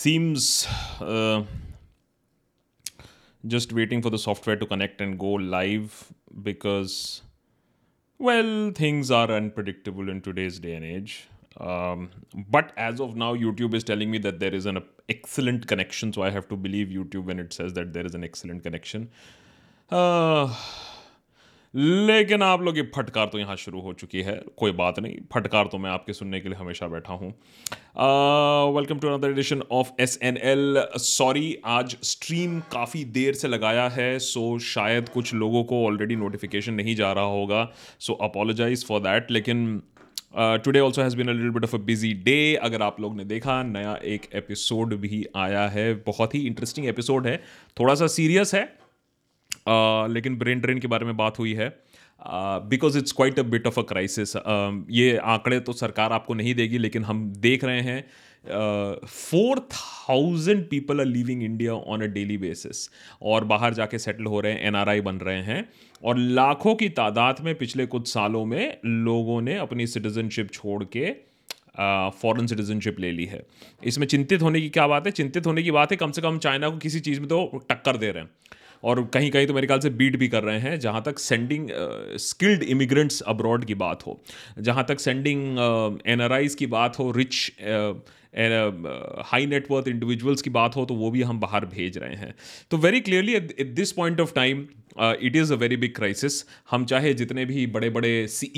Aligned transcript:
seems 0.00 0.66
uh, 1.00 1.42
just 3.46 3.72
waiting 3.72 4.00
for 4.00 4.10
the 4.10 4.18
software 4.18 4.56
to 4.56 4.66
connect 4.66 5.00
and 5.00 5.18
go 5.18 5.32
live 5.32 6.12
because, 6.42 7.20
well, 8.18 8.70
things 8.70 9.10
are 9.10 9.30
unpredictable 9.30 10.08
in 10.08 10.22
today's 10.22 10.58
day 10.58 10.74
and 10.74 10.84
age. 10.84 11.28
Um, 11.58 12.10
but 12.48 12.72
as 12.78 13.00
of 13.00 13.14
now, 13.14 13.34
YouTube 13.34 13.74
is 13.74 13.84
telling 13.84 14.10
me 14.10 14.16
that 14.18 14.40
there 14.40 14.54
is 14.54 14.64
an 14.64 14.82
excellent 15.10 15.66
connection, 15.66 16.14
so 16.14 16.22
I 16.22 16.30
have 16.30 16.48
to 16.48 16.56
believe 16.56 16.88
YouTube 16.88 17.24
when 17.24 17.38
it 17.38 17.52
says 17.52 17.74
that 17.74 17.92
there 17.92 18.06
is 18.06 18.14
an 18.14 18.24
excellent 18.24 18.62
connection. 18.62 19.10
Uh, 19.90 20.54
लेकिन 21.74 22.42
आप 22.42 22.62
लोग 22.62 22.76
ये 22.76 22.82
फटकार 22.94 23.26
तो 23.26 23.38
यहाँ 23.38 23.56
शुरू 23.56 23.80
हो 23.80 23.92
चुकी 23.92 24.22
है। 24.22 24.34
कोई 24.56 24.72
बात 24.72 24.98
नहीं, 24.98 25.16
फटकार 25.32 25.68
तो 25.72 25.78
मैं 25.78 25.90
आपके 25.90 26.12
सुनने 26.12 26.40
के 26.40 26.48
लिए 26.48 26.58
हमेशा 26.58 26.86
बैठा 26.88 27.12
हूँ। 27.12 27.28
Welcome 28.74 28.98
to 28.98 29.08
another 29.08 29.30
edition 29.30 29.62
of 29.72 29.90
S 30.00 30.18
N 30.22 30.36
L 30.44 30.82
sorry 30.98 31.56
आज 31.66 31.96
स्ट्रीम 32.04 32.58
काफ़ी 32.72 33.04
देर 33.12 33.34
से 33.34 33.48
लगाया 33.48 33.86
है 33.88 34.18
सो 34.18 34.58
शायद 34.64 35.08
कुछ 35.08 35.34
लोगों 35.34 35.62
को 35.64 35.84
ऑलरेडी 35.86 36.16
नोटिफिकेशन 36.16 36.74
नहीं 36.74 36.94
जा 36.96 37.12
रहा 37.12 37.24
होगा। 37.26 37.68
सो 38.00 38.12
अपोलोजाइज 38.22 38.84
फॉर 38.86 39.00
दैट 39.00 39.30
लेकिन 39.30 39.80
today 40.36 40.80
also 40.80 41.02
has 41.02 41.16
been 41.16 41.28
a 41.28 41.32
little 41.32 41.50
bit 41.50 41.64
of 41.64 41.76
a 41.76 41.78
busy 41.84 42.12
day 42.24 42.54
अगर 42.56 42.82
आप 42.82 43.00
लोग 43.00 43.16
ने 43.16 43.24
देखा, 43.26 43.62
नया 43.62 43.94
एक 44.04 44.28
एपिसोड 44.34 44.94
भी 44.96 45.24
आया 45.36 45.66
है। 45.68 45.92
बहुत 46.04 46.34
ही 46.34 46.40
इंटरेस्टिंग 46.46 46.86
एपिसोड 46.88 47.26
है। 47.26 47.36
थोड़ा 47.76 47.94
सा 47.94 48.06
सीरियस 48.08 48.54
है 48.54 48.64
लेकिन 49.66 50.38
ब्रेन 50.38 50.60
ड्रेन 50.60 50.78
के 50.78 50.88
बारे 50.88 51.06
में 51.06 51.16
बात 51.16 51.38
हुई 51.38 51.52
है। 51.54 51.68
Because 52.22 52.98
it's 52.98 53.12
quite 53.12 53.38
a 53.38 53.42
bit 53.44 53.66
of 53.66 53.78
a 53.80 53.82
crisis 53.84 54.36
ये 54.92 55.16
आंकड़े 55.16 55.60
तो 55.60 55.72
सरकार 55.74 56.12
आपको 56.12 56.34
नहीं 56.34 56.54
देगी, 56.54 56.78
लेकिन 56.78 57.04
हम 57.04 57.32
देख 57.38 57.64
रहे 57.64 57.80
हैं 57.82 58.04
four 59.06 59.58
thousand 59.72 60.64
people 60.68 61.00
are 61.00 61.06
living 61.06 61.42
India 61.42 61.72
on 61.72 62.02
a 62.02 62.06
daily 62.08 62.36
basis 62.38 62.88
और 63.22 63.44
बाहर 63.44 63.74
जाके 63.74 63.98
सेटल 63.98 64.24
हो 64.24 64.40
रहे 64.40 64.52
हैं 64.52 64.60
एनआरआई 64.66 65.00
बन 65.00 65.16
रहे 65.18 65.42
हैं। 65.42 65.68
और 66.02 66.18
लाखों 66.18 66.74
की 66.74 66.88
तादाद 66.90 67.40
में 67.44 67.54
पिछले 67.54 67.86
कुछ 67.86 68.08
सालों 68.08 68.44
में 68.44 68.76
लोगों 68.84 69.40
ने 69.40 69.56
अपनी 69.58 69.86
सिटीजनशिप 69.86 70.50
छोड़ 70.52 70.84
के 70.96 71.10
फॉरेन 72.12 72.46
सिटीजनशिप 72.46 73.00
ले 73.00 73.10
ली 73.12 73.24
है। 73.24 73.42
इसमें 73.84 74.06
चिंतित 74.06 74.42
होने 74.42 74.60
की 74.60 74.68
क्या 74.70 74.86
बात 74.86 75.06
है? 75.06 75.12
चिंतित 75.12 75.46
होने 75.46 75.62
की 75.62 75.70
बात 75.70 75.90
है, 75.90 75.96
कम 75.96 76.10
से 76.10 76.22
कम 76.22 76.38
चाइना 76.38 76.68
को 76.68 76.78
किसी 76.78 77.00
चीज़ 77.00 77.20
में 77.20 77.28
तो 77.28 77.60
टक्कर 77.70 77.96
दे 77.96 78.10
रहे 78.10 78.22
हैं। 78.22 78.30
और 78.82 79.02
कहीं 79.14 79.30
कहीं 79.30 79.46
तो 79.46 79.54
मेरे 79.54 79.66
ख्याल 79.66 79.80
से 79.80 79.90
बीट 79.92 80.16
भी 80.16 80.28
कर 80.28 80.42
रहे 80.42 80.58
हैं, 80.60 80.78
जहाँ 80.80 81.02
तक 81.06 81.18
सेंडिंग 81.18 81.68
स्किल्ड 82.20 82.62
इमिग्रेंट्स 82.64 83.20
अब्रॉड 83.28 83.64
की 83.64 83.74
बात 83.76 84.06
हो। 84.06 84.20
जहाँ 84.60 84.84
तक 84.88 85.00
सेंडिंग 85.00 85.58
एन 86.06 86.28
की 86.58 86.66
बात 86.68 86.98
हो 86.98 87.10
रिच 87.12 87.50
हाई 89.26 89.46
नेटवर्थ 89.46 89.88
इंडिविजुअल्स 89.88 90.42
की 90.42 90.50
बात 90.50 90.76
हो 90.76 90.84
तो 90.84 90.94
वो 90.94 91.10
भी 91.10 91.22
हम 91.22 91.40
बाहर 91.40 91.64
भेज 91.68 91.98
रहे 91.98 92.16
हैं। 92.16 92.34
तो 92.70 92.76
very 92.78 93.00
clearly 93.00 93.34
at 93.34 93.72
this 93.74 93.92
point 93.92 94.20
of 94.20 94.34
time 94.34 94.66
it 95.00 95.36
is 95.36 95.52
a 95.52 95.56
very 95.56 95.76
big 95.76 95.94
crisis 95.94 96.44
हम 96.70 96.84
चाहे 96.84 97.14
जितने 97.14 97.44
भी 97.44 97.66
बड़े 97.68 97.90
बड़े 97.90 98.26
सी 98.28 98.52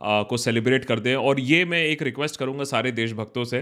को 0.00 0.36
सेलिब्रेट 0.36 0.84
कर 0.84 1.00
दें, 1.00 1.14
और 1.14 1.40
ये 1.40 1.64
मैं 1.64 1.82
एक 1.84 2.02
रिक्वेस्ट 2.02 2.36
करूँगा 2.36 2.64
सारे 2.64 2.92
देशभक्तों 2.92 3.44
से 3.44 3.60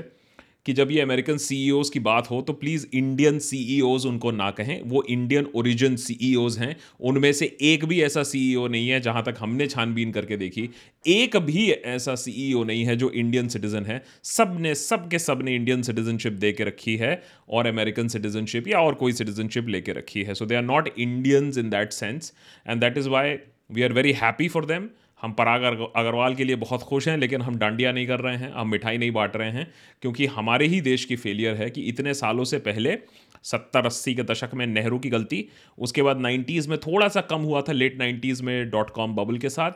कि 0.67 0.73
जब 0.73 0.91
ये 0.91 1.01
अमेरिकन 1.01 1.37
सी 1.39 1.57
की 1.93 2.01
बात 2.01 2.31
हो 2.31 2.41
तो 2.43 2.53
प्लीज़ 2.53 2.87
इंडियन 2.95 3.39
सी 3.39 3.81
उनको 3.81 4.31
ना 4.31 4.51
कहें। 4.51 4.81
वो 4.83 5.03
इंडियन 5.11 5.47
ओरिजिन 5.55 5.97
सी 5.97 6.35
हैं। 6.59 6.75
उनमें 7.01 7.33
से 7.33 7.47
एक 7.63 7.85
भी 7.85 8.01
ऐसा 8.03 8.23
सीईओ 8.23 8.67
नहीं 8.69 8.89
है, 8.89 9.01
जहाँ 9.01 9.23
तक 9.23 9.35
हमने 9.39 9.67
छानबीन 9.67 10.13
करके 10.13 10.37
देखी। 10.37 10.69
एक 11.07 11.37
भी 11.37 11.71
ऐसा 11.71 12.15
सीईओ 12.15 12.65
नहीं 12.65 12.85
है 12.85 12.97
जो 12.97 13.11
इंडियन 13.13 13.49
सिटीज़न 13.49 13.85
है। 13.85 14.03
सबने 14.25 14.75
सब 14.75 15.09
के 15.09 15.19
सबने 15.19 15.55
इंडियन 15.55 15.83
सिटीजनशिप 15.83 16.33
दे 16.35 16.53
के 16.53 16.65
रखी 16.65 16.97
है, 16.97 17.23
और 17.49 17.67
अमेरिकन 17.67 18.09
सिटीजनशिप 18.09 18.69
या 18.69 18.81
और 18.81 18.95
कोई 18.95 19.13
सिटीजनशिप 19.13 19.69
लेके 19.69 19.93
रखी 19.93 20.23
है। 20.23 20.35
So 20.35 20.47
they 20.47 20.55
are 20.55 20.63
not 20.63 20.89
Indians 20.99 21.59
in 21.59 21.71
that 21.71 21.93
sense 21.93 22.33
and 22.69 22.81
that 22.81 22.99
is 22.99 23.09
why 23.09 23.37
we 23.73 23.83
are 23.83 23.93
very 23.93 24.13
happy 24.13 24.49
for 24.49 24.65
them 24.65 24.89
हम 25.25 25.33
पराग 25.33 25.63
अग्रवाल 25.97 26.35
के 26.35 26.45
लिए 26.45 26.57
बहुत 26.57 26.83
खुश 26.83 27.09
हैं, 27.09 27.17
लेकिन 27.19 27.43
हम 27.43 27.57
डांडिया 27.59 27.93
नहीं 27.93 28.07
कर 28.07 28.21
रहे 28.21 28.37
हैं, 28.37 28.53
हम 28.53 28.71
मिठाई 28.71 28.99
नहीं 28.99 29.11
बांट 29.11 29.37
रहे 29.37 29.51
हैं, 29.51 29.73
क्योंकि 30.03 30.27
हमारे 30.29 30.67
ही 30.67 30.81
देश 30.81 31.05
की 31.05 31.17
फेलियर 31.17 31.55
है 31.57 31.71
कि 31.71 31.83
इतने 31.83 32.15
सालों 32.15 32.45
से 32.45 32.59
पहले 32.61 32.99
सत्तर 33.45 33.87
अस्सी 33.87 34.15
के 34.15 34.23
दशक 34.23 34.51
में 34.55 34.67
नेहरू 34.67 34.99
की 34.99 35.09
गलती, 35.09 35.45
उसके 35.79 36.03
बाद 36.03 36.21
नाइन्टीज़ 36.21 36.69
में 36.71 36.79
थोड़ा 36.79 37.09
सा 37.09 37.21
कम 37.21 37.41
हुआ 37.43 37.63
था 37.63 37.73
लेट 37.73 37.99
नाइन्टीज़ 37.99 38.43
में 38.43 38.71
डॉट 38.71 38.91
कॉम 38.91 39.15
बबल 39.17 39.39
के 39.39 39.49
साथ 39.49 39.71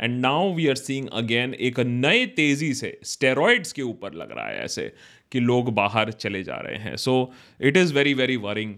and 0.00 0.20
now 0.20 0.52
we 0.54 0.68
are 0.68 0.74
seeing 0.74 1.08
again 1.12 1.54
एक 1.54 1.80
नए 1.80 2.26
तेज़ी 2.36 2.72
से 2.74 2.98
स्टेरॉइड्स 3.04 3.72
के 3.72 3.82
ऊपर 3.82 4.14
लग 4.14 4.32
रहा 4.32 4.46
है 4.48 4.64
ऐसे 4.64 4.92
कि 5.32 5.40
लोग 5.40 5.72
बाहर 5.74 6.10
चले 6.12 6.42
जा 6.42 6.54
रहे 6.54 6.78
हैं। 6.78 6.96
So 6.96 7.32
it 7.60 7.76
is 7.76 7.94
very 7.94 8.14
very 8.14 8.36
worrying 8.36 8.74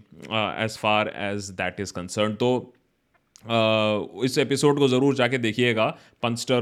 as 0.63 0.77
far 0.77 1.13
as 1.17 1.49
that 1.51 1.79
is 1.79 1.93
concern 1.93 2.33
तो 2.35 2.49
इस 4.25 4.37
एपिसोड 4.37 4.79
को 4.79 4.87
ज़रूर 4.87 5.15
जाके 5.15 5.37
देखिएगा। 5.37 5.85
पंचटर 6.23 6.61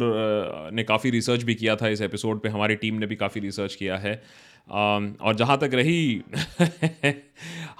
ने 0.74 0.84
काफ़ी 0.84 1.10
रिसर्च 1.10 1.44
भी 1.44 1.56
किया 1.56 1.76
था 1.76 1.88
इस 1.88 2.02
एपिसोड 2.02 2.42
पे। 2.42 2.50
हमारी 2.50 2.76
टीम 2.76 2.96
ने 2.96 3.08
भी 3.08 3.16
काफ़ी 3.16 3.42
रिसर्च 3.42 3.76
किया 3.76 3.98
है। 3.98 4.22
और 4.70 5.36
जहाँ 5.36 5.58
तक 5.58 5.74
रही, 5.74 6.22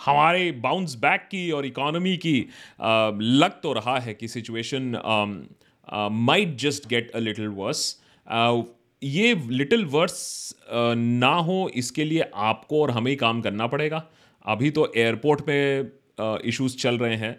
हमारे 0.06 0.52
बाउंस 0.52 0.96
बैक 0.96 1.22
की 1.22 1.50
और 1.52 1.66
इकोनॉमी 1.66 2.16
की 2.18 2.38
लग 2.82 3.62
तो 3.62 3.74
रहा 3.74 3.98
है 4.00 4.14
कि 4.14 4.28
situation 4.28 4.92
might 6.12 6.56
just 6.58 6.88
get 6.90 7.12
a 7.12 7.20
little 7.20 7.48
worse 7.48 8.00
ये 9.02 9.34
लिटिल 9.50 9.86
वर्स 9.86 10.56
ना 10.72 11.28
हो, 11.28 11.70
इसके 11.76 12.04
लिए 12.04 12.30
आपको 12.36 12.82
और 12.82 12.92
हमें 12.92 13.10
ही 13.12 13.16
काम 13.16 13.42
करना 13.42 13.68
पड़ेगा। 13.68 14.04
अभी 14.46 14.70
तो 14.70 14.92
एयरपोर्ट 14.98 15.42
पे 15.42 15.58
इश्यूज़ 16.50 16.78
चल 16.78 16.98
रहे 16.98 17.16
हैं। 17.16 17.36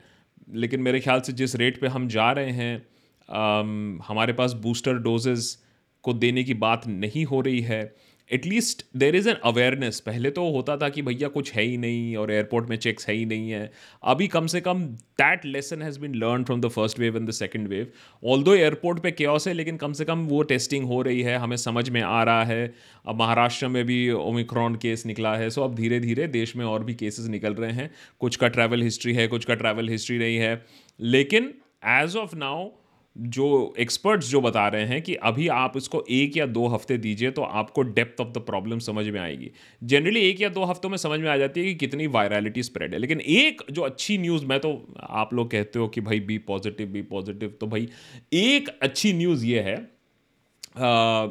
लेकिन 0.54 0.80
मेरे 0.80 1.00
ख्याल 1.00 1.20
से 1.20 1.32
जिस 1.32 1.56
रेट 1.56 1.80
पे 1.80 1.86
हम 1.86 2.08
जा 2.08 2.32
रहे 2.32 2.50
हैं 2.50 2.86
आम, 3.28 4.00
हमारे 4.08 4.32
पास 4.32 4.52
बूस्टर 4.52 4.98
डोजेज़ 4.98 5.56
को 6.02 6.12
देने 6.12 6.44
की 6.44 6.54
बात 6.54 6.86
नहीं 6.86 7.24
हो 7.24 7.40
रही 7.40 7.60
है 7.60 7.96
at least 8.30 8.84
there 8.96 9.16
is 9.16 9.28
an 9.28 9.36
awareness 9.44 10.00
पहले 10.00 10.30
तो 10.30 10.48
होता 10.52 10.76
था 10.76 10.88
कि 10.88 11.02
भैया 11.02 11.28
कुछ 11.28 11.52
है 11.52 11.62
ही 11.62 11.76
नहीं 11.76 12.16
और 12.16 12.32
एयरपोर्ट 12.32 12.68
में 12.68 12.76
चेक्स 12.76 13.08
है 13.08 13.14
ही 13.14 13.24
नहीं 13.24 13.50
है। 13.50 13.70
अभी 14.04 14.26
कम 14.28 14.46
से 14.46 14.60
कम 14.60 14.82
that 15.20 15.44
lesson 15.44 15.82
has 15.82 15.98
been 16.00 16.14
learn 16.14 16.44
from 16.44 16.60
the 16.60 16.68
first 16.68 16.98
wave 16.98 17.16
and 17.16 17.28
the 17.28 17.32
second 17.32 17.68
wave 17.68 17.92
although 18.42 18.54
airport 18.54 19.02
पे 19.02 19.10
क्योस 19.10 19.46
है, 19.48 19.54
लेकिन 19.54 19.76
कम 19.76 19.92
से 19.92 20.04
कम 20.04 20.24
वो 20.26 20.42
टेस्टिंग 20.42 20.84
हो 20.84 21.00
रही 21.02 21.22
है, 21.22 21.36
हमें 21.36 21.56
समझ 21.56 21.88
में 21.90 22.00
आ 22.02 22.22
रहा 22.22 22.44
है। 22.44 22.74
अब 23.06 23.20
महाराष्ट्र 23.20 23.68
में 23.68 23.84
भी 23.84 24.10
ओमिक्रॉन 24.10 24.76
केस 24.76 25.06
निकला 25.06 25.36
है 25.36 25.50
सो 25.50 25.62
अब 25.62 25.74
धीरे 25.74 26.00
धीरे 26.00 26.26
देश 26.28 26.56
में 26.56 26.64
और 26.64 26.84
भी 26.84 26.94
केसेस 26.94 27.26
निकल 27.26 27.54
रहे 27.54 27.72
हैं। 27.72 27.90
कुछ 28.20 28.36
का 28.36 28.48
ट्रैवल 28.48 28.82
हिस्ट्री 28.82 29.14
है, 29.14 29.28
कुछ 29.28 29.44
का 29.44 29.54
ट्रैवल 29.54 29.88
हिस्ट्री 29.88 30.18
नहीं 30.18 30.36
है। 30.36 30.64
लेकिन 31.00 31.52
एज 31.84 32.16
ऑफ़ 32.16 32.36
नाउ 32.36 32.68
जो 33.16 33.74
एक्सपर्ट्स 33.78 34.28
जो 34.28 34.40
बता 34.40 34.66
रहे 34.68 34.84
हैं 34.84 35.00
कि 35.02 35.14
अभी 35.24 35.46
आप 35.48 35.76
इसको 35.76 36.04
एक 36.10 36.36
या 36.36 36.46
दो 36.46 36.66
हफ़्ते 36.66 36.96
दीजिए 36.98 37.30
तो 37.30 37.42
आपको 37.42 37.82
डेप्थ 37.82 38.20
ऑफ़ 38.20 38.28
द 38.28 38.38
प्रॉब्लम 38.38 38.78
समझ 38.78 39.06
में 39.06 39.20
आएगी। 39.20 39.50
जनरली 39.82 40.20
एक 40.20 40.40
या 40.40 40.48
दो 40.48 40.64
हफ्तों 40.64 40.88
में 40.88 40.96
समझ 40.96 41.20
में 41.20 41.28
आ 41.30 41.36
जाती 41.36 41.60
है 41.60 41.66
कि 41.66 41.74
कितनी 41.74 42.06
वायरलिटी 42.06 42.62
स्प्रेड 42.62 42.92
है। 42.92 42.98
लेकिन 42.98 43.20
एक 43.20 43.62
जो 43.70 43.82
अच्छी 43.82 44.18
न्यूज़ 44.18 44.44
मैं 44.44 44.60
तो 44.60 44.72
आप 45.00 45.34
लोग 45.34 45.50
कहते 45.50 45.78
हो 45.78 45.88
कि 45.88 46.00
भाई 46.00 46.20
बी 46.20 46.38
पॉजिटिव 46.38 46.88
बी 46.88 47.02
पॉजिटिव 47.02 47.56
तो 47.60 47.66
भाई 47.66 47.88
एक 48.32 48.68
अच्छी 48.82 49.12
न्यूज़ 49.12 49.46
ये 49.46 49.60
है 49.60 49.76
आ, 49.76 51.26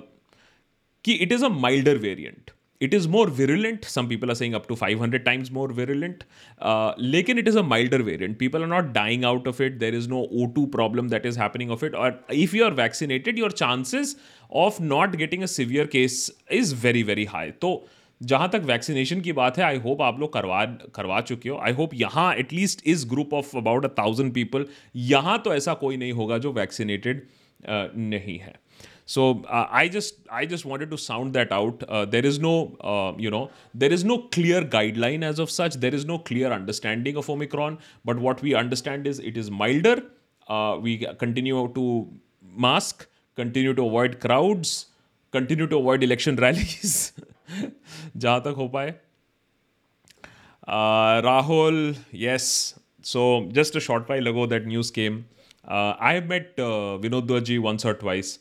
कि 1.06 1.13
it 1.13 1.31
is 1.31 1.46
a 1.46 1.50
milder 1.50 1.97
variant 1.97 2.52
it 2.81 2.94
is 2.94 3.08
more 3.09 3.30
virulent 3.31 3.86
some 3.86 4.08
people 4.08 4.30
are 4.30 4.36
saying 4.36 4.53
up 4.53 4.66
to 4.69 4.75
five 4.75 5.02
hundred 5.03 5.24
times 5.25 5.52
more 5.52 5.74
virulent 5.74 6.24
लेकिन 7.00 7.40
it 7.40 7.47
is 7.47 7.58
a 7.58 7.62
milder 7.63 8.02
variant 8.02 8.38
people 8.40 8.62
are 8.62 8.68
not 8.68 8.91
dying 8.94 9.25
out 9.25 9.47
of 9.47 9.62
it 9.63 9.78
there 9.80 9.96
is 9.96 10.09
no 10.09 10.22
O 10.31 10.46
two 10.56 10.66
problem 10.78 11.09
that 11.09 11.25
is 11.25 11.40
happening 11.40 11.72
of 11.72 11.85
it 11.85 11.96
और 11.96 12.25
if 12.34 12.56
you 12.56 12.66
are 12.66 12.74
vaccinated 12.74 13.40
your 13.40 13.52
chances 13.52 14.16
of 14.64 14.81
not 14.84 15.16
getting 15.16 15.44
a 15.44 15.52
severe 15.53 15.88
case 15.88 16.31
is 16.52 16.75
very 16.84 17.03
very 17.03 17.25
high 17.25 17.52
तो 17.62 17.72
जहाँ 18.22 18.50
तक 18.50 18.62
vaccination 18.66 19.22
की 19.22 19.31
बात 19.34 19.58
है 19.58 19.64
I 19.64 19.78
hope 19.80 20.02
आप 20.02 20.19
लोग 20.19 20.31
करवा 20.34 20.64
करवा 20.96 21.20
चुके 21.22 21.49
हो. 21.49 21.58
आई 21.58 21.72
होप 21.73 21.94
यहाँ 21.94 22.34
एटलीस्ट 22.35 22.82
इस 22.88 23.05
group 23.09 23.34
of 23.34 23.55
about 23.58 23.85
a 23.85 23.90
thousand 23.97 24.34
people 24.34 24.66
यहाँ 24.96 25.41
तो 25.46 25.53
ऐसा 25.53 25.73
कोई 25.82 25.97
नहीं 25.97 26.11
होगा 26.11 26.38
जो 26.38 26.52
वैक्सीनेटेड 26.53 27.22
uh, 27.22 27.88
नहीं 27.96 28.38
है. 28.40 28.53
So 29.07 29.42
uh, 29.45 29.66
I 29.71 29.89
just 29.89 30.15
I 30.30 30.47
just 30.47 30.65
wanted 30.65 30.91
to 30.92 30.98
sound 30.98 31.33
that 31.34 31.53
out. 31.53 31.83
Uh, 31.89 32.04
there 32.04 32.24
is 32.24 32.39
no 32.39 32.77
uh, 32.80 33.12
you 33.18 33.30
know 33.30 33.51
there 33.74 33.92
is 33.92 34.04
no 34.04 34.18
clear 34.36 34.62
guideline 34.62 35.24
as 35.24 35.39
of 35.39 35.51
such. 35.51 35.74
There 35.74 35.95
is 35.95 36.04
no 36.04 36.18
clear 36.18 36.53
understanding 36.53 37.16
of 37.16 37.28
Omicron. 37.28 37.78
But 38.04 38.18
what 38.18 38.42
we 38.42 38.54
understand 38.54 39.07
is 39.07 39.18
it 39.18 39.36
is 39.36 39.51
milder. 39.51 40.03
Uh, 40.48 40.78
we 40.80 40.98
continue 41.18 41.66
to 41.74 42.09
mask, 42.42 43.07
continue 43.36 43.74
to 43.74 43.86
avoid 43.86 44.21
crowds, 44.21 44.86
continue 45.33 45.66
to 45.66 45.77
avoid 45.78 46.03
election 46.03 46.36
rallies. 46.36 47.12
जहाँ 48.16 48.41
तक 48.42 48.54
हो 48.57 48.68
पाए 48.72 48.95
Rahul, 50.68 51.97
yes. 52.12 52.78
So 53.03 53.48
just 53.53 53.74
a 53.77 53.80
short 53.80 54.09
while 54.09 54.27
ago, 54.27 54.47
that 54.47 54.66
news 54.66 54.91
came. 54.91 55.27
Uh, 55.66 55.95
I 55.98 56.15
have 56.15 56.28
met 56.28 56.53
uh, 56.59 56.98
Vinod 57.04 57.27
Dwaji 57.27 57.59
once 57.59 57.84
or 57.84 57.95
twice. 57.95 58.39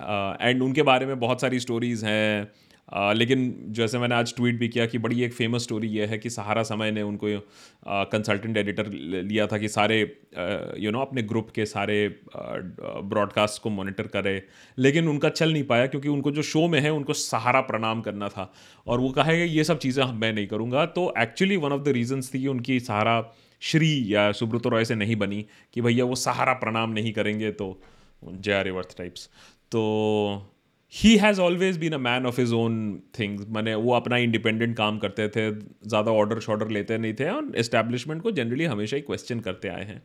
And 0.00 0.58
uh, 0.58 0.64
उनके 0.64 0.82
बारे 0.82 1.06
में 1.06 1.18
बहुत 1.20 1.40
सारी 1.40 1.60
stories 1.60 2.06
हैं। 2.06 2.50
आ, 2.88 3.12
लेकिन 3.12 3.54
जैसे 3.68 3.98
मैंने 3.98 4.14
आज 4.14 4.34
ट्वीट 4.34 4.58
भी 4.58 4.68
किया 4.68 4.86
कि 4.86 4.98
बड़ी 4.98 5.22
एक 5.24 5.32
फ़ेमस 5.32 5.62
स्टोरी 5.62 5.88
ये 5.88 6.06
है 6.06 6.18
कि 6.18 6.30
सहारा 6.30 6.62
समय 6.62 6.90
ने 6.90 7.02
उनको 7.02 7.26
कंसल्टेंट 7.86 8.56
एडिटर 8.56 8.86
लिया 8.88 9.46
था 9.46 9.58
कि 9.58 9.68
सारे 9.68 10.00
यू 10.78 10.90
नो 10.90 11.00
अपने 11.00 11.22
ग्रुप 11.22 11.50
के 11.50 11.66
सारे 11.66 11.98
ब्रॉडकास्ट 12.36 13.62
को 13.62 13.70
मॉनिटर 13.70 14.06
करे। 14.06 14.42
लेकिन 14.78 15.08
उनका 15.08 15.28
चल 15.30 15.52
नहीं 15.52 15.64
पाया 15.64 15.86
क्योंकि 15.86 16.08
उनको 16.08 16.30
जो 16.30 16.42
शो 16.42 16.66
में 16.68 16.80
है 16.80 16.92
उनको 16.92 17.12
सहारा 17.12 17.60
प्रणाम 17.60 18.00
करना 18.00 18.28
था। 18.28 18.52
और 18.86 19.00
वो 19.00 19.10
कहा 19.10 19.32
ये 19.32 19.64
सब 19.64 19.78
चीज़ें 19.78 20.04
मैं 20.04 20.32
नहीं 20.32 20.46
करूँगा। 20.46 20.86
तो 20.86 21.12
actually 21.18 21.56
one 21.56 21.72
of 21.72 21.82
the 21.82 21.88
reasons 21.88 22.34
थी 22.34 22.40
कि 22.40 22.46
उनकी 22.46 22.80
सहारा 22.80 23.22
श्री 23.60 24.14
या 24.14 24.30
सुब्रतो 24.32 24.68
रॉय 24.68 24.84
से 24.84 24.94
नहीं 24.94 25.16
बनी 25.16 25.44
कि 25.74 25.80
भैया 25.80 26.04
वो 26.04 26.14
सहारा 26.14 26.52
प्रणाम 26.52 26.90
नहीं 26.90 27.12
करेंगे 27.12 27.50
तो 27.52 27.80
जे 28.24 28.52
आर 28.52 28.70
वर्थ 28.70 28.96
टाइप्स 28.98 29.28
तो 29.72 29.82
he 30.92 31.16
has 31.18 31.40
always 31.40 31.76
been 31.78 31.92
a 31.92 31.98
man 31.98 32.26
of 32.26 32.40
his 32.40 32.52
own 32.54 32.76
things 33.18 33.46
मैंने 33.50 33.74
वो 33.76 33.92
अपना 33.94 34.16
इंडिपेंडेंट 34.18 34.76
काम 34.76 34.98
करते 34.98 35.28
थे, 35.28 35.50
ज़्यादा 35.50 36.12
ऑर्डर 36.12 36.40
शॉर्डर 36.40 36.68
लेते 36.70 36.98
नहीं 36.98 37.14
थे, 37.14 37.28
और 37.30 37.52
इस्टेब्लिशमेंट 37.56 38.22
को 38.22 38.30
जनरली 38.32 38.64
हमेशा 38.66 38.96
ही 38.96 39.02
क्वेश्चन 39.02 39.40
करते 39.40 39.68
आए 39.68 39.84
हैं। 39.84 40.02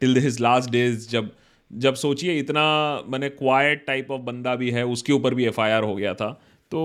टिल 0.00 0.18
हिज 0.18 0.40
लास्ट 0.40 0.70
डेज़ 0.70 1.08
जब 1.10 1.30
जब 1.70 1.94
सोचिए 1.96 2.38
इतना, 2.38 2.62
मैंने 3.08 3.28
क्वाइट 3.30 3.84
टाइप 3.86 4.10
ऑफ़ 4.10 4.20
बंदा 4.22 4.54
भी 4.56 4.70
है, 4.70 4.84
उसके 4.86 5.12
ऊपर 5.12 5.34
भी 5.34 5.46
एफआईआर 5.46 5.82
हो 5.82 5.94
गया 5.96 6.14
था 6.14 6.28
तो 6.72 6.82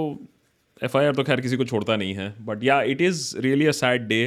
एफआईआर 0.82 1.16
तो 1.16 1.24
खैर 1.24 1.42
किसी 1.42 1.58
को 1.58 1.66
छोड़ता 1.66 1.96
नहीं 1.98 2.14
है। 2.14 2.34
But 2.46 2.64
yeah 2.64 2.82
it 2.84 3.02
is 3.02 3.38
really 3.40 3.66
a 3.66 3.72
sad 3.74 4.08
day 4.08 4.26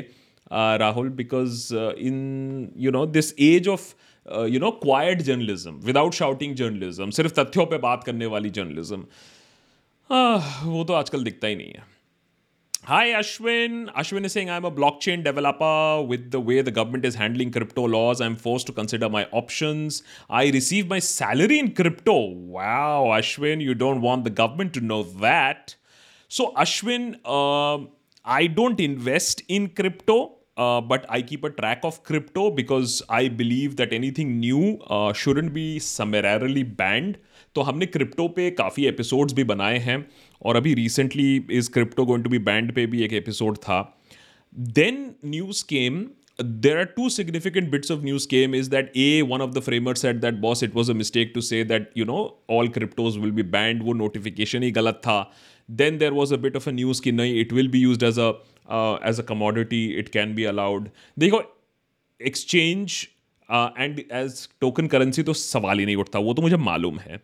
Rahul 0.52 1.08
because 1.12 1.74
in 1.74 2.72
you 2.78 2.90
know 2.90 3.04
this 3.08 3.34
age 3.40 3.68
of 3.68 3.94
you 4.26 4.60
know 4.60 4.70
quiet 4.70 5.22
journalism 5.22 5.70
without 5.70 6.14
shouting 6.14 6.54
journalism 6.54 7.10
सिर्फ़ 7.10 7.32
तथ्यों 7.32 7.66
पर 7.66 7.78
बात 7.78 8.04
करने 8.04 8.26
वाली 8.26 8.50
जर्नलिज्म 8.50 9.04
वो 10.70 10.84
तो 10.84 10.92
आजकल 10.92 11.24
दिखता 11.24 11.48
ही 11.48 11.56
नहीं 11.56 11.72
है। 11.72 11.82
Hi 12.84 13.10
Ashwin 13.10 13.86
Ashwin 13.96 14.28
Singh 14.28 14.50
I 14.50 14.56
am 14.56 14.64
a 14.64 14.68
blockchain 15.02 15.22
developer 15.22 16.06
with 16.10 16.20
the 16.20 16.36
way 16.36 16.62
the 16.62 16.68
government 16.68 17.04
is 17.04 17.18
handling 17.18 17.52
crypto 17.52 17.86
laws 17.86 18.22
I 18.22 18.28
am 18.28 18.34
force 18.34 18.66
to 18.66 18.72
consider 18.72 19.08
my 19.08 19.24
option 19.34 19.88
I 20.30 20.50
receive 20.50 20.86
my 20.86 21.00
salary 21.00 21.58
in 21.58 21.68
crypto 21.68 22.14
wow 22.52 23.10
Ashwin 23.10 23.60
you 23.60 23.74
don't 23.74 24.02
want 24.02 24.24
the 24.24 24.34
government 24.34 24.72
to 24.74 24.80
know 24.80 25.02
what 25.02 25.70
so 26.30 26.44
Ashwin 26.44 27.14
I 28.26 28.48
don't 28.48 28.80
invest 28.80 29.44
in 29.50 29.66
crypto 29.66 30.33
but 30.60 31.06
I 31.10 31.22
keep 31.22 31.46
a 31.46 31.48
track 31.48 31.84
of 31.84 31.98
crypto 32.06 32.50
because 32.50 33.02
I 33.10 33.28
believe 33.28 33.72
that 33.72 33.92
anything 33.92 34.30
new 34.40 35.12
shouldn't 35.16 35.48
be 35.48 35.78
summarily 35.80 36.64
banned 36.64 37.16
तो 37.54 37.62
हमने 37.62 37.86
crypto 37.86 38.28
पे 38.28 38.50
काफ़ी 38.50 38.86
episodes 38.86 39.34
भी 39.34 39.44
बनाए 39.44 39.78
हैं 39.78 40.04
और 40.42 40.56
अभी 40.56 40.74
recently 40.74 41.46
इस 41.50 41.68
crypto 41.68 42.04
going 42.06 42.24
to 42.24 42.30
be 42.30 42.38
banned 42.38 42.72
पे 42.74 42.86
भी 42.86 43.02
एक 43.02 43.12
एपिसोड 43.12 43.56
था। 43.56 43.80
Then 44.54 45.10
news 45.24 45.64
came 45.64 46.06
there 46.42 46.78
are 46.78 46.84
two 46.84 47.08
significant 47.08 47.70
bits 47.70 47.90
of 47.90 48.00
news 48.04 48.26
came 48.28 48.54
is 48.54 48.70
that 48.70 48.92
a 48.96 49.22
one 49.22 49.40
of 49.40 49.50
the 49.50 49.60
framers 49.60 50.04
at 50.04 50.16
that 50.16 50.34
boss 50.40 50.62
it 50.62 50.74
was 50.74 50.90
a 50.90 50.94
mistake 50.94 51.32
to 51.34 51.40
say 51.40 51.62
that 51.64 51.90
you 51.96 52.04
know 52.04 52.18
all 52.50 52.68
cryptos 52.68 53.16
will 53.18 53.30
be 53.30 53.42
banned 53.42 53.82
वो 53.82 53.92
notification 53.92 54.62
ही 54.62 54.70
गलत 54.70 55.00
था। 55.04 55.32
Then 55.68 55.98
there 55.98 56.12
was 56.12 56.34
a 56.34 56.36
bit 56.36 56.56
of 56.56 56.68
a 56.70 56.72
news 56.72 57.02
की 57.02 57.12
नहीं 57.12 57.40
it 57.40 57.52
will 57.52 57.68
be 57.68 57.80
use 57.80 58.04
as 58.04 58.18
a 58.18 58.30
as 59.04 59.18
a 59.18 59.22
commodity, 59.24 59.82
it 59.98 60.12
can 60.12 60.34
be 60.34 60.44
allowed. 60.52 60.88
देखो 61.18 61.42
exchange 62.20 63.02
and 63.48 63.98
as 64.00 64.36
token 64.60 64.86
currency 64.86 65.22
तो 65.22 65.32
सवाल 65.32 65.78
ही 65.78 65.84
नहीं 65.86 65.96
उठता, 65.96 66.18
वो 66.18 66.34
तो 66.34 66.42
मुझे 66.42 66.56
मालूम 66.58 66.98
है। 66.98 67.18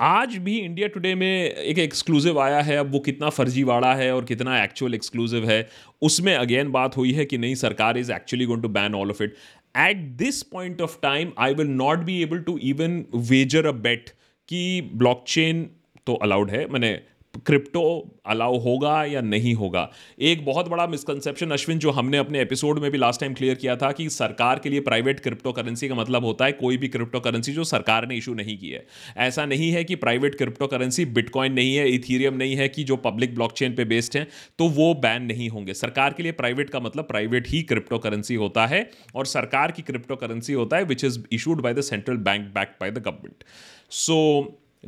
आज 0.00 0.36
भी 0.36 0.56
इंडिया 0.58 0.88
टुडे 0.88 1.14
में 1.14 1.50
एक 1.50 1.78
एक्सक्लूसिव 1.78 2.38
आया 2.40 2.60
है, 2.60 2.76
अब 2.76 2.92
वो 2.92 2.98
कितना 3.00 3.28
फर्जीवाड़ा 3.30 3.92
है 3.94 4.10
और 4.14 4.24
कितना 4.24 4.62
एक्चुअल 4.62 4.94
एक्सक्लूसिव 4.94 5.48
है, 5.50 5.68
उसमें 6.02 6.34
अगेन 6.34 6.70
बात 6.72 6.96
हुई 6.96 7.12
है 7.12 7.24
कि 7.24 7.38
नहीं, 7.38 7.54
सरकार 7.54 7.98
is 7.98 8.12
actually 8.12 8.46
going 8.46 8.62
to 8.62 8.68
ban 8.68 8.94
all 8.94 9.10
of 9.10 9.22
it 9.22 9.34
at 9.78 10.06
this 10.18 10.42
point 10.52 10.80
of 10.80 10.96
time 11.02 11.32
I 11.38 11.54
will 11.54 11.66
not 11.68 12.04
be 12.04 12.20
able 12.22 12.38
to 12.42 12.56
even 12.64 13.04
wager 13.14 13.66
a 13.66 13.72
bet 13.88 14.10
कि 14.48 14.80
ब्लॉकचेन 14.94 15.68
तो 16.06 16.14
अलाउड 16.14 16.50
है। 16.50 16.66
मैंने 16.68 16.98
क्रिप्टो 17.36 17.84
अलाउ 18.26 18.58
होगा 18.58 19.04
या 19.04 19.20
नहीं 19.20 19.54
होगा? 19.54 19.88
एक 20.20 20.44
बहुत 20.44 20.68
बड़ा 20.68 20.86
मिसकंसेप्शन 20.86 21.50
अश्विन, 21.50 21.78
जो 21.78 21.90
हमने 21.90 22.18
अपने 22.18 22.40
एपिसोड 22.40 22.78
में 22.78 22.90
भी 22.90 22.98
लास्ट 22.98 23.20
टाइम 23.20 23.34
क्लियर 23.34 23.54
किया 23.54 23.76
था 23.76 23.90
कि 23.92 24.08
सरकार 24.10 24.58
के 24.58 24.68
लिए 24.68 24.80
प्राइवेट 24.80 25.20
क्रिप्टो 25.20 25.52
करेंसी 25.52 25.88
का 25.88 25.94
मतलब 25.94 26.24
होता 26.24 26.44
है 26.44 26.52
कोई 26.52 26.76
भी 26.76 26.88
क्रिप्टो 26.88 27.20
करेंसी 27.20 27.52
जो 27.52 27.64
सरकार 27.64 28.06
ने 28.08 28.16
इशू 28.16 28.34
नहीं 28.34 28.56
की 28.58 28.68
है। 28.68 28.86
ऐसा 29.16 29.46
नहीं 29.46 29.70
है 29.70 29.84
कि 29.84 29.94
प्राइवेट 29.96 30.34
क्रिप्टो 30.34 30.66
करेंसी 30.66 31.04
बिटकॉइन 31.04 31.52
नहीं 31.52 31.74
है 31.76 31.88
इथीरियम 31.88 32.34
नहीं 32.34 32.56
है 32.56 32.68
कि 32.68 32.84
जो 32.84 32.96
पब्लिक 32.96 33.34
ब्लॉकचेन 33.34 33.74
पे 33.74 33.84
बेस्ड 33.84 34.16
हैं 34.16 34.26
तो 34.58 34.68
वो 34.68 34.92
बैन 34.94 35.22
नहीं 35.22 35.48
होंगे। 35.48 35.74
सरकार 35.74 36.12
के 36.12 36.22
लिए 36.22 36.32
प्राइवेट 36.32 36.70
का 36.70 36.80
मतलब 36.80 37.04
प्राइवेट 37.04 37.48
ही 37.48 37.62
क्रिप्टो 37.62 37.98
करेंसी 37.98 38.34
होता 38.34 38.66
है 38.66 38.88
और 39.14 39.26
सरकार 39.26 39.72
की 39.72 39.82
क्रिप्टो 39.82 40.16
करेंसी 40.16 40.52
होता 40.52 40.76
है 40.76 40.84
which 40.84 41.04
is 41.04 41.18
issued 41.32 41.62
by 41.62 41.74
the 41.74 41.80
central 41.80 42.16
bank 42.16 42.46
back 42.54 42.76
by 42.80 42.90
the 42.90 42.98
government 42.98 43.44
so 43.90 44.16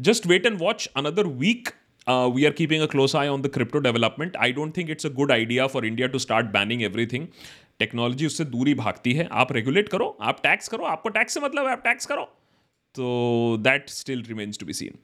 just 0.00 0.26
wait 0.26 0.46
and 0.46 0.58
watch 0.58 0.88
another 0.96 1.26
week 1.26 1.69
Uh, 2.06 2.31
we 2.32 2.47
are 2.47 2.53
keeping 2.53 2.82
a 2.82 2.87
close 2.87 3.14
eye 3.17 3.26
on 3.26 3.43
the 3.43 3.49
crypto 3.49 3.81
development. 3.81 4.37
I 4.38 4.53
don't 4.53 4.73
think 4.73 4.91
it's 4.94 5.06
a 5.06 5.11
good 5.11 5.31
idea 5.37 5.69
for 5.69 5.85
India 5.85 6.08
to 6.08 6.19
start 6.25 6.53
banning 6.53 6.85
everything. 6.88 7.25
Technology 7.79 8.26
उससे 8.26 8.44
दूरी 8.44 8.75
भागती 8.75 9.12
है। 9.14 9.26
आप 9.41 9.53
regulate 9.53 9.88
करो 9.88 10.06
आप 10.29 10.38
tax 10.43 10.69
करो 10.69 10.85
आपको 10.85 11.08
tax 11.17 11.35
से 11.35 11.41
मतलब 11.41 11.67
है 11.67 11.73
आप 11.73 11.82
टैक्स 11.85 12.06
करो। 12.06 12.23
तो 12.94 13.56
that 13.62 13.88
still 13.91 14.23
remains 14.29 14.58
to 14.58 14.67
be 14.67 14.73
seen 14.73 14.94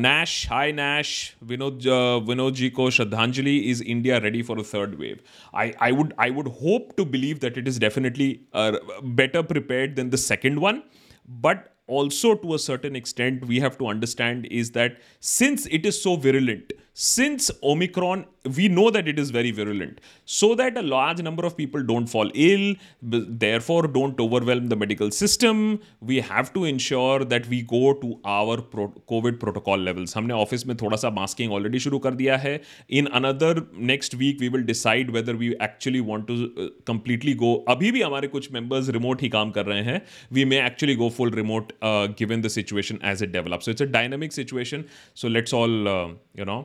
Nash 0.00 0.46
hi 0.50 0.72
Nash 0.72 1.12
Vinod 1.50 1.86
Vinod 2.28 2.54
ji 2.54 2.70
को 2.78 2.90
श्रद्धांजलि. 2.96 3.56
Is 3.70 3.82
India 3.84 4.18
ready 4.18 4.42
for 4.42 4.58
a 4.58 4.62
third 4.74 4.94
wave 5.00 5.18
I 5.54 5.72
I 5.82 5.92
would 5.92 6.14
I 6.20 6.30
would 6.40 6.48
hope 6.62 6.88
to 6.96 7.04
believe 7.14 7.38
that 7.42 7.58
it 7.58 7.68
is 7.68 7.80
definitely 7.80 8.28
better 8.56 9.42
prepared 9.52 9.94
than 9.96 10.10
the 10.10 10.16
second 10.26 10.58
one 10.58 10.82
but 11.46 11.64
also 11.86 12.34
to 12.34 12.54
a 12.54 12.58
certain 12.58 12.96
extent 12.96 13.46
we 13.46 13.60
have 13.60 13.78
to 13.78 13.86
understand 13.86 14.46
is 14.50 14.72
that 14.72 14.98
since 15.20 15.66
it 15.66 15.86
is 15.86 16.00
so 16.02 16.16
virulent 16.16 16.72
since 16.94 17.50
omicron 17.62 18.24
we 18.54 18.68
know 18.68 18.90
that 18.90 19.08
it 19.08 19.18
is 19.18 19.30
very 19.30 19.50
virulent 19.50 20.00
so 20.24 20.54
that 20.54 20.76
a 20.76 20.82
large 20.82 21.22
number 21.22 21.44
of 21.46 21.56
people 21.56 21.82
don't 21.82 22.06
fall 22.06 22.30
ill 22.34 22.66
therefore 23.44 23.82
don't 23.86 24.20
overwhelm 24.20 24.68
the 24.68 24.76
medical 24.76 25.10
system 25.10 25.80
we 26.00 26.20
have 26.20 26.52
to 26.52 26.64
ensure 26.64 27.24
that 27.24 27.48
we 27.48 27.62
go 27.62 27.92
to 27.94 28.10
our 28.24 28.56
pro- 28.74 28.92
covid 29.12 29.40
protocol 29.44 29.86
levels 29.88 30.14
हमने 30.16 30.34
office 30.34 30.66
में 30.66 30.76
थोड़ा 30.82 30.96
सा 30.96 31.10
masking 31.10 31.52
already 31.52 31.78
शुरू 31.78 31.98
कर 32.06 32.14
दिया 32.14 32.36
है 32.44 32.60
in 33.00 33.06
another 33.20 33.62
next 33.92 34.14
week 34.14 34.40
we 34.40 34.48
will 34.48 34.62
decide 34.66 35.10
whether 35.16 35.34
we 35.42 35.48
actually 35.62 36.00
want 36.10 36.26
to 36.26 36.36
completely 36.86 37.34
go 37.44 37.54
अभी 37.68 37.90
भी 37.92 38.02
हमारे 38.02 38.28
कुछ 38.28 38.50
मेंबर्स 38.52 38.88
रिमोट 38.98 39.22
ही 39.22 39.28
काम 39.28 39.50
कर 39.58 39.66
रहे 39.66 39.82
हैं 39.90 40.00
we 40.32 40.44
may 40.44 40.60
actually 40.66 40.94
go 40.96 41.08
full 41.16 41.30
remote 41.34 41.72
given 41.84 42.42
the 42.42 42.48
situation 42.58 42.98
as 43.12 43.22
it 43.22 43.32
develop 43.32 43.60
so 43.60 43.70
it's 43.70 43.82
a 43.82 43.90
dynamic 43.98 44.32
situation 44.32 44.84
so 45.16 45.28
let's 45.28 45.54
all 45.54 45.84
you 46.38 46.44
know 46.44 46.64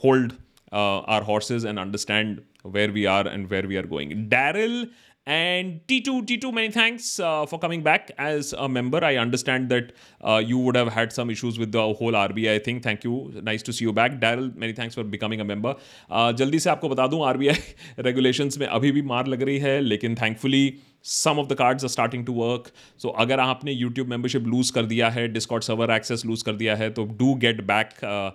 hold 0.00 0.32
uh, 0.72 1.00
our 1.00 1.22
horses 1.22 1.64
and 1.64 1.78
understand 1.78 2.42
where 2.62 2.92
we 2.92 3.06
are 3.06 3.26
and 3.26 3.50
where 3.50 3.66
we 3.66 3.76
are 3.76 3.86
going. 3.86 4.28
Daryl 4.28 4.90
and 5.26 5.80
T2, 5.86 6.26
T2, 6.26 6.52
many 6.52 6.70
thanks 6.70 7.20
uh, 7.20 7.46
for 7.46 7.58
coming 7.58 7.82
back 7.82 8.10
as 8.18 8.54
a 8.54 8.68
member. 8.68 9.04
I 9.04 9.16
understand 9.16 9.68
that 9.68 9.92
uh, 10.24 10.42
you 10.44 10.58
would 10.58 10.74
have 10.76 10.88
had 10.88 11.12
some 11.12 11.30
issues 11.30 11.58
with 11.58 11.72
the 11.72 11.94
whole 11.94 12.12
RBI 12.12 12.64
thing. 12.64 12.80
Thank 12.80 13.04
you. 13.04 13.30
Nice 13.42 13.62
to 13.62 13.72
see 13.72 13.84
you 13.84 13.92
back. 13.92 14.18
Daryl, 14.20 14.56
many 14.56 14.72
thanks 14.72 14.94
for 14.94 15.04
becoming 15.04 15.40
a 15.40 15.44
member. 15.44 15.74
Uh, 16.10 16.32
जल्दी 16.32 16.58
से 16.58 16.70
आपको 16.70 16.88
बता 16.88 17.06
दूँ 17.06 17.20
RBI 17.20 17.58
regulations 18.00 18.58
में 18.58 18.66
अभी 18.66 18.92
भी 18.92 19.02
मार 19.02 19.26
लग 19.26 19.42
रही 19.42 19.58
है 19.58 19.80
लेकिन 19.80 20.14
thankfully 20.14 20.70
some 21.02 21.38
of 21.38 21.48
the 21.48 21.60
cards 21.60 21.84
are 21.84 21.92
starting 21.98 22.24
to 22.24 22.32
work. 22.32 22.64
So 23.04 23.14
अगर 23.18 23.40
आपने 23.40 23.80
YouTube 23.80 24.08
membership 24.08 24.46
lose 24.54 24.70
कर 24.70 24.82
दिया 24.82 25.10
है, 25.10 25.34
Discord 25.34 25.70
server 25.70 26.00
access 26.00 26.26
lose 26.26 26.42
कर 26.42 26.52
दिया 26.52 26.76
है, 26.76 26.90
तो 26.90 27.06
get 27.40 27.56
back 27.56 28.04
uh, 28.04 28.30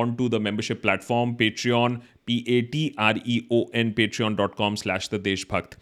on 0.00 0.14
to 0.14 0.28
the 0.28 0.40
membership 0.40 0.82
platform 0.82 1.34
Patreon 1.34 1.96
P 2.26 2.44
A 2.48 2.60
T 2.72 2.90
R 2.98 3.20
E 3.26 3.40
O 3.52 3.64
N 3.74 3.90
Patreon 3.92 4.34
dot 4.36 4.54
com 4.54 4.74
slash 4.74 5.08
the 5.14 5.20
Deshbhakt 5.20 5.78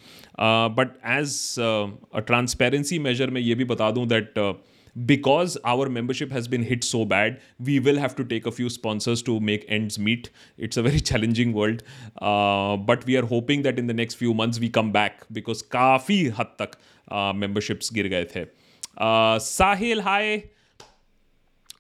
but 0.79 0.97
as 1.13 1.55
transparency 2.27 2.99
measure 2.99 3.31
मैं 3.31 3.41
ये 3.41 3.55
भी 3.55 3.65
बता 3.65 3.91
दूँ 3.91 4.07
that 4.07 4.39
because 4.97 5.57
our 5.67 5.89
membership 5.89 6.33
has 6.33 6.49
been 6.51 6.63
hit 6.65 6.85
so 6.85 7.05
bad 7.05 7.39
we 7.63 7.79
will 7.79 7.99
have 7.99 8.11
to 8.17 8.25
take 8.25 8.47
a 8.49 8.51
few 8.51 8.69
sponsors 8.69 9.25
to 9.25 9.39
make 9.41 9.67
ends 9.71 9.99
meet 9.99 10.29
it's 10.59 10.79
a 10.79 10.83
very 10.83 11.01
challenging 11.01 11.55
world 11.55 11.83
but 12.89 13.07
we 13.07 13.17
are 13.17 13.25
hoping 13.31 13.63
that 13.65 13.79
in 13.79 13.87
the 13.87 13.97
next 13.97 14.19
few 14.19 14.35
months 14.35 14.61
we 14.61 14.69
come 14.69 14.93
back 14.93 15.25
because 15.33 15.63
काफ़ी 15.73 16.25
हद 16.39 16.55
तक 16.63 16.77
memberships 17.37 17.93
गिर 17.95 18.09
गए 18.09 18.25
थे. 18.25 18.45
साहिल 19.41 20.01
हाय 20.01 20.37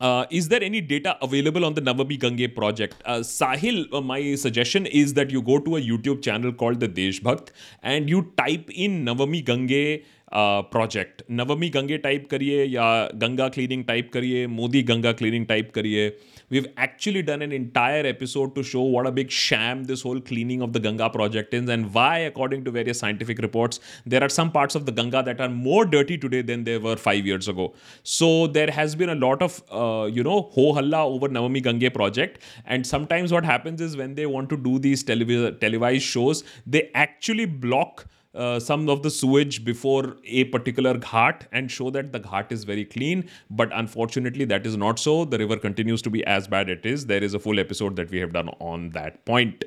Uh, 0.01 0.25
is 0.31 0.47
there 0.47 0.63
any 0.63 0.79
data 0.79 1.17
available 1.21 1.65
on 1.65 1.73
the 1.73 1.81
Navami 1.81 2.17
Gange 2.17 2.55
project? 2.55 2.95
Uh, 3.05 3.17
Sahil, 3.17 3.93
uh, 3.93 3.99
my 3.99 4.35
suggestion 4.35 4.85
is 4.85 5.13
that 5.15 5.29
you 5.29 5.41
go 5.41 5.59
to 5.59 5.75
a 5.75 5.81
YouTube 5.81 6.21
channel 6.21 6.53
called 6.53 6.79
The 6.79 6.87
Deshbhakt 6.87 7.49
and 7.83 8.09
you 8.09 8.31
type 8.37 8.69
in 8.69 9.03
Navami 9.05 9.43
Gange 9.45 10.05
project 10.31 11.23
Navami 11.31 11.69
Gange 11.69 11.97
type 11.97 12.27
करिए 12.31 12.65
या 12.65 12.87
Ganga 13.21 13.47
cleaning 13.49 13.83
type 13.85 14.09
करिए 14.13 14.45
Modi 14.47 14.81
Ganga 14.89 15.11
cleaning 15.11 15.45
type 15.45 15.71
करिए 15.75 16.09
we've 16.50 16.66
actually 16.76 17.22
done 17.22 17.42
an 17.42 17.52
entire 17.52 18.06
episode 18.06 18.54
to 18.54 18.62
show 18.62 18.82
what 18.82 19.06
a 19.06 19.12
big 19.12 19.30
sham 19.30 19.84
this 19.84 20.02
whole 20.02 20.20
cleaning 20.20 20.62
of 20.62 20.72
the 20.72 20.80
Ganga 20.80 21.10
project 21.10 21.54
is 21.54 21.68
and 21.68 21.92
why, 21.92 22.18
according 22.18 22.64
to 22.64 22.70
various 22.70 22.98
scientific 22.98 23.38
reports, 23.38 23.80
there 24.06 24.22
are 24.22 24.28
some 24.28 24.50
parts 24.50 24.74
of 24.74 24.86
the 24.86 24.92
Ganga 24.92 25.22
that 25.22 25.40
are 25.40 25.48
more 25.48 25.84
dirty 25.84 26.18
today 26.18 26.42
than 26.42 26.64
they 26.64 26.78
were 26.78 26.96
five 26.96 27.26
years 27.26 27.48
ago. 27.48 27.74
So 28.02 28.46
there 28.46 28.70
has 28.70 28.94
been 28.94 29.10
a 29.10 29.14
lot 29.14 29.42
of, 29.42 29.62
uh, 29.70 30.06
you 30.06 30.22
know, 30.22 30.50
ho 30.52 30.74
halla 30.74 31.04
over 31.04 31.28
Navami 31.28 31.62
Gange 31.62 31.92
project. 31.92 32.40
And 32.64 32.86
sometimes 32.86 33.32
what 33.32 33.44
happens 33.44 33.80
is 33.80 33.96
when 33.96 34.14
they 34.14 34.26
want 34.26 34.50
to 34.50 34.56
do 34.56 34.78
these 34.78 35.04
televis- 35.04 35.60
televised 35.60 36.04
shows, 36.04 36.44
they 36.66 36.90
actually 36.94 37.46
block 37.46 38.06
uh, 38.34 38.58
some 38.58 38.88
of 38.88 39.02
the 39.02 39.10
sewage 39.10 39.64
before 39.64 40.16
a 40.24 40.44
particular 40.44 40.94
ghat 40.94 41.42
and 41.52 41.70
show 41.70 41.90
that 41.90 42.12
the 42.12 42.20
ghat 42.20 42.50
is 42.50 42.64
very 42.64 42.84
clean. 42.84 43.28
But 43.50 43.70
unfortunately, 43.72 44.44
that 44.46 44.66
is 44.66 44.76
not 44.76 44.98
so. 44.98 45.24
The 45.24 45.38
river 45.38 45.56
continues 45.56 46.02
to 46.02 46.10
be 46.10 46.24
as 46.26 46.48
bad 46.48 46.68
as 46.68 46.78
it 46.78 46.86
is. 46.86 47.06
There 47.06 47.22
is 47.22 47.34
a 47.34 47.38
full 47.38 47.60
episode 47.60 47.96
that 47.96 48.10
we 48.10 48.18
have 48.18 48.32
done 48.32 48.48
on 48.60 48.90
that 48.90 49.24
point. 49.24 49.64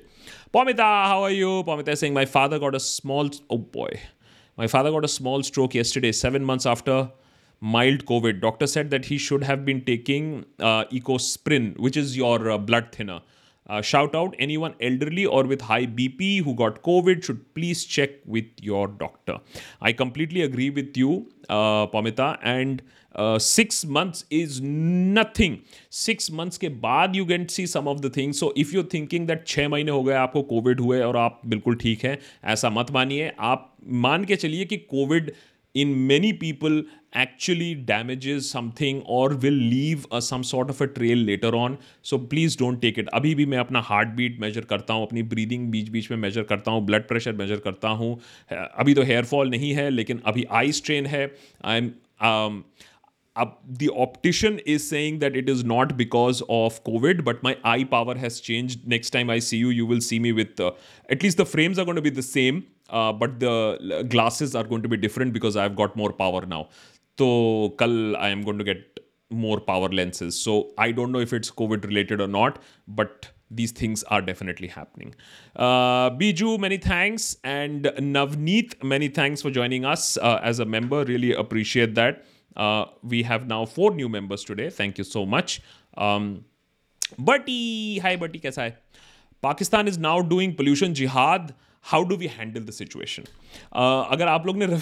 Pamita, 0.54 0.80
how 0.80 1.24
are 1.24 1.32
you? 1.32 1.64
Pamita 1.64 1.90
is 1.90 2.00
saying, 2.00 2.14
My 2.14 2.26
father 2.26 2.60
got 2.60 2.76
a 2.76 2.80
small, 2.80 3.30
oh 3.50 3.58
boy, 3.58 4.00
my 4.58 4.68
father 4.68 4.92
got 4.92 5.06
a 5.06 5.08
small 5.08 5.44
stroke 5.44 5.76
yesterday, 5.76 6.12
seven 6.12 6.44
months 6.44 6.66
after 6.66 7.12
mild 7.60 8.06
COVID. 8.06 8.42
Doctor 8.42 8.68
said 8.68 8.90
that 8.92 9.06
he 9.06 9.18
should 9.18 9.44
have 9.44 9.66
been 9.66 9.84
taking 9.84 10.46
uh, 10.60 10.86
Ecosprin, 10.86 11.78
which 11.78 11.98
is 11.98 12.18
your 12.18 12.50
uh, 12.50 12.58
blood 12.58 12.92
thinner. 12.92 13.22
Shout 13.84 14.16
out 14.16 14.36
any 14.42 14.58
one 14.58 14.72
elderly 14.82 15.26
और 15.26 15.48
with 15.48 15.64
high 15.64 15.88
B 15.96 16.08
P 16.18 16.38
who 16.38 16.54
got 16.54 16.78
COVID 16.82 17.24
should 17.24 17.40
please 17.56 17.88
check 17.88 18.22
with 18.30 18.64
your 18.64 18.88
doctor 19.00 19.40
I 19.84 19.94
completely 19.94 20.42
agree 20.42 20.70
with 20.70 20.98
you 20.98 21.26
Pamita 21.52 22.38
and 22.46 22.82
six 23.42 23.86
months 23.86 24.26
is 24.32 24.60
nothing 24.64 25.56
six 25.98 26.32
months 26.32 26.58
के 26.58 26.70
बाद 26.82 27.16
you 27.16 27.26
again 27.26 27.46
see 27.46 27.66
some 27.68 27.88
of 27.88 28.00
the 28.00 28.12
things 28.18 28.40
so 28.40 28.54
if 28.58 28.76
you 28.76 28.84
thinking 28.94 29.28
that 29.28 29.46
छः 29.48 29.68
महीने 29.70 29.92
हो 29.92 30.04
गए, 30.04 30.14
आपको 30.14 30.42
Covid 30.44 30.82
हुए 30.82 31.00
और 31.02 31.18
आप 31.18 31.42
बिल्कुल 31.46 31.76
ठीक 31.76 32.04
हैं, 32.06 32.18
ऐसा 32.46 32.70
मत 32.70 32.92
मानिए। 32.92 33.32
आप 33.40 33.74
मान 34.06 34.26
के 34.26 34.36
चलिए 34.36 34.66
कि 34.66 34.78
COVID 34.78 35.32
in 35.77 36.07
many 36.07 36.33
people 36.33 36.83
actually 37.15 37.75
damages 37.75 38.49
something 38.49 39.03
or 39.07 39.29
will 39.31 39.53
leave 39.53 40.07
a, 40.11 40.21
some 40.21 40.45
sort 40.45 40.71
of 40.71 40.81
a 40.81 40.87
trail 40.87 41.19
later 41.19 41.55
on 41.57 41.79
so 42.03 42.19
please 42.19 42.57
don't 42.57 42.81
take 42.83 42.99
it 42.99 43.09
अभी 43.15 43.35
भी 43.35 43.47
मैं 43.47 43.59
अपना 43.59 43.81
हार्ट 43.89 44.09
बीट 44.21 44.39
मेजर 44.41 44.65
करता 44.73 44.95
हूँ 44.95 45.07
अपनी 45.07 45.23
ब्रीदिंग 45.35 45.71
बीच 45.71 45.89
बीच 45.97 46.11
में 46.11 46.19
मेजर 46.19 46.43
करता 46.53 46.71
हूँ 46.71 46.85
ब्लड 46.87 47.09
प्रेशर 47.09 47.33
मेजर 47.43 47.57
करता 47.67 47.89
हूँ 48.01 48.15
अभी 48.53 48.95
तो 48.95 49.03
हेयर 49.13 49.25
फॉल 49.35 49.51
नहीं 49.51 49.73
है 49.75 49.91
लेकिन 49.91 50.23
अभी 50.27 50.45
आई 50.61 50.73
स्ट्रेन 50.73 51.07
है 51.07 51.31
I 51.65 51.79
am 51.79 51.93
uh, 53.37 53.47
the 53.67 53.89
optician 53.91 54.59
is 54.61 54.87
saying 54.89 55.19
that 55.21 55.37
it 55.37 55.49
is 55.49 55.65
not 55.65 55.97
because 55.97 56.43
of 56.49 56.83
COVID, 56.85 57.25
but 57.25 57.43
my 57.43 57.57
eye 57.65 57.85
power 57.85 58.15
has 58.15 58.41
changed. 58.41 58.87
Next 58.87 59.11
time 59.11 59.31
I 59.31 59.39
see 59.39 59.57
you, 59.57 59.71
you 59.71 59.87
will 59.87 60.01
see 60.01 60.19
me 60.19 60.33
with 60.33 60.61
uh, 60.61 60.73
at 61.09 61.23
least 61.23 61.39
the 61.39 61.47
frames 61.47 61.79
are 61.79 61.85
going 61.85 61.97
to 61.97 62.03
be 62.03 62.11
the 62.11 62.23
same, 62.23 62.67
uh, 62.90 63.14
but 63.14 63.40
the 63.40 64.06
glasses 64.10 64.56
are 64.56 64.64
going 64.64 64.82
to 64.82 64.90
be 64.90 64.98
different 64.98 65.34
because 65.34 65.56
I've 65.56 65.76
got 65.76 65.96
more 65.96 66.12
power 66.12 66.46
now. 66.46 66.70
So, 67.18 67.76
kal 67.80 68.16
I 68.18 68.30
am 68.30 68.44
going 68.44 68.58
to 68.58 68.64
get 68.64 69.00
more 69.30 69.60
power 69.60 69.90
lenses. 69.90 70.40
So, 70.40 70.72
I 70.78 70.92
don't 70.92 71.12
know 71.12 71.20
if 71.20 71.34
it's 71.34 71.52
COVID 71.52 71.86
related 71.86 72.22
or 72.22 72.28
not, 72.28 72.60
but 72.88 73.28
these 73.50 73.72
things 73.72 74.04
are 74.04 74.22
definitely 74.22 74.68
happening. 74.68 75.16
Uh, 75.56 76.10
Biju, 76.12 76.60
many 76.60 76.78
thanks. 76.78 77.38
And 77.44 77.86
Navneet, 77.86 78.84
many 78.84 79.08
thanks 79.08 79.42
for 79.42 79.50
joining 79.50 79.86
us 79.86 80.18
uh, 80.18 80.40
as 80.44 80.60
a 80.60 80.66
member. 80.66 81.04
Really 81.06 81.34
appreciate 81.34 81.96
that. 81.96 82.26
Uh, 82.56 82.86
we 83.04 83.24
have 83.24 83.48
now 83.48 83.66
four 83.66 83.92
new 83.92 84.10
members 84.10 84.44
today. 84.44 84.70
Thank 84.70 84.98
you 84.98 85.04
so 85.04 85.26
much. 85.26 85.62
Um, 85.96 86.46
hi 87.18 88.16
Buddy, 88.20 88.40
kaisa? 88.40 88.76
Pakistan 89.46 89.88
is 89.88 90.00
now 90.00 90.20
doing 90.30 90.54
pollution 90.54 90.94
जिहाद 90.94 91.54
how 91.84 92.04
do 92.04 92.16
we 92.16 92.28
handle 92.28 92.62
the 92.62 92.72
situation 92.72 93.24
अगर 94.12 94.28
आप 94.28 94.48
लोग 94.48 94.58
ने 94.58 94.80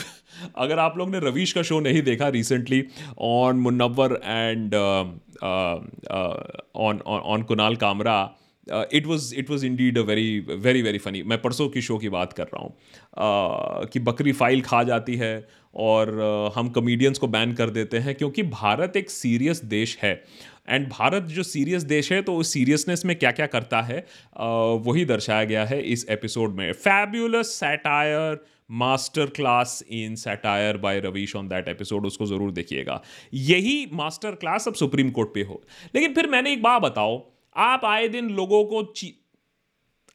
अगर 0.56 0.80
आप 0.80 0.98
लोग 0.98 1.10
ने 1.10 1.20
रवीश 1.20 1.54
का 1.54 1.62
शो 1.62 1.80
नहीं 1.80 2.02
देखा 2.02 2.28
recently 2.28 2.84
on 3.20 3.56
Munawar 3.56 4.22
and 4.24 4.76
on 6.76 7.02
on 7.08 7.44
Kunal 7.44 7.76
Kamra 7.76 8.36
it 8.94 9.08
was 9.08 9.36
it 9.36 9.50
was 9.50 9.66
indeed 9.66 9.98
a 9.98 10.02
very 10.02 10.40
very 10.40 10.82
very 10.82 10.98
funny 10.98 11.24
मैं 11.24 11.42
परसों 11.42 11.70
की 11.70 11.82
शो 11.82 11.98
की 11.98 12.10
बात 12.10 12.34
कर 12.34 12.44
रहा 12.44 12.64
हूँ। 12.64 12.74
Uh, 13.16 13.90
कि 13.92 14.00
बकरी 14.00 14.32
फ़ाइल 14.32 14.62
खा 14.62 14.84
जाती 14.84 15.16
है 15.16 15.48
और 15.76 16.08
uh, 16.08 16.58
हम 16.58 16.70
कमेडियंस 16.70 17.18
को 17.18 17.28
बैन 17.28 17.54
कर 17.54 17.70
देते 17.70 17.98
हैं 17.98 18.16
क्योंकि 18.16 18.44
भारत 18.44 18.98
एक 18.98 19.10
सीरियस 19.10 19.66
देश 19.66 19.98
है। 20.04 20.24
एंड 20.68 20.88
भारत 20.90 21.24
जो 21.30 21.44
सीरियस 21.44 21.84
देश 21.84 22.12
है 22.12 22.22
तो 22.22 22.36
उस 22.36 22.54
सीरियसनेस 22.54 23.06
में 23.06 23.16
क्या 23.16 23.32
क्या 23.32 23.46
करता 23.48 23.82
है 23.82 24.06
वही 24.86 25.06
दर्शाया 25.06 25.44
गया 25.44 25.66
है 25.66 25.82
इस 25.84 26.06
एपिसोड 26.10 26.56
में। 26.56 26.72
Fabulous 26.74 27.54
satire 27.56 28.44
master 28.72 29.26
class 29.26 29.84
in 29.90 30.16
satire 30.16 30.78
by 30.78 31.00
Ravish 31.00 31.36
on 31.36 31.48
that 31.48 31.68
episode 31.68 32.06
उसको 32.06 32.26
ज़रूर 32.26 32.52
देखिएगा। 32.52 33.02
यही 33.34 33.90
मास्टर 33.94 34.36
क्लास 34.36 34.68
अब 34.68 34.74
सुप्रीम 34.74 35.10
कोर्ट 35.10 35.34
पे 35.34 35.42
हो। 35.42 35.62
लेकिन 35.96 36.14
फिर 36.14 36.28
मैंने 36.28 36.54
एक 36.54 36.64
बात 36.64 36.82
बताओ, 36.82 37.24
आप 37.56 37.86
आए 37.86 38.08
दिन 38.08 38.30
लोगों 38.32 38.64
को 38.66 38.82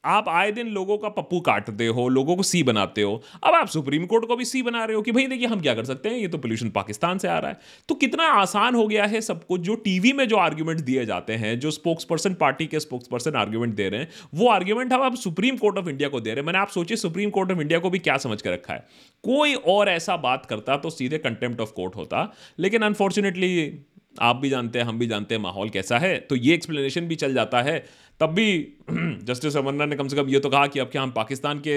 आप 0.04 0.28
आए 0.28 0.52
दिन 0.52 0.68
लोगों 0.68 0.96
का 0.98 1.08
पप्पू 1.08 1.40
काटते 1.40 1.86
हो, 1.86 2.08
लोगों 2.08 2.36
को 2.36 2.42
सी 2.42 2.62
बनाते 2.62 3.02
हो, 3.02 3.22
अब 3.44 3.54
आप 3.54 3.68
सुप्रीम 3.68 4.06
कोर्ट 4.06 4.24
को 4.24 4.36
भी 4.36 4.44
सी 4.44 4.62
बना 4.62 4.84
रहे 4.84 4.96
हो 4.96 5.02
कि 5.02 5.12
भाई 5.12 5.26
देखिए 5.26 5.46
हम 5.46 5.60
क्या 5.60 5.74
कर 5.74 5.84
सकते 5.84 6.08
हैं, 6.08 6.16
ये 6.16 6.28
तो 6.28 6.38
पोल्यूशन 6.38 6.70
पाकिस्तान 6.70 7.18
से 7.18 7.28
आ 7.28 7.38
रहा 7.38 7.50
है। 7.50 7.58
तो 7.88 7.94
कितना 7.94 8.24
आसान 8.32 8.74
हो 8.74 8.86
गया 8.86 9.04
है 9.04 9.20
सब 9.20 9.44
कुछ, 9.46 9.60
जो 9.60 9.74
टीवी 9.74 10.12
में 10.12 10.26
जो 10.28 10.36
आर्ग्यूमेंट 10.36 10.80
दिए 10.80 11.04
जाते 11.06 11.32
हैं, 11.32 11.58
जो 11.60 11.70
स्पोक्स 11.70 12.04
पर्सन 12.04 12.34
पार्टी 12.34 12.66
के 12.66 12.80
स्पोक्स 12.80 13.08
पर्सन 13.08 13.36
आर्ग्यूमेंट 13.36 13.74
दे 13.74 13.88
रहे 13.88 14.00
हैं, 14.00 14.08
वो 14.34 14.48
आर्ग्यूमेंट 14.48 14.92
हम 14.92 15.02
आप 15.02 15.16
सुप्रीम 15.16 15.56
कोर्ट 15.56 15.78
ऑफ़ 15.78 15.88
इंडिया 15.88 16.08
को 16.08 16.20
दे 16.20 16.30
रहे 16.30 16.40
हैं। 16.40 16.46
मैंने 16.46 16.58
आप 16.58 16.68
सोचिए 16.68 16.96
सुप्रीम 16.96 17.30
कोर्ट 17.30 17.52
ऑफ़ 17.52 17.60
इंडिया 17.60 17.78
को 17.78 17.90
भी 17.90 17.98
क्या 17.98 18.16
समझ 18.18 18.40
कर 18.42 18.52
रखा 18.52 18.74
है। 18.74 18.86
कोई 19.24 19.54
और 19.54 19.88
ऐसा 19.88 20.16
बात 20.18 20.46
करता 20.46 20.76
तो 20.76 20.90
सीधे 20.90 21.18
कंटेम्प्ट 21.18 21.60
ऑफ़ 21.60 21.72
कोर्ट 21.72 21.96
होता, 21.96 22.32
लेकिन 22.58 22.82
अनफॉर्चुनेटली 22.82 23.84
आप 24.20 24.36
भी 24.36 24.48
जानते 24.50 24.78
हैं, 24.78 24.86
हम 24.86 24.98
भी 24.98 25.06
जानते 25.06 25.34
हैं 25.34 25.42
माहौल 25.42 25.68
कैसा 25.70 25.98
है 25.98 26.18
तो 26.20 26.36
ये 26.36 26.54
एक्सप्लेनेशन 26.54 27.06
भी 27.08 27.16
चल 27.16 27.34
जाता 27.34 27.60
है। 27.62 27.84
तब 28.20 28.30
भी, 28.30 28.46
जस्टिस 29.24 29.56
रमन्ना 29.56 29.84
ने 29.86 29.96
कम 29.96 30.08
से 30.08 30.16
कम 30.16 30.28
ये 30.28 30.40
तो 30.40 30.48
कहा 30.50 30.66
कि 30.66 30.78
अब 30.78 30.88
क्या 30.88 31.02
हम 31.02 31.10
पाकिस्तान 31.12 31.58
के 31.66 31.76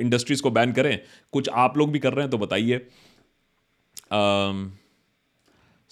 इंडस्ट्रीज़ 0.00 0.42
को 0.42 0.50
बैन 0.50 0.72
करें? 0.72 0.98
कुछ 1.32 1.48
आप 1.56 1.78
लोग 1.78 1.90
भी 1.92 1.98
कर 1.98 2.12
रहे 2.12 2.22
हैं 2.22 2.30
तो 2.30 2.38
बताइए। 2.38 2.86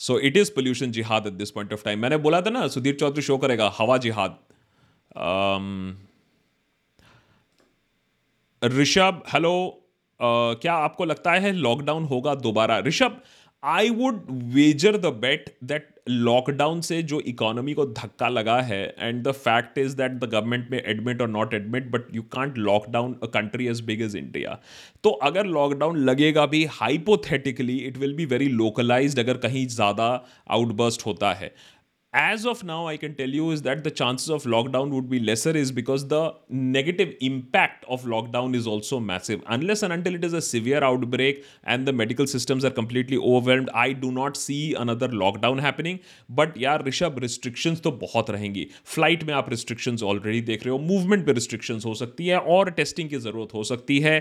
सो 0.01 0.19
इट 0.21 0.37
इज़ 0.37 0.51
पोल्यूशन 0.55 0.93
जिहाद 0.93 1.27
at 1.27 1.33
this 1.33 1.51
point 1.51 1.73
of 1.73 1.85
time 1.85 1.99
मैंने 1.99 2.17
बोला 2.19 2.41
था 2.41 2.51
ना, 2.51 2.67
सुधीर 2.69 2.95
चौधरी 2.95 3.23
शो 3.23 3.39
करेगा, 3.39 3.73
हवा 3.79 3.97
जिहाद 3.99 4.39
ऋषभ 8.63 9.23
हेलो 9.29 9.81
क्या 10.21 10.75
आपको 10.75 11.05
लगता 11.05 11.33
है 11.33 11.53
लॉकडाउन 11.53 12.05
होगा 12.05 12.35
दोबारा? 12.37 12.79
Rishabh 12.81 13.21
I 13.65 13.91
would 13.91 14.21
wager 14.55 14.97
the 14.97 15.07
bet 15.21 15.45
that 15.65 15.87
lockdown 16.09 16.81
से 16.81 17.03
जो 17.03 17.21
इकोनॉमी 17.21 17.75
को 17.75 17.85
धक्का 17.87 18.29
लगा 18.29 18.61
है 18.61 18.83
and 18.99 19.23
the 19.25 19.33
fact 19.33 19.79
is 19.79 19.97
that 19.97 20.13
the 20.13 20.25
government 20.25 20.71
में 20.71 20.79
admit 20.79 21.23
or 21.23 21.29
not 21.29 21.55
admit 21.55 21.91
but 21.91 22.15
you 22.15 22.23
can't 22.33 22.59
lockdown 22.59 23.17
a 23.23 23.27
country 23.35 23.67
as 23.69 23.81
big 23.81 24.03
as 24.03 24.17
India 24.17 24.59
तो 25.05 25.11
अगर 25.29 25.47
लॉकडाउन 25.47 25.97
लगेगा 25.99 26.45
भी 26.47 26.65
hypothetically 26.71 27.77
it 27.79 27.97
will 27.99 28.15
be 28.15 28.27
very 28.27 28.49
localised 28.49 29.19
अगर 29.19 29.37
कहीं 29.37 29.67
ज़्यादा 29.69 30.09
आउटबर्स्ट 30.51 31.07
होता 31.07 31.33
है। 31.33 31.55
As 32.15 32.47
of 32.47 32.63
now 32.63 32.87
i 32.87 32.97
can 32.97 33.15
tell 33.17 33.29
you 33.29 33.51
is 33.51 33.63
that 33.63 33.83
the 33.85 33.91
chances 33.91 34.31
of 34.31 34.45
lockdown 34.45 34.91
would 34.91 35.09
be 35.11 35.19
lesser 35.19 35.51
is 35.57 35.73
because 35.73 36.07
the 36.09 36.23
negative 36.49 37.13
impact 37.21 37.85
of 37.89 38.05
lockdown 38.05 38.55
is 38.55 38.69
also 38.69 39.01
massive 39.01 39.43
unless 39.49 39.83
and 39.83 39.93
until 39.93 40.15
it 40.15 40.25
is 40.25 40.33
a 40.33 40.41
severe 40.41 40.85
outbreak 40.85 41.45
and 41.65 41.89
the 41.89 41.93
medical 41.93 42.27
systems 42.35 42.65
are 42.65 42.71
completely 42.71 43.17
overwhelmed 43.17 43.69
i 43.75 43.93
do 43.93 44.13
not 44.13 44.37
see 44.37 44.75
another 44.75 45.09
lockdown 45.09 45.61
happening 45.61 45.99
but 46.29 46.57
yeah 46.57 46.79
rishabh 46.79 47.21
restrictions 47.27 47.81
to 47.81 47.95
bahut 48.05 48.33
rahengi 48.39 48.65
flight 48.95 49.27
mein 49.27 49.41
aap 49.41 49.51
restrictions 49.57 50.07
already 50.13 50.45
dekh 50.53 50.69
rahe 50.69 50.77
ho 50.77 50.81
movement 50.93 51.29
pe 51.31 51.37
restrictions 51.43 51.91
ho 51.91 51.99
sakti 52.05 52.31
hai 52.31 52.43
और 52.55 52.71
testing 52.71 53.09
की 53.09 53.19
ज़रूरत 53.19 53.55
हो 53.55 53.63
सकती 53.65 53.99
है 54.01 54.19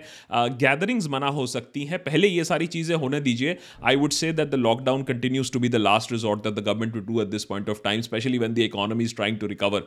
gatherings 0.63 1.07
मना 1.09 1.27
हो 1.37 1.45
सकती 1.47 1.83
हैं 1.85 1.99
पहले 2.03 2.27
ये 2.27 2.43
सारी 2.43 2.67
चीज़ें 2.75 2.95
होने 3.03 3.19
दीजिए 3.27 3.57
I 3.83 3.95
would 4.03 4.11
say 4.19 4.31
that 4.33 4.49
the 4.49 4.55
lockdown 4.67 5.03
continues 5.03 5.51
to 5.51 5.59
be 5.59 5.69
the 5.69 5.81
last 5.87 6.11
resort 6.11 6.43
that 6.43 6.53
the 6.53 6.65
government 6.65 6.93
to 6.93 6.99
do 7.11 7.21
at 7.21 7.27
this 7.27 7.45
point 7.53 7.69
of 7.69 7.81
time, 7.82 8.00
especially 8.00 8.38
when 8.38 8.54
the 8.54 8.62
economy 8.62 9.04
is 9.04 9.12
trying 9.12 9.38
to 9.38 9.46
recover. 9.46 9.82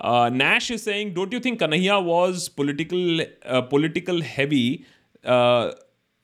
Uh, 0.00 0.28
Nash 0.32 0.70
is 0.70 0.82
saying, 0.82 1.14
don't 1.14 1.32
you 1.32 1.40
think 1.40 1.60
Kanhaiya 1.60 2.04
was 2.04 2.48
political, 2.48 3.20
uh, 3.44 3.62
political 3.62 4.20
heavy 4.20 4.84
uh, 5.24 5.72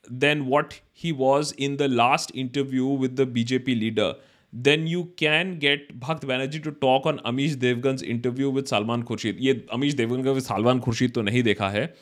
than 0.08 0.46
what 0.46 0.80
he 0.92 1.12
was 1.12 1.52
in 1.52 1.76
the 1.76 1.88
last 1.88 2.32
interview 2.34 2.86
with 2.86 3.16
the 3.16 3.26
BJP 3.26 3.66
leader? 3.66 4.14
Then 4.52 4.88
you 4.88 5.12
can 5.16 5.58
get 5.60 6.00
Bhakt 6.00 6.22
Banerjee 6.22 6.62
to 6.64 6.72
talk 6.72 7.06
on 7.06 7.20
Amish 7.20 7.54
Devgan's 7.54 8.02
interview 8.02 8.50
with 8.50 8.66
Salman 8.66 9.04
Khurshid. 9.04 9.40
ये 9.40 9.68
Amish 9.68 9.94
Devgan 9.94 10.24
का 10.24 10.42
Salman 10.42 10.80
Khurshid 10.80 11.12
तो 11.12 11.22
नहीं 11.22 11.42
देखा 11.42 11.70
है. 11.70 11.94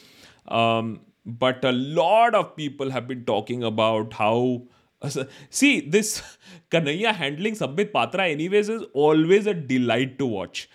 Um, 0.49 1.01
but 1.27 1.63
a 1.63 1.73
lot 1.73 2.35
of 2.35 2.57
people 2.57 2.91
have 2.91 3.07
been 3.07 3.25
talking 3.27 3.63
about 3.63 4.15
how 4.15 4.63
see 5.06 5.76
this 5.82 6.20
Kanhaiya 6.72 7.12
handling 7.12 7.56
Sambit 7.56 7.92
Patra 7.94 8.26
anyways 8.48 8.70
is 8.70 8.84
always 8.96 9.48
a 9.48 9.54
delight 9.68 10.18
to 10.18 10.28
watch 10.28 10.68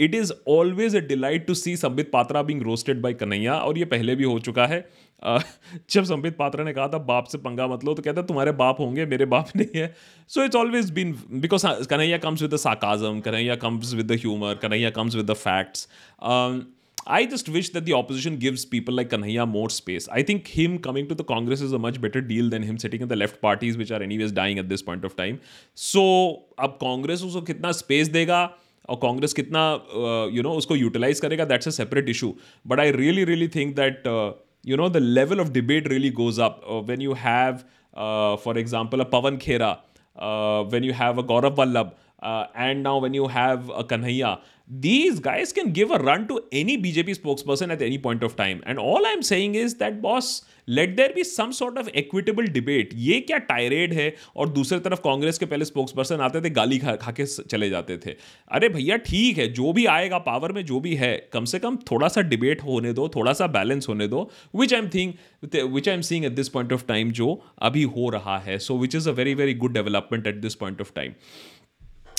it 0.00 0.14
is 0.14 0.32
always 0.48 0.96
a 0.96 1.00
delight 1.00 1.46
to 1.46 1.54
see 1.54 1.76
Sambit 1.76 2.10
Patra 2.12 2.42
being 2.42 2.62
roasted 2.62 3.00
by 3.02 3.14
Kanhaiya 3.14 3.54
और 3.54 3.78
ये 3.78 3.84
पहले 3.84 4.16
भी 4.16 4.24
हो 4.24 4.38
चुका 4.38 4.66
है। 4.66 4.86
Uh, 5.22 5.42
जब 5.90 6.04
संबित 6.04 6.36
पात्रा 6.36 6.64
ने 6.64 6.72
कहा 6.72 6.86
था 6.88 6.98
बाप 6.98 7.24
से 7.24 7.38
पंगा 7.38 7.66
मतलब 7.66 7.96
तो 7.96 8.02
कहता 8.02 8.22
तुम्हारे 8.22 8.52
बाप 8.52 8.80
होंगे 8.80 9.04
मेरे 9.06 9.24
बाप 9.24 9.48
नहीं 9.56 9.80
है। 9.80 9.94
So 10.28 10.44
it's 10.44 10.56
always 10.56 10.90
been 10.90 11.12
because 11.32 11.66
Kanhaiya 11.90 12.18
comes 12.18 12.42
with 12.42 12.50
the 12.50 12.56
sarcasm 12.56 13.20
Kanhaiya 13.20 13.56
comes 13.56 13.94
with 13.94 14.06
the 14.06 14.12
humour 14.12 14.54
Kanhaiya 14.54 14.90
comes 14.90 15.14
with 15.14 15.26
the 15.26 15.34
facts 15.34 15.88
I 17.07 17.25
just 17.25 17.47
wish 17.47 17.69
that 17.69 17.85
the 17.85 17.93
opposition 17.93 18.35
gives 18.37 18.65
people 18.65 18.93
like 18.93 19.09
Kanhaiya 19.09 19.47
more 19.47 19.69
space. 19.69 20.07
I 20.09 20.23
think 20.23 20.47
him 20.47 20.77
coming 20.77 21.07
to 21.07 21.15
the 21.15 21.23
Congress 21.23 21.61
is 21.61 21.71
a 21.71 21.79
much 21.79 21.99
better 22.01 22.21
deal 22.31 22.49
than 22.49 22.63
him 22.63 22.77
sitting 22.77 23.01
in 23.01 23.07
the 23.07 23.15
left 23.15 23.41
parties, 23.41 23.77
which 23.77 23.91
are 23.91 24.01
anyways 24.07 24.33
dying 24.33 24.59
at 24.59 24.67
this 24.67 24.81
point 24.81 25.05
of 25.05 25.15
time. 25.15 25.39
So, 25.73 26.03
अब 26.59 26.77
कांग्रेस 26.81 27.23
उसको 27.23 27.41
कितना 27.51 27.71
space 27.83 28.07
देगा 28.17 28.41
और 28.89 28.95
कांग्रेस 29.01 29.33
कितना 29.39 29.63
you 30.33 30.43
know 30.43 30.51
उसको 30.63 30.75
utilise 30.75 31.19
करेगा 31.19 31.45
that's 31.45 31.67
a 31.67 31.71
separate 31.77 32.09
issue 32.09 32.33
but 32.67 32.79
I 32.79 32.91
really 32.91 33.23
really 33.31 33.47
think 33.55 33.75
that 33.75 34.03
you 34.69 34.77
know 34.79 34.89
the 34.93 34.99
level 34.99 35.39
of 35.39 35.53
debate 35.53 35.89
really 35.89 36.09
goes 36.09 36.39
up 36.45 36.63
uh, 36.67 36.81
when 36.81 36.99
you 36.99 37.13
have 37.13 37.63
uh, 37.93 38.35
for 38.45 38.57
example 38.57 39.03
a 39.03 39.05
pavan 39.05 39.37
khera 39.43 39.69
uh, 40.15 40.63
when 40.73 40.87
you 40.87 40.95
have 41.01 41.21
a 41.23 41.25
gaurav 41.31 41.55
vallabh 41.59 41.93
uh, 42.21 42.45
and 42.67 42.83
now 42.87 42.97
when 43.05 43.13
you 43.19 43.27
have 43.35 43.69
a 43.83 43.83
kanhaiya 43.91 44.31
these 44.68 45.20
guys 45.20 45.52
can 45.52 45.72
give 45.72 45.90
a 45.90 45.98
run 45.98 46.26
to 46.28 46.40
any 46.52 46.78
BJP 46.78 47.18
spokesperson 47.18 47.70
at 47.70 47.82
any 47.82 47.98
point 47.98 48.22
of 48.22 48.36
time. 48.36 48.62
And 48.64 48.78
all 48.78 49.04
I'm 49.04 49.22
saying 49.22 49.54
is 49.54 49.74
that, 49.76 50.00
boss, 50.00 50.42
let 50.68 50.96
there 50.96 51.12
be 51.12 51.24
some 51.24 51.52
sort 51.52 51.76
of 51.76 51.88
equitable 51.94 52.46
debate. 52.46 52.94
ये 52.94 53.20
क्या 53.20 53.38
tirade 53.38 53.92
है 53.92 54.14
और 54.36 54.48
दूसरी 54.48 54.78
तरफ़ 54.80 55.00
कांग्रेस 55.04 55.38
के 55.38 55.46
पहले 55.46 55.64
spokesperson 55.64 56.20
आते 56.20 56.40
थे 56.40 56.50
गाली 56.50 56.78
खा 56.78 56.94
खा 56.96 57.12
के 57.12 57.26
चले 57.26 57.70
जाते 57.70 57.96
थे 58.06 58.14
अरे 58.50 58.68
भैया 58.68 58.96
ठीक 59.08 59.38
है 59.38 59.46
जो 59.52 59.72
भी 59.72 59.86
आएगा 59.86 60.18
पावर 60.26 60.52
में 60.52 60.64
जो 60.64 60.80
भी 60.80 60.94
है 60.96 61.16
कम 61.32 61.44
से 61.44 61.58
कम 61.58 61.76
थोड़ा 61.90 62.08
सा 62.08 62.20
डिबेट 62.22 62.62
होने 62.64 62.92
दो 62.92 63.08
थोड़ा 63.16 63.32
सा 63.32 63.46
बैलेंस 63.56 63.88
होने 63.88 64.08
दो 64.08 64.28
which 64.56 64.74
I 64.74 64.80
am 64.80 64.88
think 64.94 65.16
which 65.54 65.88
I 65.88 65.94
am 65.94 66.00
seeing 66.10 66.24
at 66.24 66.32
this 66.32 66.48
point 66.48 66.72
of 66.72 66.84
time 66.88 67.10
जो 67.12 67.40
अभी 67.62 67.82
हो 67.96 68.08
रहा 68.10 68.38
है 68.38 68.58
so 68.58 68.78
which 68.78 68.94
is 68.94 69.08
a 69.08 69.12
very 69.12 69.34
very 69.34 69.54
good 69.54 69.74
development 69.74 70.26
at 70.26 70.40
this 70.42 70.54
point 70.54 70.80
of 70.80 70.92
time 70.94 71.14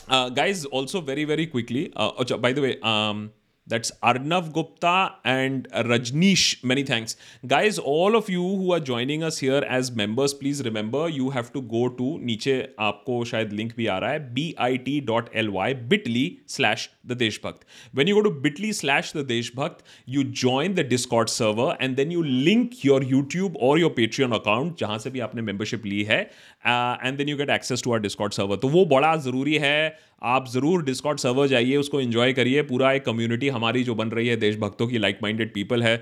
uh, 0.10 0.29
guys, 0.29 0.65
also 0.65 1.01
very, 1.01 1.24
very 1.25 1.48
quickly. 1.48 1.91
Uh, 1.95 2.10
by 2.38 2.53
the 2.53 2.62
way, 2.62 2.79
um, 2.81 3.31
that's 3.65 3.91
Arnav 4.03 4.51
Gupta 4.53 5.15
and 5.24 5.67
Rajneesh. 5.72 6.63
Many 6.63 6.84
thanks. 6.84 7.15
Guys, 7.48 7.79
all 7.79 8.15
of 8.15 8.29
you 8.29 8.41
who 8.41 8.74
are 8.74 8.79
joining 8.79 9.24
us 9.24 9.38
here 9.38 9.63
as 9.67 9.91
members, 9.91 10.34
please 10.34 10.63
remember 10.63 11.08
you 11.10 11.29
have 11.29 11.51
to 11.53 11.62
go 11.62 11.88
to 11.89 12.10
नीचे 12.25 12.55
आपको 12.79 13.24
शायद 13.25 13.53
link 13.53 13.75
भी 13.77 13.88
आ 13.88 13.98
रहा 14.00 14.12
है 14.12 14.20
B 14.34 14.53
I 14.65 14.77
T 14.88 15.00
dot 15.08 15.29
L 15.36 15.50
Y 15.50 15.74
bitly 15.93 16.25
slash 16.55 16.89
the 17.08 17.17
Deshbhakt 17.17 17.65
when 17.98 18.10
you 18.10 18.15
go 18.17 18.24
to 18.27 18.32
bit.ly 18.46 18.72
slash 18.79 19.12
the 19.17 19.24
deshbhakt 19.32 19.84
you 20.15 20.24
join 20.43 20.75
the 20.79 20.86
discord 20.93 21.34
server 21.34 21.70
and 21.86 22.00
then 22.01 22.13
you 22.15 22.24
link 22.50 22.77
your 22.88 23.00
youtube 23.13 23.60
or 23.70 23.74
your 23.84 23.91
patreon 24.00 24.38
account 24.39 24.79
जहाँ 24.79 24.98
से 25.05 25.10
भी 25.10 25.20
आपने 25.27 25.41
membership 25.51 25.86
ली 25.86 26.03
है 26.12 26.22
and 26.22 27.17
then 27.17 27.29
you 27.29 27.38
get 27.38 27.50
access 27.50 27.84
to 27.84 27.93
our 27.93 28.00
Discord 28.00 28.34
server 28.34 28.58
तो 28.58 28.67
वो 28.77 28.86
बड़ा 28.96 29.15
ज़रूरी 29.27 29.58
है 29.67 29.77
आप 30.25 30.48
ज़रूर 30.50 30.84
डिस्कॉट 30.84 31.20
सर्वर 31.20 31.48
जाइए, 31.48 31.75
उसको 31.77 32.01
इन्जॉय 32.01 32.34
करिए। 32.34 32.62
पूरा 32.63 32.92
एक 32.94 33.06
कम्युनिटी 33.06 33.50
हमारी 33.50 33.84
जो 33.84 33.96
बन 33.96 34.10
रही 34.10 34.27
है, 34.27 34.36
देशभक्तों 34.38 34.88
की 34.88 34.98
लाइक 34.98 35.20
माइंडेड 35.24 35.53
पीपल 35.53 35.84
है। 35.84 35.98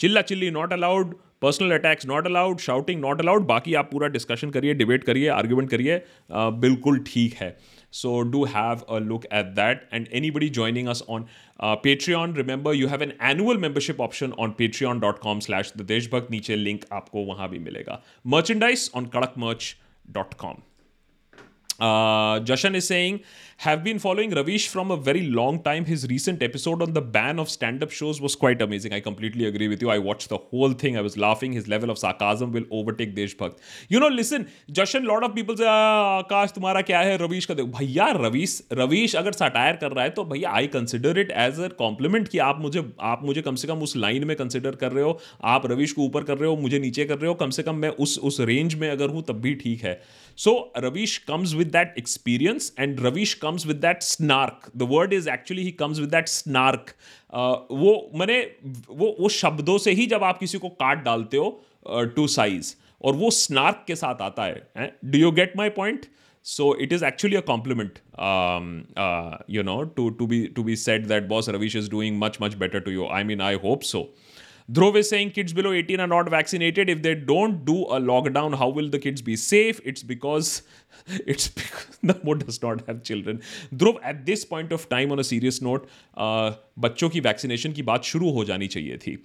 चिल्ला 0.00 0.22
chilli 0.22 0.50
not 0.50 0.72
allowed 0.72 1.14
personal 1.42 1.70
attacks 1.72 2.06
not 2.06 2.26
allowed 2.26 2.58
shouting 2.60 3.00
not 3.00 3.20
allowed 3.20 3.46
बाकी 3.46 3.74
आप 3.74 3.90
पूरा 3.90 4.08
डिस्कशन 4.08 4.50
करिए 4.50 4.74
डिबेट 4.74 5.04
करिए 5.04 5.28
आर्ग्यूमेंट 5.30 5.70
करिए 5.70 6.00
बिल्कुल 6.60 6.98
ठीक 7.06 7.34
है। 7.34 7.56
So 7.92 8.20
do 8.30 8.44
have 8.46 8.80
a 8.88 8.98
look 9.00 9.24
at 9.24 9.46
that 9.56 9.88
and 9.92 10.06
anybody 10.30 10.48
joining 10.50 10.88
us 10.88 11.02
on 11.08 11.26
Patreon 12.14 12.34
remember 12.36 12.74
you 12.74 12.88
have 12.88 13.02
an 13.02 13.12
annual 13.24 13.56
membership 13.58 14.00
option 14.00 14.32
on 14.38 14.54
Patreon 14.86 15.00
dot 15.00 15.18
com 15.18 15.40
slash 15.40 15.72
the 15.76 15.82
Deshbhakt 15.88 16.30
नीचे 16.30 16.56
लिंक 16.56 16.84
आपको 16.92 17.24
वहाँ 17.24 17.48
भी 17.50 17.58
मिलेगा। 17.58 18.02
Merchandise 18.26 18.90
on 18.96 19.06
Kadak 19.14 19.34
merch 19.38 19.74
dot 20.08 20.34
com 20.34 20.62
Jashan 21.80 22.76
is 22.76 22.84
saying 22.84 23.18
have 23.60 23.78
been 23.80 23.98
following 23.98 24.32
Ravish 24.32 24.68
from 24.70 24.90
a 24.90 24.94
very 25.04 25.20
long 25.20 25.60
time 25.64 25.84
his 25.84 26.04
recent 26.06 26.42
episode 26.42 26.82
on 26.82 26.92
the 26.92 26.98
ban 27.12 27.38
of 27.40 27.48
stand 27.48 27.82
up 27.82 27.90
shows 27.90 28.20
was 28.22 28.36
quite 28.40 28.62
amazing 28.62 28.94
I 28.94 29.00
completely 29.00 29.44
agree 29.44 29.68
with 29.68 29.82
you 29.82 29.90
I 29.90 29.98
watch 30.00 30.26
the 30.32 30.38
whole 30.52 30.74
thing 30.82 30.96
I 30.96 31.02
was 31.02 31.18
laughing 31.20 31.54
his 31.54 31.68
level 31.68 31.90
of 31.90 31.98
sarcasm 31.98 32.50
will 32.50 32.66
overtake 32.72 33.14
Deshbhakt 33.14 33.92
you 33.92 34.00
know 34.00 34.08
listen 34.08 34.44
Jashan 34.70 35.04
lord 35.04 35.24
of 35.24 35.32
peoples 35.32 35.60
Akash 35.66 36.52
तुम्हारा 36.54 36.80
क्या 36.82 37.00
है 37.00 37.16
रवीश 37.16 37.46
का 37.46 37.54
देखो 37.54 37.78
भैया 37.78 38.10
रवीश 38.16 38.60
रवीश 38.74 39.16
अगर 39.16 39.32
satire 39.34 39.76
कर 39.76 39.92
रहा 39.92 40.04
है 40.04 40.10
तो 40.10 40.24
भैया 40.26 40.50
I 40.52 40.66
consider 40.68 41.18
it 41.18 41.30
as 41.38 41.60
a 41.60 41.68
compliment 41.78 42.28
कि 42.28 42.38
आप 42.40 42.60
मुझे 42.60 42.84
आप 43.06 43.24
मुझे 43.24 43.42
कम 43.42 43.54
से 43.54 43.68
कम 43.68 43.82
उस 43.82 43.96
लाइन 43.98 44.26
में 44.26 44.36
कंसिडर 44.36 44.76
कर 44.76 44.92
रहे 44.92 45.04
हो 45.04 45.18
आप 45.46 45.66
रवीश 45.66 45.92
को 45.92 46.02
ऊपर 46.02 46.24
कर 46.24 46.38
रहे 46.38 46.50
हो 46.50 46.56
मुझे 46.58 46.78
नीचे 46.78 47.04
कर 47.04 47.18
रहे 47.18 47.28
हो 47.28 47.34
कम 47.36 47.50
से 47.50 47.62
कम 47.62 47.74
मैं 47.76 47.88
उस 48.00 48.18
उस 48.24 48.40
रेंज 48.42 48.74
में 48.74 48.88
अगर 48.90 49.10
हूँ 49.10 49.22
तब 49.28 49.40
भी 49.40 49.54
ठीक 49.54 49.84
है 49.84 50.00
So 50.35 50.71
Ravish 50.83 51.25
comes 51.25 51.55
with 51.55 51.71
that 51.71 51.97
experience, 51.97 52.71
and 52.77 53.01
Ravish 53.07 53.33
comes 53.39 53.65
with 53.71 53.81
that 53.81 54.03
snark. 54.03 54.69
The 54.83 54.85
word 54.85 55.13
is 55.13 55.27
actually 55.27 55.63
he 55.63 55.71
comes 55.71 56.01
with 56.01 56.11
that 56.11 56.29
snark. 56.29 56.95
Uh, 57.33 57.55
वो 57.71 57.93
मैंने 58.19 58.39
वो 58.89 59.15
वो 59.19 59.29
शब्दों 59.39 59.77
से 59.77 59.91
ही 59.99 60.07
जब 60.13 60.23
आप 60.23 60.39
किसी 60.39 60.57
को 60.57 60.69
काट 60.83 61.03
डालते 61.03 61.37
हो 61.37 61.49
टू 62.15 62.25
uh, 62.25 62.31
साइज 62.31 62.75
और 63.01 63.15
वो 63.15 63.29
स्नार्क 63.31 63.83
के 63.87 63.95
साथ 63.95 64.21
आता 64.21 64.43
है 64.43 64.91
do 65.05 65.19
you 65.19 65.31
get 65.41 65.57
my 65.57 65.69
point 65.77 66.05
so 66.43 66.73
it 66.73 66.91
is 66.91 67.03
actually 67.03 67.35
a 67.35 67.41
compliment 67.41 67.99
um, 68.17 68.87
uh, 68.97 69.37
you 69.47 69.61
know 69.61 69.85
to 69.85 70.11
to 70.11 70.27
be 70.27 70.47
to 70.49 70.63
be 70.63 70.75
said 70.75 71.05
that 71.05 71.27
boss 71.27 71.47
ravish 71.47 71.75
is 71.75 71.87
doing 71.87 72.17
much 72.17 72.39
much 72.39 72.57
better 72.57 72.79
to 72.79 72.91
you 72.91 73.07
i 73.07 73.23
mean 73.23 73.41
i 73.41 73.55
hope 73.55 73.83
so 73.83 74.09
Dhruv 74.68 74.98
is 74.98 75.06
saying 75.06 75.30
kids 75.30 75.52
below 75.52 75.74
18 75.74 76.00
are 76.00 76.08
not 76.08 76.28
vaccinated 76.28 76.90
if 76.90 76.98
they 76.98 77.14
don't 77.26 77.64
do 77.64 77.82
a 77.82 77.98
lockdown 77.98 78.54
how 78.54 78.72
will 78.72 78.90
the 78.90 78.98
kids 79.02 79.22
be 79.22 79.36
safe 79.36 79.80
it's 79.86 80.04
because 80.04 80.60
it's 81.28 81.52
the 82.04 82.20
Modi 82.24 82.42
does 82.42 82.60
not 82.64 82.82
have 82.88 82.98
children 83.06 83.38
Dhruv 83.74 84.00
at 84.06 84.16
this 84.24 84.44
point 84.44 84.72
of 84.72 84.86
time 84.90 85.12
on 85.12 85.18
a 85.18 85.22
serious 85.30 85.62
note 85.62 85.86
बच्चों 86.78 87.08
की 87.08 87.20
vaccination 87.20 87.72
की 87.72 87.82
बात 87.82 88.04
शुरू 88.04 88.30
हो 88.30 88.44
जानी 88.44 88.66
चाहिए 88.68 88.96
थी। 88.98 89.16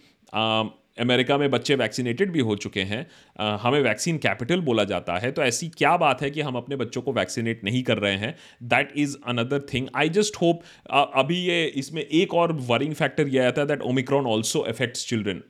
America 0.99 1.37
में 1.37 1.49
बच्चे 1.51 1.75
वैक्सीनेटेड 1.75 2.31
भी 2.31 2.39
हो 2.39 2.55
चुके 2.55 2.81
हैं 2.81 3.05
हमें 3.61 3.79
वैक्सीन 3.81 4.17
कैपिटल 4.17 4.61
बोला 4.61 4.83
जाता 4.83 5.17
है 5.17 5.31
तो 5.31 5.41
ऐसी 5.43 5.69
क्या 5.77 5.95
बात 5.97 6.21
है 6.21 6.29
कि 6.31 6.41
हम 6.41 6.55
अपने 6.55 6.75
बच्चों 6.75 7.01
को 7.01 7.13
वैक्सीनेट 7.13 7.63
नहीं 7.63 7.83
कर 7.83 7.97
रहे 7.97 8.15
हैं? 8.15 8.35
That 8.63 8.93
is 8.97 9.15
another 9.27 9.65
thing 9.73 9.87
I 9.95 10.09
just 10.19 10.35
hope 10.41 10.61
अभी 10.91 11.37
ये 11.37 11.65
इसमें 11.83 12.01
एक 12.01 12.33
और 12.33 12.53
वरिंग 12.69 12.93
फैक्टर 12.93 13.27
यह 13.27 13.47
आता 13.47 13.61
है 13.61 13.67
that 13.67 13.81
Omicron 13.91 14.25
also 14.25 14.59
affects 14.59 15.07
children 15.09 15.43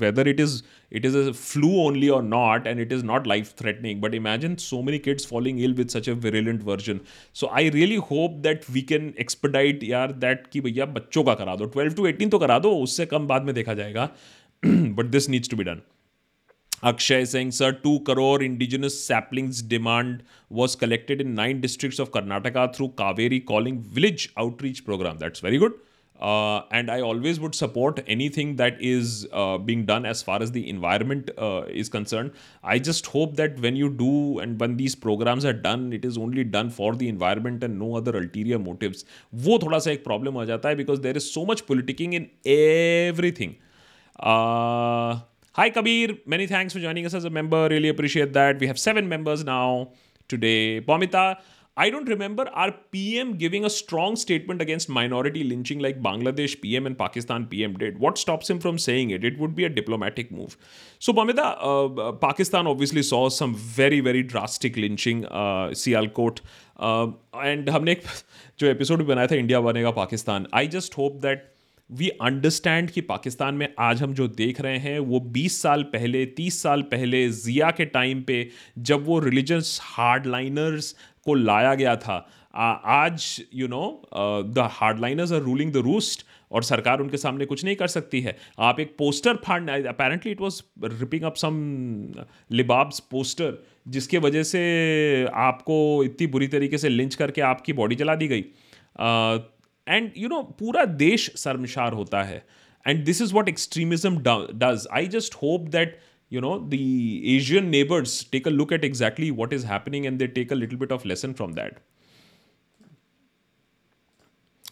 whether 0.00 0.28
it 0.28 0.40
is 0.40 0.62
it 0.98 1.06
is 1.06 1.14
a 1.18 1.32
flu 1.34 1.68
only 1.84 2.08
or 2.16 2.18
not, 2.22 2.66
and 2.70 2.82
it 2.82 2.92
is 2.96 3.00
not 3.06 3.24
life 3.30 3.48
threatening 3.60 4.02
but 4.02 4.12
imagine 4.18 4.52
so 4.64 4.76
many 4.88 4.98
kids 5.06 5.24
falling 5.30 5.58
ill 5.58 5.72
with 5.78 5.94
such 5.94 6.10
a 6.12 6.14
virulent 6.26 6.62
version. 6.68 7.00
So 7.32 7.48
i 7.60 7.64
really 7.76 7.96
hope 8.10 8.36
that 8.44 8.68
we 8.76 8.82
can 8.92 9.08
expedite, 9.24 9.82
यार, 9.84 10.14
that 10.20 10.46
कि 10.52 10.60
भैया 10.60 10.86
बच्चों 10.98 11.24
का 11.24 11.34
करा 11.34 11.56
दो. 11.56 11.70
12 11.76 11.96
to 11.96 12.06
18 12.08 12.30
तो 12.30 12.38
करा 12.38 12.58
दो, 12.58 12.72
उससे 12.82 13.06
कम 13.06 13.26
बाद 13.26 13.42
में 13.42 13.54
देखा 13.54 13.74
जाएगा. 13.74 14.08
but 14.63 15.11
this 15.11 15.27
needs 15.27 15.47
to 15.47 15.55
be 15.55 15.63
done. 15.63 15.81
Akshay 16.81 17.25
saying, 17.25 17.51
Sir, 17.51 17.73
2 17.73 18.01
crore 18.01 18.41
indigenous 18.41 19.03
saplings 19.03 19.61
demand 19.61 20.23
was 20.49 20.75
collected 20.75 21.19
in 21.19 21.35
nine 21.35 21.59
districts 21.59 21.99
of 21.99 22.11
Karnataka 22.11 22.73
through 22.73 22.89
Kaveri 22.89 23.45
Calling 23.45 23.81
Village 23.81 24.31
Outreach 24.37 24.85
Program. 24.85 25.17
That's 25.17 25.41
very 25.41 25.57
good. 25.57 25.73
Uh, 26.19 26.63
and 26.71 26.91
I 26.91 26.99
always 26.99 27.39
would 27.39 27.55
support 27.55 28.01
anything 28.05 28.57
that 28.57 28.81
is 28.81 29.25
uh, 29.31 29.57
being 29.57 29.85
done 29.85 30.05
as 30.05 30.21
far 30.21 30.41
as 30.41 30.51
the 30.51 30.69
environment 30.69 31.29
uh, 31.37 31.63
is 31.69 31.87
concerned. 31.87 32.31
I 32.61 32.77
just 32.77 33.05
hope 33.07 33.37
that 33.37 33.57
when 33.59 33.77
you 33.77 33.89
do 33.89 34.39
and 34.39 34.59
when 34.59 34.75
these 34.75 34.95
programs 34.95 35.45
are 35.45 35.53
done, 35.53 35.93
it 35.93 36.03
is 36.03 36.17
only 36.17 36.43
done 36.43 36.69
for 36.71 36.95
the 36.95 37.07
environment 37.07 37.63
and 37.63 37.79
no 37.79 37.95
other 37.95 38.17
ulterior 38.17 38.59
motives. 38.59 39.05
वो 39.33 39.59
थोड़ा 39.63 39.79
सा 39.79 39.91
एक 39.91 40.03
problem 40.03 40.37
आ 40.37 40.45
जाता 40.45 40.69
है 40.69 40.75
because 40.75 40.99
there 40.99 41.15
is 41.15 41.31
so 41.31 41.45
much 41.45 41.65
politicking 41.65 42.13
in 42.13 42.29
everything. 42.45 43.55
Uh, 44.19 45.19
hi, 45.53 45.69
Kabir. 45.69 46.17
Many 46.25 46.47
thanks 46.47 46.73
for 46.73 46.79
joining 46.79 47.05
us 47.05 47.13
as 47.13 47.25
a 47.25 47.29
member. 47.29 47.67
Really 47.69 47.89
appreciate 47.89 48.33
that. 48.33 48.59
We 48.59 48.67
have 48.67 48.79
seven 48.79 49.07
members 49.07 49.43
now 49.43 49.91
today. 50.27 50.81
Pomita, 50.81 51.37
I 51.77 51.89
don't 51.89 52.09
remember 52.09 52.45
our 52.49 52.73
PM 52.91 53.37
giving 53.37 53.63
a 53.63 53.69
strong 53.69 54.17
statement 54.17 54.61
against 54.61 54.89
minority 54.89 55.45
lynching 55.45 55.79
like 55.79 56.01
Bangladesh 56.01 56.59
PM 56.61 56.85
and 56.85 56.97
Pakistan 56.97 57.45
PM 57.45 57.77
did. 57.77 57.99
What 57.99 58.17
stops 58.17 58.49
him 58.49 58.59
from 58.59 58.77
saying 58.77 59.11
it? 59.11 59.23
It 59.23 59.39
would 59.39 59.55
be 59.55 59.63
a 59.63 59.69
diplomatic 59.69 60.29
move. 60.29 60.57
So, 60.99 61.13
Pamita, 61.13 61.45
uh, 61.61 62.11
Pakistan 62.11 62.67
obviously 62.67 63.01
saw 63.01 63.29
some 63.29 63.55
very, 63.55 64.01
very 64.01 64.23
drastic 64.23 64.75
lynching, 64.75 65.25
uh, 65.27 65.69
Sialkot. 65.83 66.41
Uh, 66.79 67.07
and 67.33 67.69
हमने 67.69 67.91
एक 67.91 68.03
जो 68.59 68.67
episode 68.67 68.99
भी 68.99 69.05
बनाया 69.05 69.27
था 69.27 69.35
India 69.35 69.59
बनेगा 69.61 69.91
Pakistan 69.91 70.47
I 70.55 70.67
just 70.75 70.97
hope 70.97 71.15
that 71.21 71.51
we 71.90 72.08
understand 72.22 72.90
कि 72.90 73.00
पाकिस्तान 73.00 73.54
में 73.54 73.68
आज 73.78 74.02
हम 74.02 74.12
जो 74.14 74.26
देख 74.28 74.60
रहे 74.60 74.78
हैं, 74.78 74.98
वो 74.98 75.18
20 75.32 75.60
साल 75.62 75.82
पहले 75.82 76.24
30 76.36 76.62
साल 76.62 76.82
पहले 76.82 77.28
ज़िया 77.30 77.70
के 77.70 77.84
टाइम 77.86 78.22
पे 78.22 78.48
जब 78.80 79.04
वो 79.06 79.18
रिलीजियस 79.20 79.78
हार्डलाइनर्स 79.82 80.94
को 81.24 81.34
लाया 81.34 81.74
गया 81.74 81.94
था 81.96 82.16
आज 82.54 83.26
you 83.54 83.68
know 83.68 83.84
the 84.46 84.68
hardliners 84.72 85.32
are 85.32 85.40
ruling 85.40 85.72
the 85.72 85.84
roost 85.86 86.26
और 86.50 86.62
सरकार 86.62 87.00
उनके 87.00 87.16
सामने 87.16 87.46
कुछ 87.46 87.64
नहीं 87.64 87.76
कर 87.76 87.86
सकती 87.88 88.20
है। 88.20 88.36
आप 88.60 88.80
एक 88.80 88.94
पोस्टर 88.98 89.36
फाड़ 89.44 89.62
apparently 89.70 90.32
it 90.32 90.40
was 90.40 90.62
ripping 90.84 91.22
up 91.22 91.36
some 91.36 91.54
Labbaik's 92.52 93.00
poster 93.10 93.62
जिसके 93.88 94.18
वजह 94.18 94.42
से 94.42 94.60
आपको 95.44 96.04
इतनी 96.04 96.26
बुरी 96.26 96.46
तरीके 96.48 96.78
से 96.78 96.88
लिंच 96.88 97.14
करके 97.14 97.40
आपकी 97.44 97.72
बॉडी 97.72 97.94
जला 97.94 98.14
दी 98.14 98.28
गई। 98.28 98.44
एंड 99.87 100.11
यू 100.17 100.29
नो 100.29 100.41
पूरा 100.59 100.85
देश 101.03 101.31
शर्मशार 101.37 101.93
होता 101.93 102.23
है 102.23 102.45
and 102.87 103.03
this 103.05 103.21
is 103.21 103.33
what 103.33 103.49
extremism 103.49 104.17
does 104.27 104.87
I 104.91 105.07
just 105.17 105.35
hope 105.43 105.67
that 105.77 105.99
you 106.33 106.41
know 106.45 106.49
the 106.71 106.79
asian 107.35 107.69
neighbors 107.75 108.11
take 108.33 108.47
a 108.49 108.51
look 108.55 108.73
at 108.77 108.83
exactly 108.87 109.29
what 109.37 109.53
is 109.57 109.63
happening 109.69 110.03
and 110.09 110.19
they 110.23 110.27
take 110.35 110.51
a 110.55 110.57
little 110.63 110.79
bit 110.81 110.91
of 110.97 111.05
lesson 111.11 111.33
from 111.39 111.55
that 111.61 111.79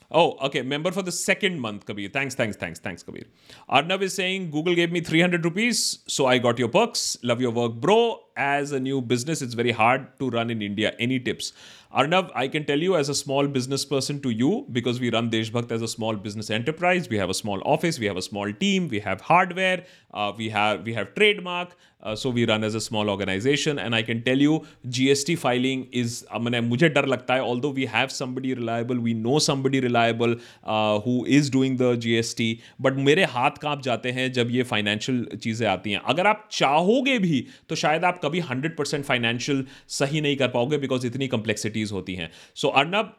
Oh, 0.10 0.38
okay. 0.48 0.62
Member 0.62 0.91
for 0.91 1.02
the 1.02 1.12
second 1.12 1.60
month, 1.60 1.86
Kabir. 1.86 2.10
Thanks, 2.10 2.34
thanks, 2.34 2.56
thanks, 2.56 2.80
thanks, 2.80 3.04
Kabir. 3.04 3.26
Arnav 3.70 4.02
is 4.02 4.13
saying 4.13 4.52
Google 4.52 4.74
gave 4.74 4.91
me 4.91 5.02
300 5.02 5.43
rupees, 5.43 6.00
so 6.08 6.28
I 6.28 6.38
got 6.38 6.58
your 6.58 6.70
perks. 6.70 7.17
Love 7.24 7.41
your 7.41 7.52
work, 7.52 7.74
bro. 7.74 8.22
As 8.36 8.72
a 8.72 8.80
new 8.80 9.02
business, 9.02 9.41
it's 9.41 9.56
very 9.56 9.72
hard 9.72 10.08
to 10.20 10.30
run 10.30 10.52
in 10.52 10.62
India. 10.62 10.93
Any 11.00 11.20
tips? 11.20 11.54
Arnav, 11.96 12.30
I 12.36 12.48
can 12.48 12.65
tell 12.65 12.78
you 12.78 12.96
as 12.98 13.10
a 13.10 13.15
small 13.15 13.48
business 13.48 13.86
person 13.86 14.20
to 14.22 14.30
you, 14.30 14.65
because 14.72 15.00
we 15.00 15.10
run 15.10 15.32
Deshbhakt 15.32 15.72
as 15.72 15.82
a 15.82 15.88
small 15.88 16.15
business 16.15 16.50
enterprise. 16.50 17.10
We 17.10 17.17
have 17.17 17.30
a 17.30 17.34
small 17.34 17.62
office, 17.65 17.98
we 17.98 18.06
have 18.06 18.17
a 18.17 18.22
small 18.22 18.52
team, 18.54 18.89
we 18.89 19.00
have 19.00 19.22
hardware, 19.22 19.86
uh, 20.13 20.34
we 20.38 20.50
have 20.50 20.84
we 20.84 20.93
have 20.93 21.13
trademark. 21.15 21.78
Uh, 22.00 22.15
so 22.15 22.30
we 22.30 22.46
run 22.46 22.63
as 22.63 22.76
a 22.76 22.80
small 22.80 23.10
organization, 23.10 23.80
and 23.80 23.96
I 23.96 24.04
can 24.04 24.22
tell 24.22 24.38
you, 24.38 24.63
GST 24.88 25.38
filing 25.39 25.88
is. 25.91 26.26
I 26.32 26.38
mean, 26.38 26.54
मुझे 26.70 26.89
डर 26.93 27.06
लगता 27.08 27.34
है. 27.36 27.41
Although 27.41 27.72
we 27.80 27.88
have 27.93 28.12
somebody 28.12 28.54
reliable, 28.54 29.00
we 29.08 29.15
know 29.15 29.39
somebody 29.39 29.82
reliable 29.86 30.36
uh, 30.63 31.00
who 31.00 31.15
is 31.39 31.50
doing 31.56 31.78
the 31.78 31.89
GST, 32.06 32.50
but 32.80 33.02
मेरे 33.08 33.24
हाथ 33.38 33.58
कांप 33.62 33.82
जाते 33.89 34.12
हैं 34.12 34.32
जब 34.34 34.52
ये 34.52 34.63
फाइनेंशियल 34.74 35.26
चीज़ें 35.43 35.67
आती 35.67 35.91
हैं 35.91 36.02
अगर 36.13 36.28
आप 36.28 36.48
चाहोगे 36.52 37.17
भी 37.26 37.46
तो 37.70 37.76
शायद 37.76 38.06
आप 38.06 38.20
कभी 38.23 38.41
100% 38.43 39.05
फाइनेंशियल 39.05 39.65
सही 39.89 40.21
नहीं 40.21 40.37
कर 40.37 40.49
पाओगे 40.49 40.79
बिकॉज़ 40.79 41.07
इतनी 41.07 41.29
कम्प्लेक्सिटीज़ 41.29 41.93
होती 41.93 42.15
हैं। 42.15 42.31
So 42.55 42.69
Arnab 42.69 43.15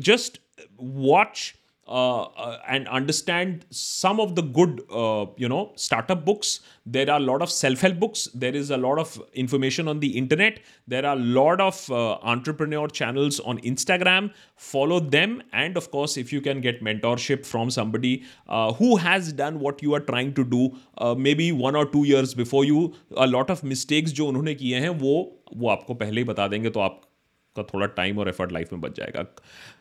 just 0.00 0.40
watch 0.80 1.52
uh, 1.87 2.21
uh, 2.21 2.57
and 2.67 2.87
understand 2.87 3.65
some 3.69 4.19
of 4.19 4.35
the 4.35 4.41
good 4.41 4.81
uh, 4.93 5.25
you 5.35 5.49
know 5.49 5.71
startup 5.75 6.23
books 6.23 6.61
there 6.85 7.09
are 7.09 7.17
a 7.17 7.23
lot 7.23 7.41
of 7.41 7.51
self-help 7.51 7.99
books 7.99 8.29
there 8.33 8.55
is 8.55 8.69
a 8.69 8.77
lot 8.77 8.97
of 8.97 9.21
information 9.33 9.87
on 9.87 9.99
the 9.99 10.15
internet 10.17 10.59
there 10.87 11.05
are 11.05 11.15
a 11.15 11.19
lot 11.19 11.59
of 11.59 11.91
uh, 11.91 12.13
entrepreneur 12.21 12.87
channels 12.87 13.39
on 13.41 13.57
instagram 13.59 14.31
follow 14.55 14.99
them 14.99 15.41
and 15.51 15.75
of 15.75 15.91
course 15.91 16.17
if 16.17 16.31
you 16.31 16.39
can 16.39 16.61
get 16.61 16.83
mentorship 16.83 17.45
from 17.45 17.69
somebody 17.69 18.23
uh, 18.47 18.71
who 18.73 18.95
has 18.95 19.33
done 19.33 19.59
what 19.59 19.81
you 19.81 19.93
are 19.93 19.99
trying 19.99 20.33
to 20.33 20.45
do 20.45 20.71
uh, 20.99 21.15
maybe 21.15 21.51
one 21.51 21.75
or 21.75 21.85
two 21.85 22.05
years 22.05 22.33
before 22.33 22.63
you 22.63 22.93
a 23.17 23.27
lot 23.27 23.49
of 23.49 23.63
mistakes 23.63 24.11
जो 24.13 24.27
उन्होंने 24.27 24.55
किए 24.55 24.79
हैं 24.79 24.89
वो 25.01 25.13
वो 25.57 25.69
आपको 25.69 25.93
पहले 25.93 26.21
ही 26.21 26.25
बता 26.27 26.47
देंगे 26.47 26.69
तो 26.69 26.79
आपका 26.79 27.63
थोड़ा 27.73 27.87
टाइम 27.99 28.19
और 28.19 28.29
एफर्ट 28.29 28.51
लाइफ 28.51 28.71
में 28.73 28.81
बच 28.81 28.97
जाएगा 28.97 29.25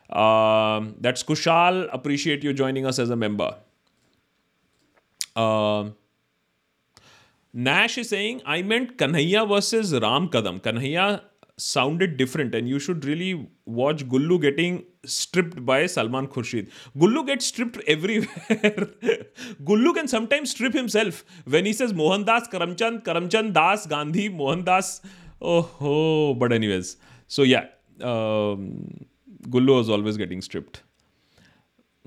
That's 0.10 1.24
Kushal 1.24 1.84
appreciate 1.94 2.46
you 2.46 2.54
joining 2.54 2.86
us 2.86 3.00
as 3.00 3.12
a 3.12 3.16
member 3.26 3.64
Nash 7.54 7.98
is 8.00 8.08
saying 8.08 8.40
I 8.48 8.64
meant 8.64 8.98
Kanhaiya 9.00 9.44
versus 9.44 9.94
Ram 10.04 10.28
Kadam 10.28 10.58
Kanhaiya 10.66 11.08
sounded 11.60 12.16
different 12.18 12.56
and 12.56 12.68
you 12.68 12.80
should 12.80 13.06
really 13.06 13.34
watch 13.76 14.04
Gullu 14.14 14.38
getting 14.38 14.80
stripped 15.10 15.60
by 15.66 15.88
Salman 15.88 16.26
Khurshid 16.34 16.68
Gullu 16.98 17.24
get 17.24 17.42
stripped 17.42 17.82
everywhere 17.90 18.86
Gullu 19.70 19.94
can 19.94 20.08
sometimes 20.08 20.52
strip 20.52 20.76
himself 20.76 21.24
when 21.48 21.66
he 21.66 21.74
says 21.74 21.94
Mohandas 21.94 22.48
Karamchand 22.52 23.02
Karamchand 23.06 23.54
Das 23.54 23.88
Gandhi 23.92 24.28
Mohandas 24.30 25.02
oh 25.42 25.60
हो 25.80 26.34
but 26.42 26.52
anyways 26.54 26.96
so 27.30 27.46
या 27.46 27.64
Gullu 29.50 29.76
was 29.76 29.90
always 29.90 30.18
getting 30.18 30.42
stripped. 30.42 30.84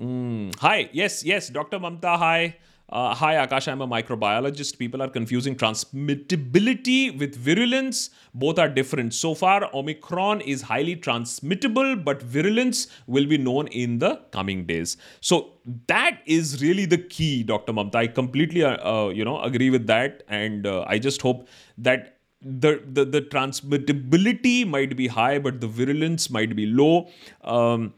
Mm. 0.01 0.55
Hi, 0.59 0.89
yes, 0.93 1.23
yes, 1.23 1.49
Dr. 1.49 1.79
Mamta, 1.79 2.17
hi. 2.17 2.57
Uh, 2.91 3.13
hi, 3.13 3.35
Akash, 3.35 3.71
I'm 3.71 3.81
a 3.81 3.87
microbiologist. 3.87 4.79
People 4.79 5.03
are 5.03 5.09
confusing 5.09 5.55
transmittability 5.55 7.15
with 7.19 7.35
virulence. 7.35 8.09
Both 8.33 8.57
are 8.57 8.67
different. 8.67 9.13
So 9.13 9.35
far, 9.35 9.69
Omicron 9.75 10.41
is 10.41 10.63
highly 10.63 10.95
transmittable, 10.95 12.03
but 12.03 12.23
virulence 12.23 12.87
will 13.05 13.27
be 13.27 13.37
known 13.37 13.67
in 13.67 13.99
the 13.99 14.19
coming 14.31 14.65
days. 14.65 14.97
So 15.21 15.51
that 15.85 16.21
is 16.25 16.63
really 16.63 16.85
the 16.85 16.97
key, 16.97 17.43
Dr. 17.43 17.73
Mamta. 17.73 17.95
I 17.95 18.07
completely, 18.07 18.63
uh, 18.63 18.77
uh, 18.77 19.09
you 19.09 19.23
know, 19.23 19.39
agree 19.41 19.69
with 19.69 19.85
that, 19.85 20.23
and 20.27 20.65
uh, 20.65 20.83
I 20.87 20.97
just 20.97 21.21
hope 21.21 21.47
that 21.77 22.18
the, 22.41 22.81
the 22.85 23.05
the 23.05 23.21
transmittability 23.21 24.65
might 24.65 24.95
be 24.95 25.07
high, 25.07 25.39
but 25.39 25.59
the 25.59 25.67
virulence 25.67 26.29
might 26.29 26.55
be 26.55 26.65
low. 26.65 27.09
Um, 27.43 27.93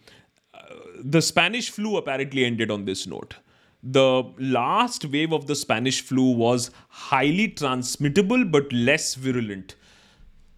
the 1.04 1.21
Spanish 1.21 1.69
flu 1.69 1.97
apparently 1.97 2.45
ended 2.45 2.71
on 2.71 2.86
this 2.86 3.08
note. 3.08 3.36
The 3.84 4.23
last 4.38 5.06
wave 5.06 5.34
of 5.34 5.47
the 5.47 5.56
Spanish 5.56 6.01
flu 6.01 6.32
was 6.32 6.69
highly 6.89 7.47
transmittable 7.49 8.45
but 8.45 8.71
less 8.71 9.15
virulent. 9.15 9.75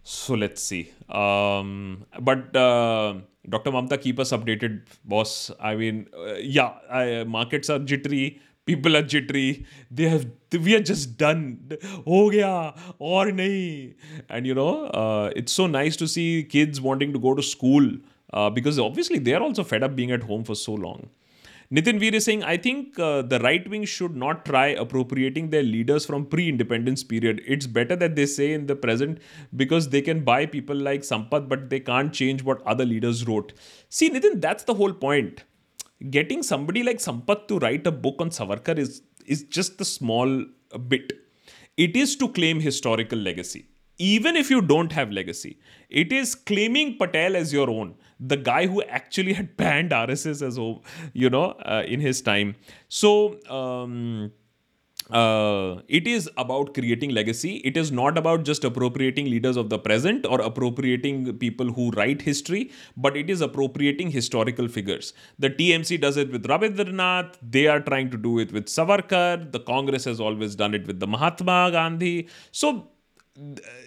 So 0.04 0.34
let's 0.34 0.62
see. 0.62 0.92
Um, 1.08 2.06
but 2.20 2.54
uh, 2.56 3.16
Dr. 3.48 3.72
Mamta, 3.72 4.02
keep 4.02 4.20
us 4.20 4.32
updated, 4.32 4.82
boss. 5.06 5.52
I 5.62 5.76
mean, 5.76 6.08
uh, 6.18 6.34
yeah, 6.36 6.74
I, 6.90 7.24
markets 7.24 7.70
are 7.70 7.80
jittery 7.80 8.42
People 8.68 8.96
are 8.98 9.06
jittery 9.14 9.48
they 9.94 10.08
have 10.08 10.60
we 10.64 10.76
are 10.76 10.82
just 10.90 11.10
done 11.20 11.42
हो 12.08 12.28
गया 12.30 12.52
और 13.02 13.32
नहीं 13.40 13.88
and 14.32 14.48
you 14.48 14.54
know 14.56 14.70
it's 15.38 15.56
so 15.58 15.68
nice 15.68 16.00
to 16.00 16.08
see 16.08 16.28
kids 16.52 16.80
wanting 16.84 17.14
to 17.14 17.22
go 17.22 17.34
to 17.34 17.42
school 17.42 17.90
because 18.36 18.80
obviously 18.80 19.20
they 19.28 19.34
are 19.34 19.42
also 19.42 19.64
fed 19.74 19.84
up 19.84 19.92
being 20.00 20.12
at 20.12 20.24
home 20.30 20.44
for 20.44 20.56
so 20.56 20.78
long 20.78 21.10
Nitin 21.76 22.00
Veer 22.02 22.14
is 22.14 22.26
saying, 22.26 22.44
I 22.44 22.56
think 22.56 23.00
uh, 23.00 23.24
the 23.24 23.40
right 23.40 23.68
wing 23.68 23.84
should 23.84 24.16
not 24.16 24.46
try 24.46 24.66
appropriating 24.82 25.50
their 25.50 25.64
leaders 25.64 26.06
from 26.06 26.26
pre 26.34 26.48
independence 26.50 27.04
period. 27.04 27.42
It's 27.48 27.66
better 27.78 27.96
that 27.96 28.16
they 28.16 28.26
say 28.28 28.50
in 28.54 28.68
the 28.68 28.76
present 28.76 29.24
because 29.62 29.88
they 29.90 30.02
can 30.02 30.22
buy 30.24 30.46
people 30.46 30.76
like 30.76 31.02
Sampath, 31.02 31.48
but 31.50 31.72
they 31.72 31.80
can't 31.80 32.14
change 32.14 32.44
what 32.44 32.62
other 32.74 32.86
leaders 32.86 33.26
wrote. 33.28 33.54
See, 33.90 34.12
Nitin, 34.12 34.40
that's 34.40 34.66
the 34.66 34.76
whole 34.76 34.94
point 34.94 35.44
getting 36.10 36.44
somebody 36.44 36.84
like 36.84 36.98
Sampath 36.98 37.48
to 37.48 37.60
write 37.60 37.88
a 37.88 37.92
book 37.92 38.16
on 38.20 38.30
Savarkar 38.30 38.78
is, 38.78 39.02
is 39.26 39.44
just 39.44 39.78
the 39.78 39.86
small 39.86 40.46
bit. 40.88 41.14
It 41.78 41.96
is 41.96 42.16
to 42.18 42.30
claim 42.30 42.60
historical 42.60 43.18
legacy. 43.18 43.68
Even 44.00 44.36
if 44.36 44.50
you 44.50 44.62
don't 44.62 44.92
have 44.92 45.12
legacy, 45.12 45.60
it 45.90 46.12
is 46.12 46.34
claiming 46.34 46.98
Patel 46.98 47.36
as 47.36 47.54
your 47.54 47.70
own, 47.70 47.96
the 48.20 48.36
guy 48.36 48.66
who 48.66 48.82
actually 48.84 49.34
had 49.34 49.56
banned 49.56 49.92
RSS 49.92 50.42
as, 50.46 50.58
you 51.14 51.30
know, 51.30 51.52
uh, 51.52 51.84
in 51.86 52.00
his 52.00 52.22
time. 52.22 52.56
So, 52.90 53.40
um, 53.50 54.32
uh, 55.14 55.82
it 55.88 56.08
is 56.08 56.30
about 56.38 56.74
creating 56.74 57.12
legacy. 57.12 57.58
It 57.58 57.78
is 57.78 57.92
not 57.92 58.18
about 58.18 58.44
just 58.44 58.64
appropriating 58.64 59.26
leaders 59.26 59.58
of 59.58 59.70
the 59.70 59.78
present 59.78 60.26
or 60.26 60.42
appropriating 60.42 61.38
people 61.38 61.72
who 61.72 61.92
write 61.92 62.22
history, 62.22 62.72
but 62.98 63.16
it 63.16 63.30
is 63.30 63.42
appropriating 63.42 64.10
historical 64.10 64.68
figures. 64.68 65.14
The 65.38 65.52
TMC 65.52 66.02
does 66.02 66.18
it 66.18 66.32
with 66.32 66.48
Rabindranath. 66.48 67.36
They 67.42 67.68
are 67.68 67.80
trying 67.80 68.10
to 68.10 68.18
do 68.18 68.40
it 68.40 68.52
with 68.52 68.66
Savarkar. 68.66 69.52
The 69.52 69.60
Congress 69.60 70.06
has 70.06 70.20
always 70.20 70.56
done 70.56 70.74
it 70.74 70.88
with 70.88 71.00
the 71.00 71.08
Mahatma 71.08 71.70
Gandhi. 71.72 72.28
So 72.52 72.90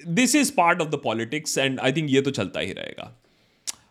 this 0.07 0.35
is 0.35 0.51
part 0.51 0.81
of 0.81 0.91
the 0.91 0.99
politics, 0.99 1.57
and 1.57 1.81
I 1.81 1.93
think 1.93 2.11
ये 2.11 2.23
तो 2.23 2.31
चलता 2.31 2.61
ही 2.61 2.75
रहेगा. 2.75 3.11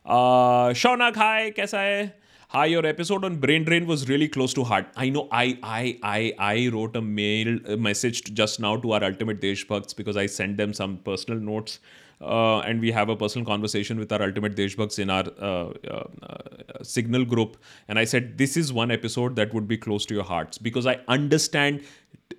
Uh, 0.05 0.73
Shaunak, 0.73 1.15
hi, 1.15 1.51
कैसा 1.51 1.79
है? 1.79 2.24
Hi, 2.55 2.67
your 2.67 2.85
episode 2.85 3.25
on 3.25 3.35
brain 3.35 3.65
drain 3.65 3.85
was 3.85 4.07
really 4.07 4.29
close 4.29 4.53
to 4.53 4.63
heart. 4.63 4.85
I 4.95 5.09
know 5.09 5.27
I 5.29 5.59
I 5.61 5.99
I 6.01 6.33
I 6.39 6.69
wrote 6.69 6.95
a 6.95 7.01
mail 7.01 7.49
message 7.77 8.33
just 8.33 8.61
now 8.61 8.77
to 8.77 8.93
our 8.93 9.03
ultimate 9.03 9.41
Deshbhakts 9.41 9.93
because 9.93 10.15
I 10.15 10.25
sent 10.27 10.55
them 10.55 10.71
some 10.71 10.95
personal 10.99 11.37
notes. 11.37 11.79
Uh, 12.21 12.59
and 12.59 12.79
we 12.79 12.91
have 12.91 13.09
a 13.09 13.15
personal 13.17 13.45
conversation 13.45 13.99
with 13.99 14.13
our 14.13 14.23
ultimate 14.23 14.55
Deshbhakts 14.55 14.99
in 14.99 15.09
our 15.09 15.25
uh, 15.37 15.73
uh, 15.95 16.81
signal 16.81 17.25
group. 17.25 17.57
And 17.89 17.99
I 17.99 18.05
said, 18.05 18.37
This 18.37 18.55
is 18.55 18.71
one 18.71 18.89
episode 18.89 19.35
that 19.35 19.53
would 19.53 19.67
be 19.67 19.77
close 19.77 20.05
to 20.05 20.13
your 20.13 20.23
hearts 20.23 20.57
because 20.57 20.87
I 20.87 20.99
understand 21.09 21.83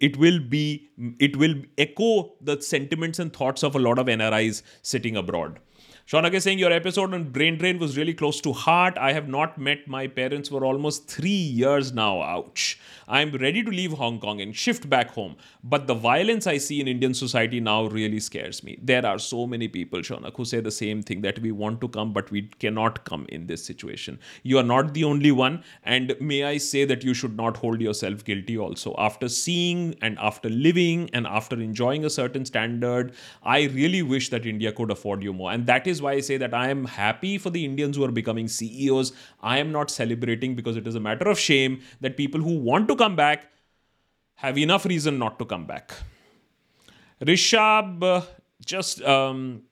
it 0.00 0.16
will 0.16 0.40
be, 0.40 0.88
it 1.18 1.36
will 1.36 1.56
echo 1.76 2.32
the 2.40 2.58
sentiments 2.62 3.18
and 3.18 3.34
thoughts 3.34 3.62
of 3.62 3.76
a 3.76 3.78
lot 3.78 3.98
of 3.98 4.06
NRIs 4.06 4.62
sitting 4.80 5.14
abroad. 5.14 5.60
Shaunak 6.06 6.34
is 6.34 6.44
saying 6.44 6.60
your 6.60 6.70
episode 6.70 7.12
on 7.14 7.24
brain 7.30 7.58
drain 7.58 7.80
was 7.80 7.96
really 7.96 8.14
close 8.14 8.40
to 8.40 8.52
heart. 8.52 8.96
I 8.96 9.12
have 9.12 9.28
not 9.28 9.58
met 9.58 9.88
my 9.88 10.06
parents 10.06 10.48
for 10.50 10.64
almost 10.64 11.08
three 11.08 11.28
years 11.30 11.92
now. 11.92 12.22
Ouch. 12.22 12.78
I'm 13.08 13.32
ready 13.32 13.64
to 13.64 13.70
leave 13.72 13.92
Hong 13.92 14.20
Kong 14.20 14.40
and 14.40 14.54
shift 14.54 14.88
back 14.88 15.10
home. 15.10 15.34
But 15.64 15.88
the 15.88 15.94
violence 15.94 16.46
I 16.46 16.58
see 16.58 16.80
in 16.80 16.86
Indian 16.86 17.12
society 17.12 17.58
now 17.58 17.86
really 17.86 18.20
scares 18.20 18.62
me. 18.62 18.78
There 18.80 19.04
are 19.04 19.18
so 19.18 19.48
many 19.48 19.66
people, 19.66 19.98
Shaunak, 19.98 20.36
who 20.36 20.44
say 20.44 20.60
the 20.60 20.70
same 20.70 21.02
thing 21.02 21.22
that 21.22 21.40
we 21.40 21.50
want 21.50 21.80
to 21.80 21.88
come, 21.88 22.12
but 22.12 22.30
we 22.30 22.42
cannot 22.60 23.04
come 23.04 23.26
in 23.30 23.48
this 23.48 23.64
situation. 23.64 24.20
You 24.44 24.58
are 24.58 24.62
not 24.62 24.94
the 24.94 25.02
only 25.02 25.32
one. 25.32 25.64
And 25.82 26.14
may 26.20 26.44
I 26.44 26.58
say 26.58 26.84
that 26.84 27.02
you 27.02 27.14
should 27.14 27.36
not 27.36 27.56
hold 27.56 27.80
yourself 27.80 28.24
guilty 28.24 28.56
also. 28.56 28.94
After 28.96 29.28
seeing 29.28 29.96
and 30.02 30.16
after 30.20 30.48
living 30.48 31.10
and 31.12 31.26
after 31.26 31.60
enjoying 31.60 32.04
a 32.04 32.10
certain 32.10 32.44
standard, 32.44 33.12
I 33.42 33.64
really 33.64 34.02
wish 34.02 34.28
that 34.28 34.46
India 34.46 34.70
could 34.70 34.92
afford 34.92 35.24
you 35.24 35.32
more. 35.32 35.50
And 35.50 35.66
that 35.66 35.88
is 35.88 35.95
is 35.96 36.02
why 36.06 36.12
I 36.12 36.20
say 36.20 36.36
that 36.44 36.54
I 36.62 36.68
am 36.68 36.84
happy 36.84 37.36
for 37.38 37.50
the 37.50 37.64
Indians 37.64 37.96
who 37.96 38.04
are 38.04 38.12
becoming 38.12 38.48
CEOs. 38.48 39.12
I 39.40 39.58
am 39.58 39.72
not 39.72 39.90
celebrating 39.90 40.54
because 40.54 40.76
it 40.76 40.86
is 40.86 40.94
a 40.94 41.00
matter 41.00 41.28
of 41.28 41.38
shame 41.38 41.80
that 42.00 42.16
people 42.16 42.40
who 42.48 42.58
want 42.70 42.88
to 42.88 42.96
come 42.96 43.16
back 43.16 43.46
have 44.36 44.58
enough 44.58 44.84
reason 44.84 45.18
not 45.18 45.38
to 45.38 45.44
come 45.44 45.66
back. 45.66 45.92
Rishab, 47.20 48.02
uh, 48.02 48.22
just 48.64 49.02
um, 49.02 49.62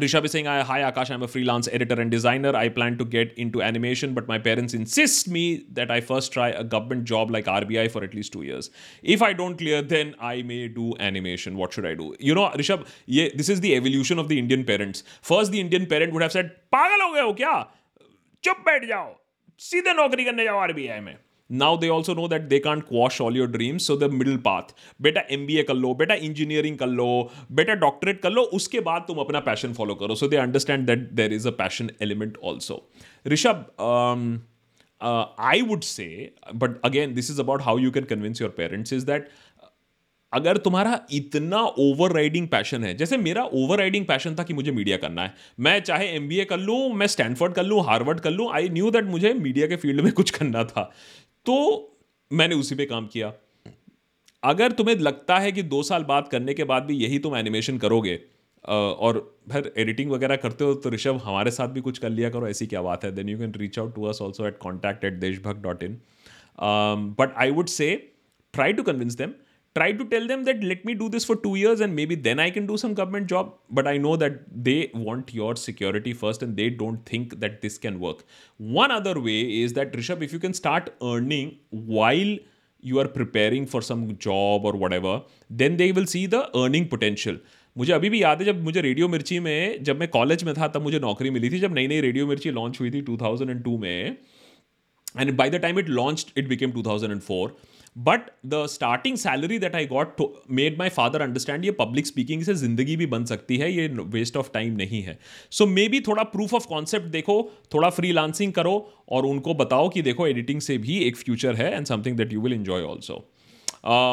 Rishabh 0.00 0.24
is 0.24 0.32
saying, 0.32 0.46
Hi 0.46 0.90
Akash, 0.90 1.10
I'm 1.10 1.22
a 1.22 1.28
freelance 1.28 1.68
editor 1.70 2.00
and 2.00 2.10
designer. 2.10 2.56
I 2.56 2.70
plan 2.70 2.96
to 2.96 3.04
get 3.04 3.36
into 3.36 3.60
animation, 3.60 4.14
but 4.14 4.26
my 4.26 4.38
parents 4.38 4.72
insist 4.72 5.28
me 5.28 5.66
that 5.70 5.90
I 5.90 6.00
first 6.00 6.32
try 6.32 6.48
a 6.48 6.64
government 6.64 7.04
job 7.04 7.30
like 7.30 7.44
RBI 7.44 7.90
for 7.90 8.02
at 8.02 8.14
least 8.14 8.32
two 8.32 8.40
years. 8.40 8.70
If 9.02 9.20
I 9.20 9.34
don't 9.34 9.58
clear, 9.58 9.82
then 9.82 10.14
I 10.18 10.40
may 10.40 10.68
do 10.68 10.94
animation. 10.98 11.58
What 11.58 11.74
should 11.74 11.84
I 11.84 11.94
do? 11.94 12.16
You 12.18 12.34
know, 12.34 12.48
Rishabh, 12.48 12.86
yeah, 13.04 13.28
this 13.34 13.50
is 13.50 13.60
the 13.60 13.74
evolution 13.74 14.18
of 14.18 14.28
the 14.28 14.38
Indian 14.38 14.64
parents. 14.64 15.04
First, 15.20 15.52
the 15.52 15.60
Indian 15.60 15.84
parent 15.84 16.14
would 16.14 16.22
have 16.22 16.32
said, 16.32 16.56
Pagal 16.72 17.02
ho 17.02 17.12
gaye 17.12 17.20
ho 17.20 17.34
kya? 17.34 17.68
Chup 18.40 18.66
jao. 18.88 19.16
Seedhe 19.58 19.94
naukri 19.94 20.26
karne 20.26 20.44
jao 20.44 20.56
RBI 20.68 21.04
mein. 21.04 21.18
Now 21.50 21.70
they 21.80 21.88
also 21.88 22.14
know 22.14 22.26
that 22.28 22.42
they 22.48 22.60
can't 22.60 22.84
quash 22.86 23.20
all 23.20 23.36
your 23.36 23.48
dreams 23.50 23.86
so 23.86 23.96
the 23.96 24.10
middle 24.12 24.36
path 24.44 24.74
बेटा 25.02 25.20
M 25.30 25.46
B 25.46 25.56
A 25.58 25.62
कर 25.62 25.74
लो 25.74 25.92
बेटा 25.94 26.14
engineering 26.26 26.76
कर 26.78 26.86
लो 26.88 27.08
बेटा 27.52 27.74
doctorate 27.76 28.20
कर 28.22 28.30
लो, 28.30 28.42
उसके 28.42 28.80
बाद 28.80 29.04
तुम 29.08 29.18
अपना 29.18 29.40
पैशन 29.40 29.72
फॉलो 29.72 29.94
करो. 29.94 30.14
So 30.14 30.28
they 30.28 30.36
understand 30.38 30.86
that 30.86 31.10
there 31.12 31.32
is 31.32 31.48
a 31.48 31.50
passion 31.58 31.90
element 32.02 32.38
also 32.44 32.82
Rishabh 33.26 33.64
I 35.00 35.62
would 35.62 35.82
say 35.84 36.34
but 36.54 36.80
again 36.84 37.14
this 37.14 37.30
is 37.30 37.40
about 37.40 37.62
how 37.62 37.78
you 37.78 37.90
can 37.90 38.04
convince 38.06 38.40
your 38.42 38.50
parents 38.58 38.92
is 38.92 39.06
that 39.06 39.28
अगर 40.32 40.56
तुम्हारा 40.64 40.98
इतना 41.12 41.58
ओवर 41.78 42.12
राइडिंग 42.12 42.46
पैशन 42.48 42.84
है, 42.84 42.94
जैसे 42.96 43.16
मेरा 43.18 43.42
over 43.44 43.78
riding 43.78 44.06
passion 44.06 44.34
था 44.34 44.42
कि 44.42 44.54
मुझे 44.54 44.70
media 44.72 44.96
करना 44.96 45.22
है. 45.22 45.34
मैं 45.60 45.78
चाहे 45.80 46.06
एम 46.10 46.28
बी 46.28 46.38
ए 46.40 46.44
कर 46.44 46.58
लूँ, 46.58 46.92
मैं 46.92 47.06
स्टैनफर्ड 47.06 47.54
कर 47.54 47.64
लूँ 47.64 47.84
हार्वर्ड 47.86 48.20
कर 48.20 48.30
लूँ 48.30 48.48
आई 48.52 48.68
न्यू 48.68 48.90
दैट 48.90 49.04
मुझे 49.06 49.32
मीडिया 49.34 49.66
के 49.66 49.76
फ़ील्ड 49.76 50.00
में 50.00 50.12
कुछ 50.12 50.30
करना 50.30 50.64
था. 50.64 50.90
तो 51.46 51.56
मैंने 52.30 52.54
उसी 52.54 52.74
पे 52.74 52.84
काम 52.86 53.06
किया। 53.06 53.32
अगर 54.42 54.72
तुम्हें 54.72 54.96
लगता 54.96 55.38
है 55.38 55.52
कि 55.52 55.62
दो 55.64 55.82
साल 55.82 56.04
बात 56.04 56.28
करने 56.28 56.54
के 56.54 56.64
बाद 56.64 56.82
भी 56.82 56.94
यही 56.96 57.18
तुम 57.18 57.36
एनिमेशन 57.36 57.78
करोगे 57.78 58.14
और 58.64 59.18
फिर 59.52 59.72
एडिटिंग 59.76 60.10
वगैरह 60.10 60.36
करते 60.36 60.64
हो 60.64 60.74
तो 60.74 60.90
ऋषभ 60.90 61.20
हमारे 61.24 61.50
साथ 61.50 61.68
भी 61.68 61.80
कुछ 61.80 61.98
कर 61.98 62.10
लिया 62.10 62.30
करो, 62.30 62.48
ऐसी 62.48 62.66
क्या 62.66 62.82
बात 62.82 63.04
है? 63.04 63.10
Then 63.12 63.28
you 63.28 63.38
can 63.38 63.52
reach 63.56 63.78
out 63.78 63.94
to 63.94 64.04
us 64.04 64.22
also 64.22 64.46
at 64.46 64.58
contact 64.58 65.04
at 65.04 65.12
Deshbhakt 65.20 65.60
dot 65.60 65.82
in 65.82 65.98
but 67.18 67.34
I 67.36 67.50
would 67.50 67.68
say 67.68 67.94
try 68.54 68.72
to 68.72 68.82
convince 68.82 69.14
them 69.14 69.32
try 69.74 69.92
to 69.92 70.04
tell 70.04 70.26
them 70.28 70.44
that 70.44 70.62
let 70.64 70.82
me 70.86 70.94
do 70.94 71.08
this 71.08 71.26
for 71.26 71.36
two 71.42 71.54
years 71.56 71.80
and 71.80 71.92
maybe 72.06 72.16
then 72.26 72.40
I 72.40 72.50
can 72.50 72.66
do 72.66 72.76
some 72.76 72.94
government 72.94 73.26
job 73.28 73.58
but 73.72 73.86
I 73.86 73.98
know 73.98 74.16
that 74.16 74.40
they 74.68 74.76
want 74.96 75.34
your 75.34 75.56
security 75.56 76.12
first 76.12 76.42
and 76.42 76.54
they 76.54 76.68
don't 76.82 77.00
think 77.12 77.34
that 77.34 77.58
this 77.62 77.78
can 77.78 77.96
work 77.96 78.24
one 78.60 78.94
other 78.96 79.18
way 79.18 79.40
is 79.62 79.74
that 79.74 79.96
Rishabh 79.96 80.22
if 80.22 80.34
you 80.34 80.40
can 80.40 80.52
start 80.52 80.88
earning 80.88 81.50
while 81.94 82.38
you 82.84 82.98
are 82.98 83.06
preparing 83.16 83.66
for 83.66 83.82
some 83.82 84.06
job 84.22 84.66
or 84.66 84.76
whatever 84.92 85.26
then 85.56 85.76
they 85.76 85.90
will 85.92 86.06
see 86.06 86.26
the 86.26 86.44
earning 86.56 86.86
potential 86.86 87.40
मुझे 87.76 87.92
अभी 87.92 88.08
भी 88.10 88.22
याद 88.22 88.38
है 88.38 88.44
जब 88.44 88.62
मुझे 88.62 88.80
radio 88.80 89.08
मिर्ची 89.08 89.38
में, 89.40 89.82
जब 89.84 89.98
मैं 90.00 90.08
कॉलेज 90.08 90.42
में 90.44 90.52
था, 90.54 90.66
तब 90.68 90.82
मुझे 90.82 90.98
नौकरी 91.00 91.30
मिली 91.30 91.50
थी, 91.50 91.58
जब 91.58 91.74
नई 91.74 91.86
नई 91.86 92.00
रेडियो 92.00 92.26
मिर्ची 92.26 92.50
लॉन्च 92.50 92.80
हुई 92.80 92.90
थी 92.90 93.00
टू 93.02 93.16
थाउज़ेंड 93.16 93.50
एंड 93.50 93.62
टू 93.64 93.76
में। 93.78 94.16
And 95.20 95.32
by 95.36 95.50
the 95.50 95.54
time 95.54 95.78
it 95.78 95.88
launch 95.88 96.32
it 96.36 96.48
became 96.48 96.72
two 96.72 96.82
thousand 96.82 97.12
and 97.12 97.20
four 97.20 97.56
but 97.96 98.30
the 98.46 98.64
starting 98.70 99.16
salary 99.16 99.58
that 99.58 99.74
I 99.76 99.86
got 99.86 100.20
made 100.50 100.78
my 100.78 100.88
father 100.90 101.22
understand 101.22 101.64
ये 101.64 101.70
पब्लिक 101.80 102.06
स्पीकिंग 102.06 102.42
से 102.42 102.54
ज़िंदगी 102.54 102.96
भी 102.96 103.06
बन 103.06 103.24
सकती 103.24 103.56
है, 103.56 103.72
ये 103.72 103.88
वेस्ट 103.88 104.36
ऑफ़ 104.36 104.50
टाइम 104.54 104.76
नहीं 104.76 105.02
है. 105.02 105.18
सो 105.50 105.66
मे 105.66 105.88
बी 105.88 106.00
थोड़ा 106.00 106.22
प्रूफ 106.24 106.54
ऑफ़ 106.54 106.66
कॉन्सेप्ट 106.68 107.06
देखो, 107.08 107.42
थोड़ा 107.74 107.90
फ्री 107.90 108.12
लांसिंग 108.12 108.52
करो 108.52 108.74
और 109.08 109.26
उनको 109.26 109.54
बताओ 109.54 109.88
कि 109.88 110.02
देखो 110.02 110.26
एडिटिंग 110.26 110.60
से 110.60 110.78
भी 110.78 110.98
एक 111.00 111.16
फ्यूचर 111.16 111.54
है 111.54 111.74
and 111.76 111.86
something 111.86 112.16
that 112.16 112.32
you 112.32 112.40
will 112.40 112.52
enjoy 112.52 112.82
also 112.82 113.24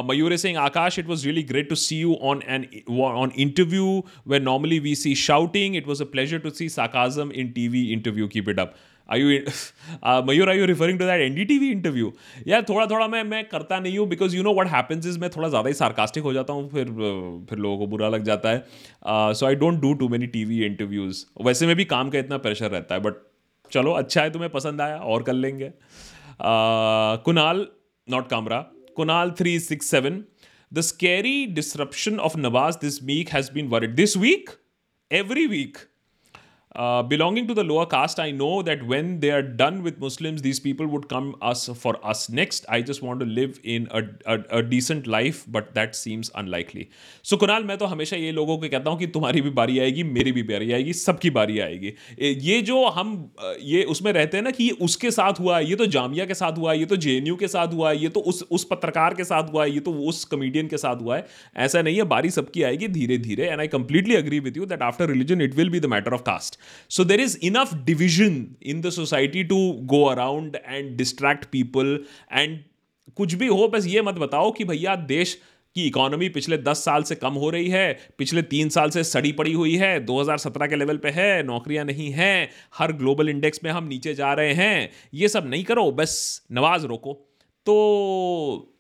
Mayur 0.05 0.35
Singh, 0.37 0.59
Akash 0.59 0.99
it 0.99 1.07
was 1.07 1.25
really 1.25 1.43
great 1.43 1.69
to 1.69 1.75
see 1.75 1.99
you 1.99 2.13
on 2.23 2.41
an 2.49 2.65
on 2.99 3.31
interview 3.37 4.03
we 4.27 4.39
normally 4.39 4.79
we 4.79 4.95
see 4.95 5.15
shouting 5.15 5.75
it 5.75 5.87
was 5.87 6.01
a 6.03 6.05
pleasure 6.11 6.39
to 6.39 6.49
see 6.49 6.69
sarcasm 6.69 7.31
in 7.31 7.51
T 7.51 7.67
V 7.67 7.83
interview 7.93 8.27
keep 8.27 8.49
it 8.49 8.59
up 8.59 8.73
I 9.11 9.21
you 9.21 9.29
Mayur 10.25 10.49
I 10.49 10.57
you 10.57 10.65
referring 10.65 10.99
to 10.99 11.05
that 11.05 11.21
an 11.21 11.37
interview 11.63 12.11
यार 12.47 12.63
थोड़ा 12.69 12.85
थोड़ा 12.85 13.07
मैं 13.07 13.23
मैं 13.23 13.43
करता 13.49 13.79
नहीं 13.79 13.97
हूँ 13.97 14.07
because 14.07 14.35
you 14.35 14.43
know 14.43 14.53
what 14.53 14.67
happens 14.67 15.07
is 15.07 15.19
मैं 15.19 15.29
थोड़ा 15.29 15.49
ज़्यादा 15.49 15.67
ही 15.67 15.73
सार्कास्टिक 15.75 16.23
हो 16.23 16.33
जाता 16.33 16.53
हूँ, 16.53 16.69
फिर 16.69 16.85
फिर 17.49 17.59
लोगों 17.59 17.77
को 17.77 17.87
बुरा 17.87 18.09
लग 18.09 18.23
जाता 18.23 18.49
है। 18.49 19.33
So 19.33 19.45
I 19.45 19.55
don't 19.55 19.81
do 19.81 19.93
too 19.93 20.09
many 20.09 20.27
T 20.27 20.43
V 20.45 20.63
interviews 20.65 21.25
वैसे 21.45 21.67
में 21.67 21.75
भी 21.75 21.85
काम 21.87 22.09
का 22.09 22.19
इतना 22.19 22.37
प्रेशर 22.39 22.71
रहता 22.71 22.95
है 22.95 23.01
बट 23.01 23.21
चलो 23.71 23.91
अच्छा 23.93 24.21
है 24.21 24.29
तुम्हें 24.31 24.51
पसंद 24.51 24.81
आया, 24.81 24.97
और 24.97 25.23
कर 25.23 25.33
लेंगे। 25.33 25.71
Kunal 27.25 27.65
not 28.07 28.29
Kamra 28.29 28.59
Kunal 28.95 29.31
three 29.39 29.59
six 29.61 29.91
seven 29.91 30.23
the 30.71 30.81
scary 30.83 31.45
disruption 31.53 32.17
of 32.19 32.37
Nawaz 32.37 32.77
this 32.81 33.03
week 33.03 33.29
has 33.29 33.51
been 33.53 33.67
worried 33.67 33.95
this 33.95 34.17
week 34.17 34.49
every 35.11 35.47
week 35.47 35.77
Uh, 36.81 37.03
belonging 37.03 37.45
to 37.45 37.53
the 37.53 37.63
lower 37.69 37.85
caste, 37.85 38.19
I 38.23 38.31
know 38.31 38.61
that 38.61 38.83
when 38.89 39.07
they 39.21 39.31
are 39.37 39.41
done 39.61 39.79
with 39.85 39.97
Muslims, 39.99 40.41
these 40.43 40.59
people 40.65 40.87
would 40.91 41.07
come 41.13 41.25
us 41.41 41.63
for 41.79 41.91
us 42.11 42.19
next. 42.29 42.67
I 42.69 42.77
just 42.89 43.03
want 43.03 43.19
to 43.23 43.25
live 43.39 43.57
in 43.73 43.87
a, 43.91 44.03
a, 44.25 44.37
a 44.59 44.61
decent 44.63 45.09
life, 45.15 45.41
but 45.55 45.73
that 45.73 45.97
Kunal 47.37 47.63
मैं 47.63 47.77
तो 47.77 47.85
हमेशा 47.85 48.15
ये 48.17 48.31
लोगों 48.31 48.57
को 48.57 48.67
कहता 48.69 48.89
हूँ 48.89 48.99
कि 48.99 49.07
तुम्हारी 49.07 49.41
भी 49.41 49.49
बारी 49.57 49.79
आएगी 49.79 50.03
मेरी 50.03 50.31
भी 50.31 50.43
बारी 50.43 50.71
आएगी 50.71 50.93
सबकी 50.93 51.29
बारी 51.29 51.59
आएगी। 51.59 51.93
ये 52.47 52.61
जो 52.61 52.85
हम 52.99 53.11
ये 53.71 53.83
उसमें 53.95 54.11
रहते 54.13 54.37
हैं 54.37 54.43
ना 54.43 54.51
कि 54.51 54.63
ये 54.63 54.77
उसके 54.87 55.11
साथ 55.11 55.39
हुआ 55.39 55.59
ये 55.59 55.75
तो 55.75 55.85
जामिया 55.97 56.25
के 56.25 56.33
साथ 56.33 56.57
हुआ 56.57 56.73
ये 56.73 56.85
तो 56.85 56.95
जे 57.07 57.19
के 57.39 57.47
साथ 57.47 57.73
हुआ 57.73 57.91
ये 57.91 58.09
तो 58.09 58.19
उस 58.33 58.41
उस 58.51 58.67
पत्रकार 58.71 59.13
के 59.13 59.23
साथ 59.23 59.51
हुआ 59.51 59.65
ये 59.65 59.79
तो 59.79 59.93
उस 60.13 60.23
कमेडियन 60.31 60.67
के 60.67 60.77
साथ 60.77 61.01
हुआ 61.01 61.17
है। 61.17 61.27
ऐसा 61.67 61.81
नहीं 61.81 61.97
है 61.97 62.03
बारी 62.15 62.29
सबकी 62.29 62.63
आएगी 62.63 62.87
धीरे 62.87 63.17
धीरे 63.27 63.49
and 63.49 63.59
I 63.59 63.67
completely 63.67 64.15
agree 64.15 64.39
with 64.39 64.57
you 64.57 64.65
that 64.65 64.81
after 64.91 65.09
religion 65.09 65.41
it 65.41 65.55
will 65.55 65.69
be 65.69 65.79
the 65.79 65.93
matter 65.97 66.13
of 66.13 66.21
caste 66.31 66.59
So 66.87 67.03
there 67.03 67.19
is 67.19 67.35
enough 67.35 67.75
division 67.85 68.55
in 68.61 68.81
the 68.81 68.91
society 68.91 69.43
to 69.45 69.59
go 69.85 70.01
around 70.09 70.57
and 70.77 70.97
distract 70.97 71.51
people 71.51 71.97
and 72.31 72.57
कुछ 73.17 73.33
भी 73.33 73.47
हो, 73.47 73.67
बस 73.67 73.85
ये 73.87 74.01
मत 74.01 74.15
बताओ 74.15 74.51
कि 74.51 74.63
भैया 74.63 74.95
देश 74.95 75.41
की 75.75 75.87
इकोनॉमी 75.87 76.29
पिछले 76.29 76.57
दस 76.57 76.83
साल 76.85 77.03
से 77.03 77.15
कम 77.15 77.33
हो 77.33 77.49
रही 77.49 77.69
है, 77.69 77.99
पिछले 78.17 78.41
तीन 78.41 78.69
साल 78.69 78.89
से 78.89 79.03
सड़ी 79.03 79.31
पड़ी 79.31 79.53
हुई 79.53 79.75
है 79.75 80.05
2017 80.05 80.67
के 80.69 80.75
लेवल 80.75 80.97
पे 80.97 81.09
है, 81.09 81.43
नौकरियाँ 81.43 81.85
नहीं 81.85 82.11
हैं, 82.11 82.49
हर 82.75 82.91
ग्लोबल 82.91 83.29
इंडेक्स 83.29 83.59
में 83.63 83.71
हम 83.71 83.87
नीचे 83.87 84.13
जा 84.13 84.33
रहे 84.33 84.53
हैं, 84.53 84.89
ये 85.13 85.27
सब 85.27 85.49
नहीं 85.49 85.63
करो, 85.63 85.91
बस 85.91 86.41
नवाज़ 86.51 86.85
रोको। 86.85 87.13
तो 87.65 88.75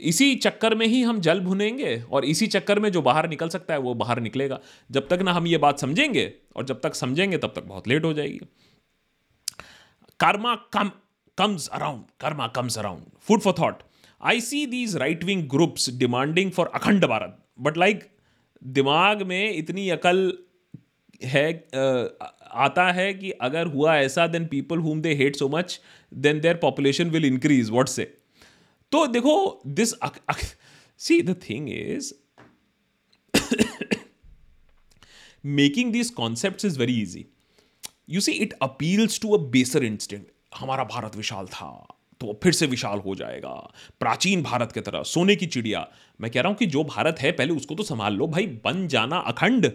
इसी 0.00 0.34
चक्कर 0.36 0.74
में 0.74 0.86
ही 0.86 1.02
हम 1.02 1.20
जल 1.20 1.40
भुनेंगे 1.40 1.96
और 2.10 2.24
इसी 2.24 2.46
चक्कर 2.46 2.78
में 2.78 2.90
जो 2.92 3.02
बाहर 3.02 3.28
निकल 3.28 3.48
सकता 3.48 3.74
है 3.74 3.80
वो 3.80 3.94
बाहर 3.94 4.20
निकलेगा। 4.20 4.60
जब 4.90 5.08
तक 5.08 5.22
ना 5.22 5.32
हम 5.32 5.46
ये 5.46 5.58
बात 5.58 5.78
समझेंगे 5.78 6.32
और 6.56 6.64
जब 6.64 6.80
तक 6.80 6.94
समझेंगे 6.94 7.38
तब 7.38 7.52
तक 7.56 7.64
बहुत 7.64 7.88
लेट 7.88 8.04
हो 8.04 8.12
जाएगी। 8.12 8.40
Karma 10.20 10.54
come 10.54 10.90
comes 11.38 11.68
around 11.68 12.02
karma 12.20 12.46
comes 12.48 12.78
around 12.78 13.02
food 13.20 13.40
for 13.40 13.54
thought 13.58 13.82
I 14.22 14.40
see 14.40 14.66
these 14.66 14.96
right 14.96 15.24
wing 15.24 15.48
groups 15.48 15.90
demanding 15.90 16.50
for 16.50 16.70
Akhand 16.74 17.04
Bharat 17.04 17.38
but 17.60 17.76
like 17.76 18.04
दिमाग 18.64 19.22
में 19.22 19.54
इतनी 19.54 19.88
अकल 19.90 20.38
है 21.24 21.68
आता 22.52 22.92
है 22.92 23.14
कि 23.14 23.30
अगर 23.30 23.66
हुआ 23.66 23.96
ऐसा 23.96 24.26
then 24.26 24.46
people 24.46 24.78
whom 24.78 25.00
they 25.02 25.14
hate 25.14 25.36
so 25.36 25.48
much 25.48 25.80
then 26.14 26.40
their 26.40 26.56
population 26.56 27.10
will 27.10 27.24
increase 27.24 27.70
what 27.70 27.88
say 27.88 28.18
तो 28.96 29.06
देखो 29.06 29.62
this 29.66 29.94
see 31.00 31.20
the 31.22 31.34
thing 31.40 31.68
is 31.70 32.12
making 35.46 35.92
this 35.92 36.10
concept 36.10 36.64
is 36.64 36.78
very 36.78 37.00
easy 37.02 37.24
you 38.08 38.20
see 38.20 38.32
it 38.32 38.52
appeals 38.62 39.20
to 39.20 39.32
a 39.32 39.40
baser 39.50 39.84
instant 39.84 40.26
हमारा 40.56 40.84
भारत 40.84 41.16
विशाल 41.16 41.46
था 41.46 41.68
तो 42.20 42.38
फिर 42.42 42.52
से 42.52 42.66
विशाल 42.66 42.98
हो 42.98 43.14
जाएगा। 43.14 43.50
प्राचीन 44.00 44.42
भारत 44.42 44.70
की 44.72 44.80
तरह, 44.80 45.02
सोने 45.02 45.34
की 45.36 45.46
चिड़िया। 45.46 45.86
मैं 46.20 46.30
कह 46.30 46.40
रहा 46.40 46.48
हूँ 46.48 46.56
कि 46.56 46.66
जो 46.66 46.84
भारत 46.84 47.16
है, 47.20 47.32
पहले 47.32 47.52
उसको 47.52 47.74
तो 47.74 47.82
संभाल 47.82 48.14
लो 48.14 48.26
भाई, 48.26 48.46
बन 48.64 48.86
जाना 48.88 49.16
अखंड। 49.16 49.70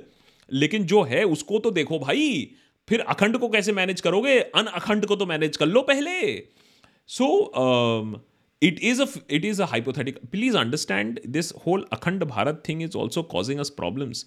लेकिन 0.52 0.86
जो 0.86 1.02
है, 1.04 1.24
उसको 1.26 1.60
तो 1.60 1.72
देखो 1.72 2.00
भाई, 2.00 2.56
फिर 2.88 3.00
अखंड 3.00 3.38
को 3.38 3.50
कैसे 3.50 3.72
मैनेज 3.72 4.02
करोगे? 4.02 4.40
अन 4.40 4.66
अखंड 4.66 5.06
को 5.06 5.16
तो 5.16 5.26
मैनेज 5.26 5.58
कर 5.58 5.66
लो 5.66 5.82
पहले। 5.82 6.38
So 7.08 7.28
it 8.62 8.80
is 8.88 9.00
a 9.00 9.08
it 9.36 9.46
is 9.46 9.60
a 9.60 9.66
hypothetical 9.66 10.32
please 10.32 10.56
understand, 10.56 11.20
this 11.26 11.52
whole 11.64 11.84
akhand 11.98 12.26
bharat 12.32 12.64
thing 12.64 12.82
is 12.82 12.96
also 12.96 13.24
causing 13.36 13.62
us 13.66 13.78
problems. 13.84 14.26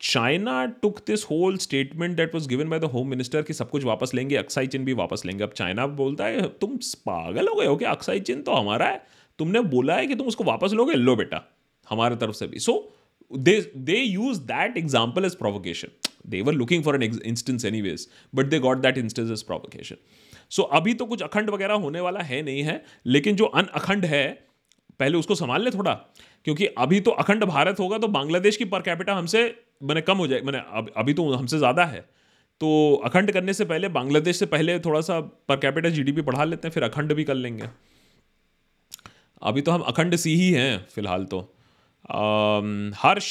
China 0.00 0.64
took 0.82 0.98
this 1.06 1.24
whole 1.30 1.56
statement 1.58 2.16
that 2.16 2.34
was 2.34 2.48
given 2.48 2.68
by 2.70 2.78
the 2.80 2.84
home 2.92 3.08
minister 3.08 3.42
कि 3.42 3.52
सब 3.54 3.70
कुछ 3.70 3.84
वापस 3.84 4.14
लेंगे 4.14 4.36
Aksai 4.36 4.66
चिन्ह 4.66 4.86
भी 4.86 4.92
वापस 5.00 5.22
लेंगे। 5.26 5.44
अब 5.44 5.52
चाइना 5.56 5.86
बोलता 5.98 6.26
है, 6.26 6.46
तुम 6.60 6.76
पागल 7.06 7.48
हो 7.48 7.54
गए 7.54 7.66
हो 7.66 7.76
क्या? 7.76 7.90
अक्साई 7.90 8.20
चिन्ह 8.20 8.42
तो 8.42 8.52
हमारा 8.52 8.86
है। 8.86 9.02
तुमने 9.38 9.60
बोला 9.74 9.96
है 9.96 10.06
कि 10.06 10.14
तुम 10.14 10.26
उसको 10.28 10.44
वापस 10.44 10.72
लोगे? 10.72 10.94
लो 10.94 11.16
बेटा। 11.16 11.42
हमारे 11.86 12.16
तरफ़ 12.16 12.36
से 12.36 12.46
भी। 12.46 12.58
So 12.58 12.74
they 13.30 13.60
they 13.76 13.96
use 13.96 14.40
that 14.42 14.76
example 14.76 15.24
as 15.24 15.34
provocation 15.34 15.88
they 16.26 16.40
were 16.40 16.54
looking 16.54 16.84
for 16.84 17.02
an 17.02 17.20
instance 17.26 17.64
any 17.64 17.82
ways 17.82 18.08
but 18.34 18.46
they 18.46 18.58
got 18.58 18.78
that 18.82 18.98
instance 18.98 19.30
as 19.30 19.42
provocation 19.42 19.96
so 20.52 20.62
अभी 20.62 20.94
तो 20.94 21.06
कुछ 21.06 21.22
अखंड 21.22 21.50
वगैरह 21.50 21.74
होने 21.76 22.00
वाला 22.00 22.20
है, 22.22 22.42
नहीं 22.42 22.62
है, 22.62 22.82
लेकिन 23.06 23.36
जो 23.36 23.44
अन 23.44 23.66
अखंड 23.74 24.04
है, 24.04 24.28
पहले 25.00 25.18
उसको 25.18 25.34
संभाल 25.34 25.62
ले 25.64 25.70
थोड़ा, 25.70 25.92
क्योंकि 26.44 26.66
अभी 26.78 27.00
तो 27.00 27.10
अखंड 27.12 27.44
भारत 27.44 27.80
होगा 27.80 27.98
तो 27.98 28.08
बांग्लादेश 28.10 28.56
की 28.56 28.64
पर 28.66 28.82
कैपिटा 28.82 29.14
हमसे, 29.14 29.44
मैंने 29.82 30.00
कम 30.02 30.18
हो 30.18 30.26
जाए, 30.26 30.40
मैंने 30.40 30.58
अभी 30.96 31.14
तो 31.14 31.32
हमसे 31.32 31.58
ज़्यादा 31.58 31.84
है। 31.84 32.00
तो 32.60 32.70
अखंड 33.04 33.32
करने 33.32 33.52
से 33.54 33.64
पहले, 33.64 33.88
बांग्लादेश 33.90 34.38
से 34.38 34.46
पहले 34.46 34.78
थोड़ा 34.80 35.00
सा 35.00 35.20
पर 35.20 35.56
कैपिटा 35.56 35.88
जीडीपी 35.88 36.22
बढ़ा 36.22 36.44
लेते 36.44 36.68
हैं, 36.68 36.72
फिर 36.72 36.82
अखंड 36.82 37.12
भी 37.12 37.24
कर 37.24 37.34
लेंगे। 37.34 37.68
अभी 39.42 39.60
तो 39.60 39.72
हम 39.72 39.80
अखंड 39.82 40.16
सी 40.16 40.34
ही 40.36 40.50
हैं, 40.52 40.86
फ़िलहाल 40.86 41.24
तो। 41.24 41.40
Harsh 42.98 43.30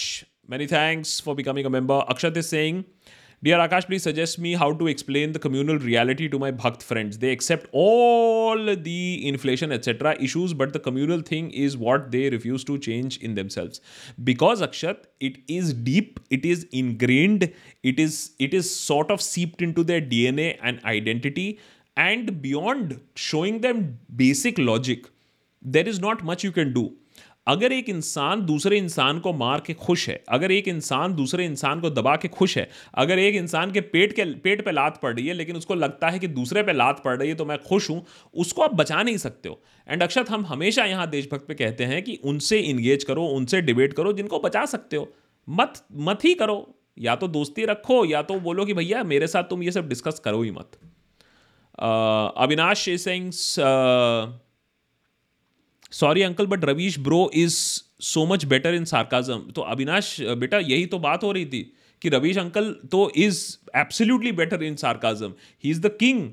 many 0.50 0.68
thanks 0.68 1.22
for 1.22 1.36
becoming 1.36 1.66
a 1.66 1.70
member 1.70 2.00
Akshat 2.10 2.38
is 2.38 2.46
saying 2.46 2.84
Dear 3.42 3.58
Akash, 3.60 3.86
please 3.86 4.04
suggest 4.04 4.38
me 4.38 4.54
how 4.56 4.74
to 4.74 4.88
explain 4.88 5.32
the 5.32 5.40
communal 5.40 5.78
reality 5.80 6.28
to 6.28 6.38
my 6.38 6.52
Bhakt 6.52 6.84
friends. 6.84 7.20
They 7.20 7.32
accept 7.32 7.68
all 7.72 8.76
the 8.76 9.26
inflation, 9.26 9.72
etc. 9.72 10.18
issues, 10.20 10.54
but 10.54 10.74
the 10.74 10.80
communal 10.80 11.22
thing 11.22 11.50
is 11.52 11.78
what 11.78 12.12
they 12.12 12.30
refuse 12.30 12.66
to 12.66 12.78
change 12.78 13.16
in 13.20 13.36
themselves. 13.36 13.80
Because 14.26 14.62
Akshat, 14.62 15.06
it 15.22 15.38
is 15.48 15.74
deep, 15.74 16.20
it 16.30 16.44
is 16.44 16.68
ingrained, 16.74 17.54
it 17.82 17.98
is 17.98 18.32
it 18.40 18.54
is 18.54 18.70
sort 18.76 19.10
of 19.10 19.22
seeped 19.22 19.62
into 19.62 19.86
their 19.86 20.02
DNA 20.02 20.60
and 20.62 20.84
identity. 20.84 21.60
And 21.96 22.42
beyond 22.42 23.00
showing 23.16 23.62
them 23.62 24.00
basic 24.14 24.58
logic, 24.58 25.06
there 25.62 25.88
is 25.88 26.02
not 26.02 26.26
much 26.26 26.44
you 26.44 26.52
can 26.52 26.74
do. 26.74 26.94
अगर 27.48 27.72
एक 27.72 27.90
इंसान 27.90 28.42
दूसरे 28.46 28.78
इंसान 28.78 29.20
को 29.20 29.34
मार 29.34 29.62
के 29.66 29.74
खुश 29.74 30.08
है, 30.10 30.24
अगर 30.30 30.52
एक 30.52 30.68
इंसान 30.68 31.14
दूसरे 31.16 31.46
इंसान 31.46 31.80
को 31.82 31.90
दबा 31.90 32.16
के 32.16 32.28
खुश 32.28 32.58
है, 32.58 32.70
अगर 32.96 33.20
एक 33.20 33.36
इंसान 33.36 33.72
के 33.72 33.82
पेट 33.82 34.14
के, 34.14 34.26
पेट 34.26 34.66
पे 34.66 34.72
लात 34.72 35.00
पड़ 35.02 35.14
रही 35.16 35.28
है, 35.28 35.34
लेकिन 35.34 35.56
उसको 35.56 35.76
लगता 35.76 36.10
है 36.10 36.20
कि 36.20 36.28
दूसरे 36.28 36.64
पे 36.64 36.74
लात 36.74 37.02
पड़ 37.06 37.18
रही 37.18 37.30
है 37.30 37.36
तो 37.36 37.46
मैं 37.46 37.58
खुश 37.64 37.90
हूँ, 37.90 38.06
उसको 38.34 38.62
आप 38.62 38.74
बचा 38.74 39.04
नहीं 39.04 39.18
सकते 39.18 39.50
हो। 39.50 39.62
एंड 39.90 40.04
अक्षत 40.04 40.30
हम 40.30 40.46
हमेशा 40.46 40.86
यहाँ 40.86 41.10
देशभक्त 41.10 41.48
पे 41.48 41.54
कहते 41.54 41.84
हैं 41.84 42.02
कि 42.04 42.20
उनसे 42.24 42.60
इंगेज 42.60 43.04
करो, 43.04 43.26
उनसे 43.26 43.62
डिबेट 43.62 43.94
करो, 43.94 44.14
जिनको 44.14 44.40
बचा 44.40 44.66
सकते 44.66 44.98
हो। 44.98 45.08
मत 45.48 45.74
मत 45.94 46.26
ही 46.26 46.34
करो। 46.34 46.76
या 47.00 47.16
तो 47.16 47.28
दोस्ती 47.28 47.66
रखो, 47.66 48.04
या 48.06 48.22
तो 48.22 48.40
बोलो 48.40 48.66
कि 48.66 48.74
भैया, 48.74 49.04
मेरे 49.04 49.28
साथ 49.28 49.44
तुम 49.44 49.64
ये 49.64 49.72
सब 49.72 49.90
डिस्कस 49.90 50.20
करो 50.20 50.42
ही 50.42 50.52
मत। 50.52 50.78
Avinash 52.38 52.86
Singh 52.90 53.32
sorry 55.92 56.22
uncle 56.22 56.46
but 56.48 56.66
Ravish 56.66 57.00
bro 57.00 57.30
is 57.36 57.56
so 58.04 58.26
much 58.26 58.46
better 58.46 58.74
in 58.74 58.86
sarcasm 58.86 59.40
तो 59.56 59.62
अविनाश 59.64 60.16
बेटा, 60.22 60.58
यही 60.58 60.86
तो 60.86 61.00
बात 61.00 61.24
हो 61.24 61.32
रही 61.32 61.46
थी 61.46 61.62
कि 62.02 62.10
रवीश 62.10 62.38
अंकल 62.38 62.72
तो 62.92 63.12
is 63.18 63.42
absolutely 63.78 64.32
better 64.34 64.64
in 64.64 64.76
sarcasm 64.76 65.34
he 65.64 65.72
is 65.72 65.82
the 65.82 65.92
king 66.00 66.30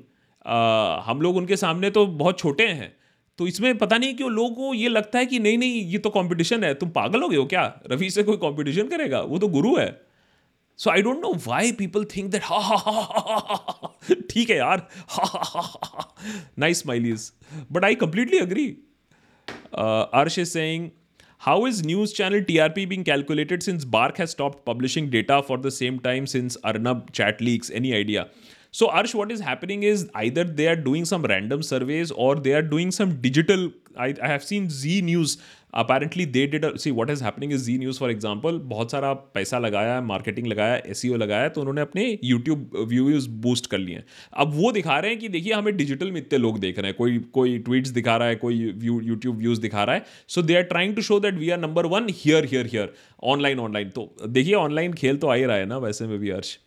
हम 1.05 1.21
लोग 1.21 1.37
उनके 1.37 1.57
सामने 1.57 1.89
तो 1.89 2.05
बहुत 2.07 2.39
छोटे 2.39 2.67
हैं। 2.67 2.95
तो 3.39 3.47
इसमें 3.47 3.77
पता 3.77 3.97
नहीं 3.97 4.13
क्यों 4.15 4.31
लोगों 4.31 4.49
को 4.55 4.73
ये 4.73 4.89
लगता 4.89 5.19
है 5.19 5.25
कि 5.25 5.39
नहीं 5.39 5.57
नहीं, 5.57 5.81
ये 5.83 5.97
तो 5.97 6.09
कंपटीशन 6.09 6.63
है। 6.63 6.73
तुम 6.73 6.89
पागल 6.89 7.21
हो 7.21 7.27
गए 7.29 7.37
हो 7.37 7.45
क्या? 7.45 7.63
रवि 7.91 8.09
से 8.09 8.23
कोई 8.23 8.37
कंपटीशन 8.37 8.87
करेगा? 8.87 9.19
वो 9.21 9.37
तो 9.39 9.47
गुरु 9.47 9.75
है। 9.77 9.89
So 10.79 10.89
I 10.89 11.01
don't 11.01 11.19
know 11.21 11.33
why 11.45 11.71
people 11.71 12.05
think 12.15 12.31
that 12.31 12.43
हा 12.43 12.57
हा 12.59 13.95
ठीक 14.29 14.49
है 14.49 14.57
यार 14.57 14.87
हा 15.09 15.23
हा 15.25 15.41
हा 15.45 16.15
nice 16.59 16.81
smileys 16.81 17.31
but 17.71 17.85
I 17.85 17.95
completely 17.95 18.37
agree 18.39 18.65
Uh, 19.73 20.07
Arsh 20.07 20.37
is 20.37 20.51
saying, 20.51 20.91
how 21.39 21.65
is 21.65 21.83
news 21.83 22.13
channel 22.13 22.41
TRP 22.41 22.89
being 22.89 23.03
calculated 23.03 23.61
since 23.61 23.85
Bark 23.85 24.17
has 24.17 24.31
stopped 24.31 24.65
publishing 24.65 25.09
data 25.09 25.43
for 25.43 25.57
the 25.57 25.69
same 25.69 25.99
time 25.99 26.25
since 26.25 26.57
Arnab 26.63 27.11
chat 27.11 27.39
leaks? 27.41 27.69
Any 27.69 27.93
idea? 27.93 28.29
So, 28.71 28.87
Arsh, 28.87 29.13
what 29.13 29.31
is 29.31 29.39
happening 29.39 29.83
is 29.83 30.09
either 30.15 30.43
they 30.43 30.67
are 30.67 30.75
doing 30.75 31.05
some 31.05 31.23
random 31.23 31.61
surveys 31.61 32.11
or 32.11 32.35
they 32.35 32.53
are 32.53 32.61
doing 32.61 32.91
some 32.91 33.21
digital. 33.21 33.71
I, 33.97 34.13
I 34.21 34.27
have 34.29 34.43
seen 34.43 34.69
Z 34.79 35.01
News. 35.03 35.37
Apparently 35.73 36.25
they 36.25 36.45
did 36.47 36.65
see 36.77 36.91
what 36.91 37.09
is 37.09 37.23
happening 37.23 37.51
is 37.53 37.63
Zee 37.65 37.77
news 37.77 37.99
for 37.99 38.11
example 38.11 38.57
बहुत 38.65 38.91
सारा 38.91 39.11
पैसा 39.13 39.59
लगाया 39.59 39.93
है 39.95 40.01
marketing 40.03 40.47
लगाया 40.47 40.75
S 40.85 41.01
e 41.05 41.09
लगाया 41.15 41.49
तो 41.49 41.61
उन्होंने 41.61 41.81
अपने 41.81 42.05
यूट्यूब 42.23 42.71
व्यूज़ 42.89 43.29
बूस्ट 43.41 43.67
कर 43.71 43.77
लिए 43.77 44.03
अब 44.33 44.53
वो 44.53 44.71
दिखा 44.71 44.97
रहे 44.99 45.11
हैं 45.11 45.19
कि 45.19 45.29
देखिए 45.29 45.53
हमें 45.53 45.75
डिजिटल 45.77 46.11
में 46.11 46.19
इतने 46.21 46.39
लोग 46.39 46.59
देख 46.59 46.79
रहे 46.79 46.87
हैं। 46.87 46.97
कोई 46.97 47.17
कोई 47.33 47.57
ट्वीट्स 47.59 47.89
दिखा 47.89 48.17
रहा 48.17 48.27
है 48.27 48.35
कोई 48.35 48.55
यूट्यूब 48.83 49.37
व्यूज़ 49.37 49.61
दिखा 49.61 49.83
रहा 49.83 49.95
है। 49.95 50.05
So 50.27 50.41
they 50.41 50.55
are 50.55 50.63
trying 50.63 50.95
to 50.95 51.01
show 51.01 51.19
that 51.19 51.33
we 51.33 51.49
are 51.49 51.59
number 51.59 51.85
one 51.85 52.07
here 52.11 52.45
here 52.45 52.65
here 52.65 52.93
online 53.33 53.59
online 53.59 53.89
तो 53.89 54.11
देखिए 54.27 54.53
ऑनलाइन 54.55 54.93
खेल 54.93 55.17
तो 55.17 55.27
आ 55.27 55.33
ही 55.33 55.43
रहा 55.43 55.57
है 55.57 55.65
ना 55.65 55.77
वैसे 55.77 56.07
में 56.07 56.17
भी 56.19 56.29
अर्श 56.29 56.57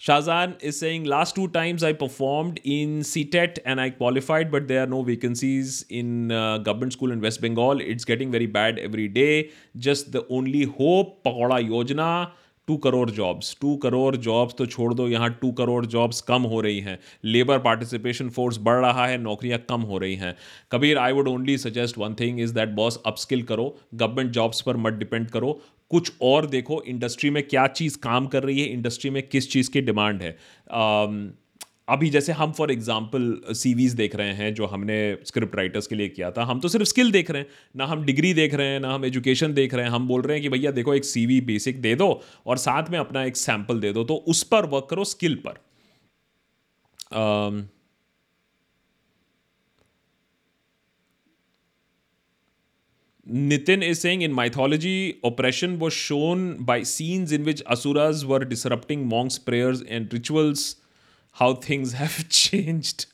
Shazan 0.00 0.60
is 0.60 0.78
saying 0.78 1.04
last 1.04 1.34
two 1.34 1.48
times 1.48 1.82
I 1.82 1.94
performed 1.94 2.60
in 2.64 3.00
CTET 3.00 3.58
and 3.64 3.80
I 3.80 3.90
qualified, 3.90 4.50
but 4.50 4.68
there 4.68 4.82
are 4.82 4.86
no 4.86 5.02
vacancies 5.02 5.86
in 5.88 6.30
uh, 6.30 6.58
government 6.58 6.92
school 6.92 7.12
in 7.12 7.20
West 7.20 7.40
Bengal. 7.40 7.80
It's 7.80 8.04
getting 8.04 8.30
very 8.30 8.44
bad 8.46 8.78
every 8.78 9.08
day. 9.08 9.50
Just 9.74 10.12
the 10.12 10.26
only 10.28 10.64
hope, 10.64 11.24
Pakoda 11.24 11.66
Yojana. 11.66 12.32
Two 12.68 12.76
crore 12.84 13.10
jobs 13.10 13.56
two 13.60 13.74
crore 13.82 14.16
jobs 14.16 14.54
तो 14.58 14.64
छोड़ 14.66 14.92
दो 14.94 15.06
यहाँ 15.08 15.28
two 15.40 15.50
crore 15.58 15.84
jobs 15.86 16.20
कम 16.28 16.42
हो 16.52 16.60
रही 16.60 16.78
हैं 16.86 16.98
labour 17.24 17.58
participation 17.66 18.28
force 18.38 18.58
बढ़ 18.68 18.80
रहा 18.84 19.06
है 19.06 19.18
नौकरियाँ 19.18 19.58
कम 19.68 19.80
हो 19.90 19.98
रही 19.98 20.14
हैं 20.22 20.34
Kabir 20.72 20.98
I 20.98 21.12
would 21.12 21.28
only 21.28 21.56
suggest 21.58 21.98
one 21.98 22.14
thing 22.20 22.40
is 22.40 22.54
that 22.54 22.68
boss 22.80 23.00
upskill 23.06 23.42
करो 23.50 23.74
गवर्नमेंट 23.94 24.30
जॉब्स 24.34 24.60
पर 24.66 24.76
मत 24.86 24.94
डिपेंड 25.04 25.30
करो 25.30 25.58
कुछ 25.90 26.12
और 26.22 26.46
देखो 26.46 26.82
इंडस्ट्री 26.84 27.30
में 27.30 27.42
क्या 27.42 27.66
चीज़ 27.68 27.98
काम 27.98 28.26
कर 28.26 28.42
रही 28.42 28.60
है 28.60 28.66
इंडस्ट्री 28.68 29.10
में 29.10 29.22
किस 29.28 29.50
चीज़ 29.50 29.70
की 29.70 29.80
डिमांड 29.82 30.22
है। 30.22 30.36
अभी 31.88 32.08
जैसे 32.10 32.32
हम 32.32 32.52
फॉर 32.52 32.70
एग्ज़ाम्पल 32.72 33.54
सीवीज 33.54 33.92
देख 33.94 34.14
रहे 34.16 34.32
हैं, 34.34 34.52
जो 34.54 34.66
हमने 34.66 34.96
स्क्रिप्ट 35.26 35.54
राइटर्स 35.56 35.86
के 35.86 35.94
लिए 35.94 36.08
किया 36.08 36.30
था, 36.30 36.44
हम 36.44 36.60
तो 36.60 36.68
सिर्फ़ 36.68 36.86
स्किल 36.86 37.10
देख 37.12 37.30
रहे 37.30 37.42
हैं, 37.42 37.48
ना 37.76 37.86
हम 37.86 38.04
डिग्री 38.04 38.32
देख 38.34 38.54
रहे 38.54 38.66
हैं, 38.66 38.80
ना 38.80 38.94
हम 38.94 39.04
एजुकेशन 39.04 39.54
देख 39.54 39.74
रहे 39.74 39.84
हैं। 39.84 39.92
हम 39.92 40.08
बोल 40.08 40.22
रहे 40.22 40.36
हैं 40.36 40.42
कि 40.42 40.48
भैया 40.48 40.70
देखो, 40.70 40.94
एक 40.94 41.04
सीवी 41.04 41.40
बेसिक 41.42 41.80
दे 41.82 41.94
दो 41.94 42.08
और 42.46 42.56
साथ 42.58 42.90
में 42.90 42.98
अपना 42.98 43.24
एक 43.24 43.36
सैंपल 43.36 43.80
दे 43.80 43.92
दो 43.92 44.04
तो 44.04 44.14
उस 44.26 44.42
पर 44.44 44.66
वर्क 44.66 44.86
करो 44.90 45.04
स्किल 45.04 45.34
पर। 45.46 45.64
Nitin 53.26 53.82
is 53.82 54.00
saying 54.00 54.22
in 54.22 54.32
mythology, 54.32 55.18
oppression 55.24 55.80
was 55.80 55.92
shown 55.92 56.62
by 56.62 56.84
scenes 56.84 57.32
in 57.32 57.44
which 57.44 57.60
asuras 57.66 58.24
were 58.24 58.44
disrupting 58.44 59.08
monks' 59.08 59.36
prayers 59.36 59.82
and 59.82 60.12
rituals. 60.12 60.76
How 61.32 61.54
things 61.54 61.92
have 61.94 62.28
changed. 62.28 63.06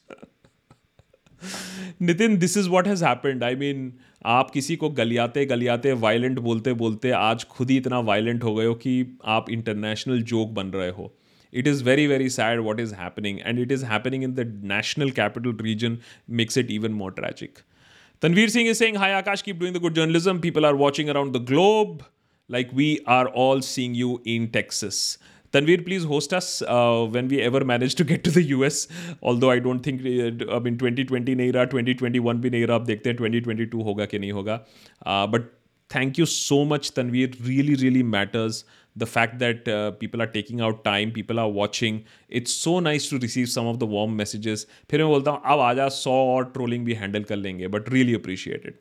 Nitin 2.03 2.37
this 2.39 2.57
is 2.57 2.69
what 2.69 2.87
has 2.89 3.05
happened 3.05 3.43
I 3.45 3.55
mean 3.57 3.93
आप 4.35 4.51
किसी 4.51 4.77
को 4.77 4.89
गलियाते 5.01 5.45
गलियाते 5.47 5.93
violent 6.05 6.39
बोलते 6.39 6.73
बोलते 6.83 7.11
आज 7.21 7.45
खुद 7.55 7.71
ही 7.71 7.77
इतना 7.77 7.99
violent 8.11 8.45
हो 8.45 8.55
गए 8.55 8.67
हो 8.67 8.75
कि 8.85 8.95
आप 9.37 9.51
इंटरनेशनल 9.51 10.23
जोक 10.33 10.51
बन 10.61 10.71
रहे 10.75 10.91
हो 10.99 11.13
it 11.53 11.67
is 11.71 11.83
very 11.87 12.07
very 12.11 12.29
sad 12.35 12.61
what 12.67 12.79
is 12.83 12.93
happening 12.99 13.41
and 13.49 13.63
it 13.65 13.73
is 13.77 13.83
happening 13.89 14.23
in 14.29 14.37
the 14.37 14.45
national 14.69 15.11
capital 15.19 15.53
region 15.67 15.99
makes 16.41 16.57
it 16.63 16.71
even 16.77 16.95
more 17.01 17.11
tragic 17.19 17.59
Tanveer 18.22 18.50
Singh 18.50 18.66
is 18.66 18.78
saying, 18.78 18.96
Hi 18.96 19.10
Akash, 19.22 19.44
keep 19.44 19.60
doing 19.60 19.74
the 19.74 19.80
good 19.80 19.96
journalism. 19.96 20.40
People 20.42 20.66
are 20.66 20.76
watching 20.76 21.10
around 21.10 21.34
the 21.34 21.40
globe. 21.40 22.04
Like 22.50 22.70
we 22.74 23.00
are 23.06 23.28
all 23.28 23.62
seeing 23.62 23.94
you 23.94 24.22
in 24.26 24.50
Texas. 24.52 25.18
Tanveer, 25.54 25.86
please 25.86 26.04
host 26.04 26.34
us 26.34 26.62
uh, 26.62 27.06
when 27.06 27.28
we 27.28 27.42
ever 27.42 27.64
manage 27.64 27.96
to 27.96 28.04
get 28.04 28.24
to 28.24 28.32
the 28.32 28.44
US. 28.56 28.88
Although 29.22 29.52
I 29.52 29.60
don't 29.60 29.82
think 29.82 30.02
uh, 30.02 30.56
I 30.56 30.60
mean 30.60 30.78
2020 30.78 31.36
नहीं 31.36 31.52
रहा 31.54 31.66
2021 31.74 32.42
भी 32.42 32.50
नहीं 32.50 32.66
रहा 32.66 32.76
अब 32.76 32.86
देखते 32.86 33.10
हैं 33.10 33.18
2022 33.18 33.84
होगा 33.86 34.06
कि 34.06 34.20
नहीं 34.20 34.32
होगा 34.32 34.56
but 35.36 35.50
thank 35.96 36.20
you 36.20 36.26
so 36.26 36.64
much 36.74 36.92
Tanveer 36.96 37.38
really 37.46 37.76
really 37.84 38.04
matters 38.16 38.64
the 38.96 39.06
fact 39.06 39.38
that 39.40 39.68
uh, 39.68 39.92
people 40.04 40.22
are 40.22 40.30
taking 40.36 40.62
out 40.68 40.84
time 40.86 41.12
people 41.12 41.40
are 41.40 41.50
watching 41.58 42.00
it's 42.40 42.54
so 42.66 42.74
nice 42.80 43.08
to 43.10 43.20
receive 43.26 43.50
some 43.56 43.70
of 43.74 43.80
the 43.84 43.90
warm 43.94 44.16
messages 44.22 44.66
फिर 44.90 45.04
मैं 45.04 45.08
बोलता 45.10 45.32
हूँ 45.32 45.42
अब 45.46 45.60
आजा 45.60 45.88
सौ 46.00 46.12
और 46.36 46.52
trolling 46.54 46.86
भी 46.86 46.94
handle 47.04 47.24
कर 47.32 47.36
लेंगे 47.36 47.68
but 47.78 47.90
really 47.94 48.16
appreciated 48.16 48.80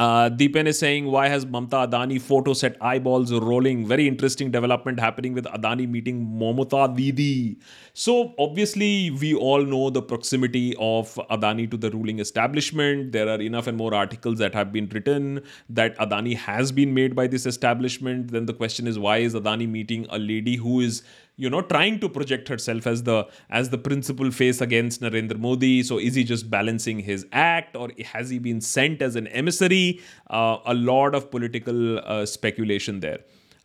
Uh, 0.00 0.30
Deepen 0.30 0.66
is 0.66 0.78
saying, 0.78 1.04
why 1.04 1.28
has 1.28 1.44
Mamta 1.44 1.86
Adani 1.86 2.18
photo 2.18 2.54
set 2.54 2.74
eyeballs 2.80 3.30
rolling? 3.34 3.86
Very 3.86 4.08
interesting 4.08 4.50
development 4.50 4.98
happening 4.98 5.34
with 5.34 5.44
Adani 5.44 5.86
meeting 5.86 6.24
Momota 6.24 6.96
Didi. 6.96 7.58
So, 7.92 8.34
obviously, 8.38 9.10
we 9.10 9.34
all 9.34 9.62
know 9.62 9.90
the 9.90 10.00
proximity 10.00 10.74
of 10.78 11.16
Adani 11.30 11.70
to 11.70 11.76
the 11.76 11.90
ruling 11.90 12.18
establishment. 12.18 13.12
There 13.12 13.28
are 13.28 13.42
enough 13.42 13.66
and 13.66 13.76
more 13.76 13.92
articles 13.92 14.38
that 14.38 14.54
have 14.54 14.72
been 14.72 14.88
written 14.88 15.42
that 15.68 15.98
Adani 15.98 16.34
has 16.34 16.72
been 16.72 16.94
made 16.94 17.14
by 17.14 17.26
this 17.26 17.44
establishment. 17.44 18.32
Then 18.32 18.46
the 18.46 18.54
question 18.54 18.86
is, 18.86 18.98
why 18.98 19.18
is 19.18 19.34
Adani 19.34 19.68
meeting 19.68 20.06
a 20.08 20.18
lady 20.18 20.56
who 20.56 20.80
is 20.80 21.02
you 21.39 21.49
know 21.49 21.61
trying 21.61 21.99
to 21.99 22.09
project 22.09 22.47
herself 22.47 22.87
as 22.87 23.03
the 23.03 23.27
as 23.49 23.69
the 23.69 23.77
principal 23.77 24.31
face 24.31 24.61
against 24.61 25.01
Narendra 25.01 25.37
Modi 25.37 25.83
so 25.83 25.99
is 25.99 26.15
he 26.15 26.23
just 26.23 26.49
balancing 26.49 26.99
his 26.99 27.25
act 27.31 27.75
or 27.75 27.89
has 28.13 28.29
he 28.29 28.39
been 28.39 28.61
sent 28.61 29.01
as 29.01 29.15
an 29.15 29.27
emissary 29.27 29.99
uh, 30.29 30.57
a 30.65 30.73
lot 30.73 31.15
of 31.15 31.31
political 31.31 31.99
uh, 31.99 32.25
speculation 32.25 32.99
there 32.99 33.19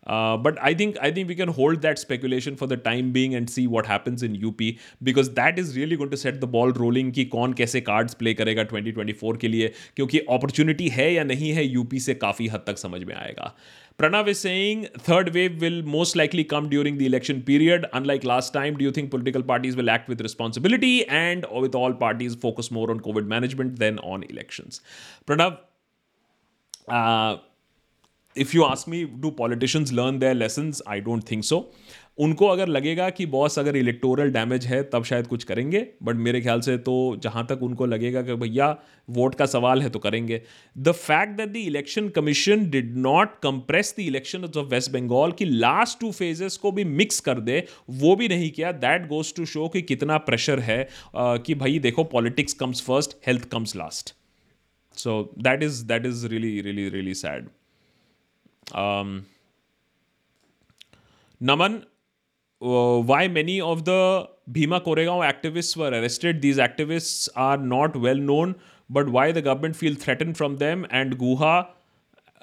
uh, 0.07 0.35
but 0.35 0.57
I 0.61 0.73
think 0.73 0.97
I 1.01 1.11
think 1.11 1.29
we 1.29 1.35
can 1.35 1.47
hold 1.47 1.81
that 1.81 1.99
speculation 1.99 2.55
for 2.55 2.67
the 2.67 2.77
time 2.77 3.11
being 3.11 3.35
and 3.35 3.49
see 3.49 3.67
what 3.67 3.85
happens 3.85 4.23
in 4.23 4.35
UP 4.45 4.61
because 5.03 5.29
that 5.29 5.59
is 5.59 5.75
really 5.77 5.95
going 5.95 6.09
to 6.09 6.17
set 6.17 6.39
the 6.41 6.49
ball 6.55 6.73
rolling 6.79 7.11
कि 7.11 7.25
कौन 7.25 7.53
कैसे 7.53 7.83
cards 7.89 8.15
play 8.19 8.33
करेगा 8.33 8.63
2024 8.63 9.39
के 9.39 9.47
लिए 9.47 9.71
क्योंकि 9.95 10.21
opportunity 10.31 10.89
है 10.89 11.13
या 11.13 11.23
नहीं 11.23 11.51
है 11.51 11.75
UP 11.75 11.99
से 11.99 12.13
काफ़ी 12.13 12.47
हद 12.47 12.63
तक 12.67 12.77
समझ 12.77 13.03
में 13.03 13.15
आएगा 13.15 13.55
Pranav 13.98 14.28
is 14.28 14.38
saying 14.38 14.88
third 14.98 15.32
wave 15.32 15.60
will 15.60 15.82
most 15.82 16.16
likely 16.16 16.44
come 16.44 16.68
during 16.68 16.98
the 16.98 17.06
election 17.06 17.40
period. 17.42 17.86
Unlike 17.94 18.24
last 18.24 18.52
time, 18.52 18.76
do 18.76 18.84
you 18.84 18.92
think 18.92 19.10
political 19.10 19.42
parties 19.42 19.74
will 19.74 19.88
act 19.88 20.06
with 20.06 20.20
responsibility 20.20 21.06
and 21.08 21.46
with 21.50 21.74
all 21.74 21.94
parties 21.94 22.34
focus 22.34 22.70
more 22.70 22.90
on 22.90 23.00
COVID 23.00 23.26
management 23.26 23.78
than 23.78 23.98
on 24.00 24.22
elections? 24.24 24.82
Pranav, 25.26 25.58
uh, 26.88 27.38
if 28.34 28.52
you 28.52 28.66
ask 28.66 28.86
me, 28.86 29.06
do 29.06 29.30
politicians 29.30 29.94
learn 29.94 30.18
their 30.18 30.34
lessons? 30.34 30.82
I 30.86 31.00
don't 31.00 31.22
think 31.22 31.44
so. 31.44 31.70
उनको 32.18 32.46
अगर 32.46 32.68
लगेगा 32.68 33.08
कि 33.10 33.24
boss 33.26 33.58
अगर 33.58 33.76
electoral 33.76 34.30
damage 34.32 34.66
है 34.66 34.82
तब 34.92 35.04
शायद 35.04 35.26
कुछ 35.26 35.44
करेंगे 35.44 35.86
बट 36.02 36.16
मेरे 36.26 36.40
ख्याल 36.40 36.60
से 36.60 36.76
तो 36.78 36.94
जहाँ 37.22 37.44
तक 37.46 37.62
उनको 37.62 37.86
लगेगा 37.86 38.22
कि 38.22 38.34
भैया 38.34 38.68
वोट 39.08 39.34
का 39.34 39.46
सवाल 39.46 39.82
है 39.82 39.90
तो 39.90 39.98
करेंगे। 39.98 40.40
The 40.76 40.92
fact 40.92 41.36
that 41.36 41.48
the 41.48 41.56
election 41.56 42.08
commission 42.16 42.68
did 42.70 42.94
not 42.98 43.38
compress 43.42 43.94
the 43.98 44.00
election 44.02 44.44
of 44.44 44.66
West 44.66 44.90
Bengal 44.92 45.32
की 45.32 45.44
लास्ट 45.44 45.98
टू 46.00 46.10
फेजेस 46.12 46.56
को 46.56 46.72
भी 46.72 46.84
मिक्स 46.84 47.20
कर 47.20 47.40
दे 47.40 47.64
वो 47.90 48.14
भी 48.16 48.28
नहीं 48.28 48.50
किया। 48.50 48.72
दैट 48.84 49.06
गोज 49.08 49.34
टू 49.34 49.44
शो 49.46 49.68
कि 49.68 49.82
कितना 49.82 50.18
प्रेशर 50.20 50.60
है 50.60 50.84
uh, 50.86 51.38
कि 51.46 51.54
भाई 51.54 51.78
देखो 51.78 52.04
politics 52.06 52.52
comes 52.54 52.82
first 52.86 53.16
health 53.26 53.48
comes 53.50 53.76
last 53.76 54.14
so 54.96 55.22
that 55.38 55.62
is 55.62 55.84
that 55.86 56.06
is 56.06 56.26
really 56.26 56.60
really 56.60 56.88
really 56.88 57.14
sad 57.14 57.48
Naman 61.40 61.78
why 62.62 63.28
many 63.28 63.60
of 63.60 63.80
the 63.80 64.28
Bhima 64.50 64.78
Koregaon 64.78 65.24
activist 65.24 65.78
were 65.78 65.92
arrested 65.92 66.40
these 66.40 66.60
activist 66.60 67.30
are 67.36 67.58
not 67.58 67.96
well 67.96 68.18
known 68.18 68.54
but 68.92 69.08
why 69.08 69.32
the 69.32 69.38
government 69.38 69.74
feel 69.74 69.96
threaten 69.96 70.32
from 70.32 70.56
them 70.56 70.84
and 70.92 71.14
Guha 71.14 71.58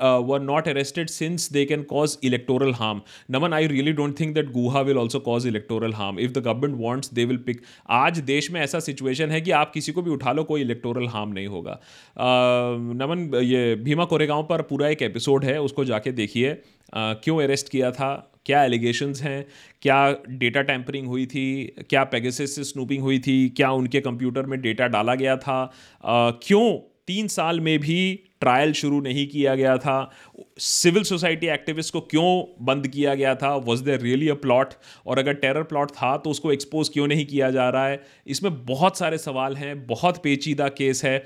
were 0.01 0.41
not 0.41 0.67
arrested 0.67 1.09
since 1.09 1.51
they 1.51 1.65
can 1.65 1.83
cause 1.83 2.17
electoral 2.23 2.73
harm 2.73 3.01
Naman 3.31 3.53
I 3.53 3.67
really 3.67 3.91
don't 3.91 4.19
think 4.19 4.33
that 4.35 4.51
Guha 4.51 4.81
will 4.81 4.97
also 4.97 5.19
cause 5.19 5.47
electoral 5.47 5.93
harm 5.93 6.19
if 6.19 6.31
the 6.31 6.37
government 6.37 6.81
wants 6.81 7.13
they 7.13 7.25
will 7.25 7.37
pick 7.37 7.61
आज 7.89 8.19
देश 8.19 8.51
में 8.51 8.61
ऐसा 8.61 8.79
situation 8.79 9.29
है 9.29 9.41
कि 9.41 9.51
आप 9.51 9.71
किसी 9.73 9.91
को 9.91 10.01
भी 10.01 10.11
उठा 10.11 10.31
लो, 10.31 10.43
कोई 10.43 10.61
इलेक्टोरल 10.61 11.07
हार्म 11.07 11.33
नहीं 11.33 11.47
होगा। 11.47 11.79
uh, 11.79 13.01
नमन 13.01 13.29
ये 13.43 13.75
भीमा 13.75 14.05
कोरेगांव 14.05 14.43
पर 14.43 14.61
पूरा 14.61 14.87
एक 14.87 15.01
एपिसोड 15.01 15.45
है, 15.45 15.61
उसको 15.61 15.85
जाके 15.85 16.11
देखिए। 16.11 16.53
uh, 16.53 16.61
क्यों 16.95 17.43
अरेस्ट 17.43 17.69
किया 17.69 17.91
था? 17.91 18.29
क्या 18.45 18.63
एलिगेशंस 18.63 19.21
हैं? 19.21 19.45
क्या 19.81 20.15
डेटा 20.29 20.61
टैंपरिंग 20.61 21.07
हुई 21.07 21.25
थी? 21.25 21.75
क्या 21.89 22.03
पेगसिस 22.03 22.55
से 22.55 22.63
स्नूपिंग 22.63 23.01
हुई 23.03 23.19
थी? 23.19 23.49
क्या 23.49 23.71
उनके 23.71 24.01
कंप्यूटर 24.01 24.45
में 24.45 24.61
डेटा 24.61 24.87
डाला 24.87 25.15
गया 25.15 25.37
था? 25.37 25.61
आ, 26.03 26.31
क्यों 26.31 26.71
तीन 27.07 27.27
साल 27.27 27.59
में 27.59 27.79
भी 27.79 28.19
ट्रायल 28.41 28.71
शुरू 28.73 28.99
नहीं 29.01 29.25
किया 29.27 29.55
गया 29.55 29.77
था? 29.77 30.11
सिविल 30.59 31.03
सोसाइटी 31.03 31.47
एक्टिविस्ट 31.47 31.93
को 31.93 32.01
क्यों 32.01 32.65
बंद 32.65 32.87
किया 32.87 33.15
गया 33.15 33.35
था? 33.35 33.55
Was 33.55 33.83
there 33.83 34.01
really 34.01 34.29
a 34.29 34.33
plot 34.33 34.73
और 35.07 35.19
अगर 35.19 35.33
टेरर 35.33 35.63
प्लॉट 35.63 35.91
था 35.91 36.15
तो 36.17 36.29
उसको 36.29 36.51
एक्सपोज 36.51 36.89
क्यों 36.89 37.07
नहीं 37.07 37.25
किया 37.25 37.49
जा 37.51 37.69
रहा 37.69 37.87
है? 37.87 38.01
इसमें 38.27 38.65
बहुत 38.65 38.97
सारे 38.97 39.17
सवाल 39.17 39.55
हैं 39.55 39.85
बहुत 39.87 40.21
पेचीदा 40.23 40.67
केस 40.67 41.03
है। 41.05 41.17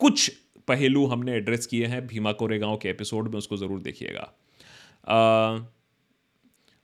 कुछ 0.00 0.28
पहलू 0.68 1.06
हमने 1.06 1.32
एड्रेस 1.32 1.66
किए 1.66 1.86
हैं 1.86 2.06
भीमा 2.06 2.32
कोरेगांव 2.32 2.76
के 2.76 2.88
एपिसोड 2.88 3.28
में 3.28 3.38
उसको 3.38 3.56
ज़रूर 3.56 3.80
देखिएगा। 3.80 4.32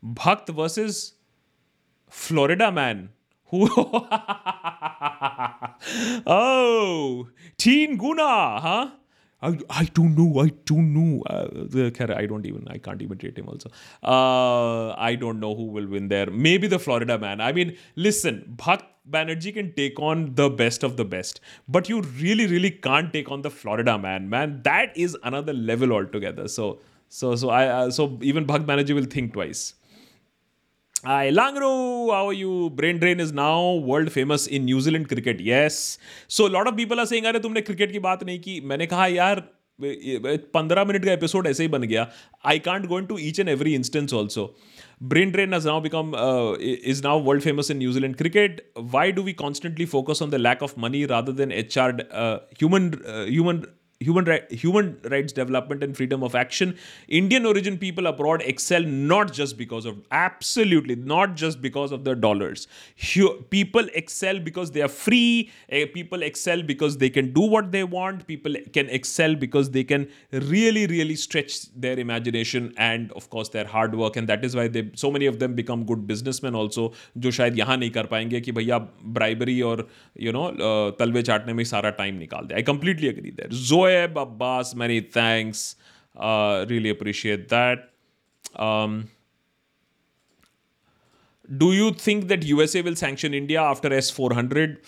Bhakt 0.05 0.55
versus 0.55 1.15
Florida 2.09 2.71
man. 2.71 3.09
Oh, 6.27 7.29
Teen 7.59 7.97
Guna, 7.97 8.61
huh? 8.61 8.91
I, 9.43 9.59
I 9.69 9.85
don't 9.93 10.17
know. 10.17 10.41
I 10.41 10.49
don't 10.65 10.95
know. 10.95 11.23
Uh, 11.29 11.67
uh 11.79 12.15
I 12.15 12.25
don't 12.27 12.47
even. 12.47 12.67
I 12.69 12.79
can't 12.79 13.03
even 13.03 13.19
rate 13.23 13.37
him. 13.39 13.49
Also, 13.49 13.69
uh, 14.03 14.95
I 14.97 15.15
don't 15.17 15.39
know 15.41 15.55
who 15.55 15.67
will 15.67 15.87
win 15.87 16.09
there. 16.09 16.31
Maybe 16.31 16.67
the 16.67 16.79
Florida 16.79 17.19
man. 17.19 17.43
I 17.43 17.53
mean, 17.53 17.77
listen, 17.97 18.55
Bhakt 18.57 18.85
Banerjee 19.11 19.53
can 19.53 19.75
take 19.75 20.01
on 20.01 20.35
the 20.35 20.49
best 20.49 20.83
of 20.83 20.97
the 20.97 21.05
best, 21.05 21.41
but 21.69 21.91
you 21.91 22.01
really, 22.01 22.47
really 22.47 22.71
can't 22.71 23.13
take 23.13 23.31
on 23.31 23.43
the 23.43 23.51
Florida 23.51 23.99
man. 23.99 24.31
Man, 24.31 24.63
that 24.63 24.97
is 24.97 25.15
another 25.23 25.53
level 25.53 25.93
altogether. 25.93 26.49
So, 26.49 26.81
so, 27.11 27.37
so 27.37 27.51
I, 27.51 27.67
uh, 27.67 27.91
so 27.91 28.19
even 28.23 28.47
Bhakt 28.47 28.65
Banerjee 28.65 28.95
will 28.95 29.05
think 29.05 29.35
twice. 29.35 29.75
Hi, 31.07 31.31
Langro. 31.31 32.11
How 32.11 32.29
are 32.29 32.33
you? 32.33 32.71
Brain 32.71 32.99
Drain 32.99 33.21
is 33.21 33.31
now 33.31 33.75
world 33.89 34.11
famous 34.11 34.47
in 34.47 34.65
New 34.65 34.81
Zealand 34.81 35.07
cricket. 35.09 35.39
Yes. 35.39 35.99
So 36.29 36.47
a 36.47 36.53
lot 36.55 36.67
of 36.67 36.77
people 36.79 36.99
अरे 36.99 37.39
तुमने 37.39 37.61
cricket 37.61 37.93
की 37.93 37.99
बात 38.07 38.25
नहीं 38.25 38.39
की 38.41 38.61
मैंने 38.71 38.87
कहा 38.87 39.07
यार 39.07 39.43
पंद्रह 40.57 40.85
मिनट 40.85 41.05
का 41.05 41.13
एपिसोड 41.13 41.47
ऐसे 41.47 41.63
ही 41.63 41.69
बन 41.69 41.83
गया 41.83 42.07
I 42.47 42.59
can't 42.69 42.87
going 42.87 43.09
to 43.09 43.19
each 43.21 43.41
and 43.41 43.49
every 43.49 43.75
instance 43.75 44.15
also 44.15 44.47
brain 45.13 45.31
drain 45.33 45.55
has 45.55 45.67
now 45.67 45.81
become 45.81 46.13
is 46.91 47.03
now 47.05 47.21
world 47.25 47.43
famous 47.43 47.71
in 47.71 47.79
New Zealand 47.79 48.17
cricket 48.17 48.67
why 48.95 49.13
do 49.13 49.23
we 49.23 49.33
constantly 49.45 49.87
focus 49.97 50.23
on 50.23 50.31
the 50.31 50.45
lack 50.49 50.63
of 50.63 50.75
money 50.81 51.05
rather 51.15 51.33
than 51.43 51.53
H 51.53 51.79
R 51.79 51.93
human 52.61 52.91
human 53.17 53.63
human, 54.04 54.24
right, 54.24 54.50
human 54.50 54.98
rights 55.12 55.34
development 55.34 55.84
and 55.84 55.96
freedom 55.98 56.24
of 56.24 56.34
action. 56.34 56.74
Indian 57.10 57.46
origin 57.46 57.78
people 57.78 58.08
abroad 58.08 58.42
excel 58.46 58.82
not 58.82 59.34
just 59.34 59.58
because 59.58 59.86
of, 59.86 59.98
absolutely, 60.12 60.96
not 60.96 61.36
just 61.36 61.62
because 61.62 61.92
of 61.92 62.06
the 62.06 62.16
dollars. 62.16 62.70
People 63.50 63.90
excel 63.94 64.40
because 64.40 64.72
they 64.72 64.82
are 64.82 64.88
free. 64.88 65.52
Eh, 65.68 65.86
people 65.94 66.24
excel 66.24 66.64
because 66.64 66.98
they 66.98 67.10
can 67.10 67.34
do 67.34 67.42
what 67.42 67.74
they 67.74 67.84
want. 67.84 68.26
People 68.26 68.56
can 68.72 68.88
excel 68.90 69.36
because 69.36 69.72
they 69.72 69.84
can 69.84 70.08
really, 70.32 70.88
really 70.88 71.18
stretch 71.18 71.70
their 71.74 72.00
imagination 72.00 72.74
and, 72.78 73.12
of 73.12 73.30
course, 73.30 73.50
their 73.50 73.66
hard 73.66 73.94
work. 73.96 74.16
And 74.16 74.30
that 74.30 74.46
is 74.46 74.56
why 74.56 74.70
they 74.70 74.90
so 74.96 75.12
many 75.12 75.26
of 75.26 75.40
them 75.40 75.56
become 75.56 75.84
good 75.84 76.08
businessmen 76.08 76.56
also, 76.56 76.94
जो 77.18 77.32
शायद 77.32 77.58
यहाँ 77.58 77.78
नहीं 77.78 77.92
कर 77.92 78.06
पाएंगे 78.16 78.42
कि 78.42 78.52
भैया 78.52 78.78
bribery 79.20 79.62
और 79.74 79.88
you 80.22 80.32
know 80.32 80.50
तलवे 81.00 81.22
चाटने 81.22 81.54
में 81.54 81.64
सारा 81.76 81.90
टाइम 82.02 82.16
निकाल 82.20 82.46
दे 82.46 82.56
I 82.56 82.62
completely 82.72 83.08
agree 83.08 83.32
there 83.42 83.54
Joe 83.54 83.88
Abbas, 84.03 84.75
many 84.75 85.01
thanks. 85.01 85.77
Uh, 86.17 86.67
really 86.69 86.91
appreciate 86.91 87.49
that. 87.49 87.91
Um, 88.57 89.09
do 91.59 91.73
you 91.73 91.93
think 91.93 92.29
that 92.29 92.43
USA 92.45 92.83
will 92.83 92.97
sanction 92.97 93.35
India 93.35 93.61
after 93.61 93.89
S400? 93.91 94.79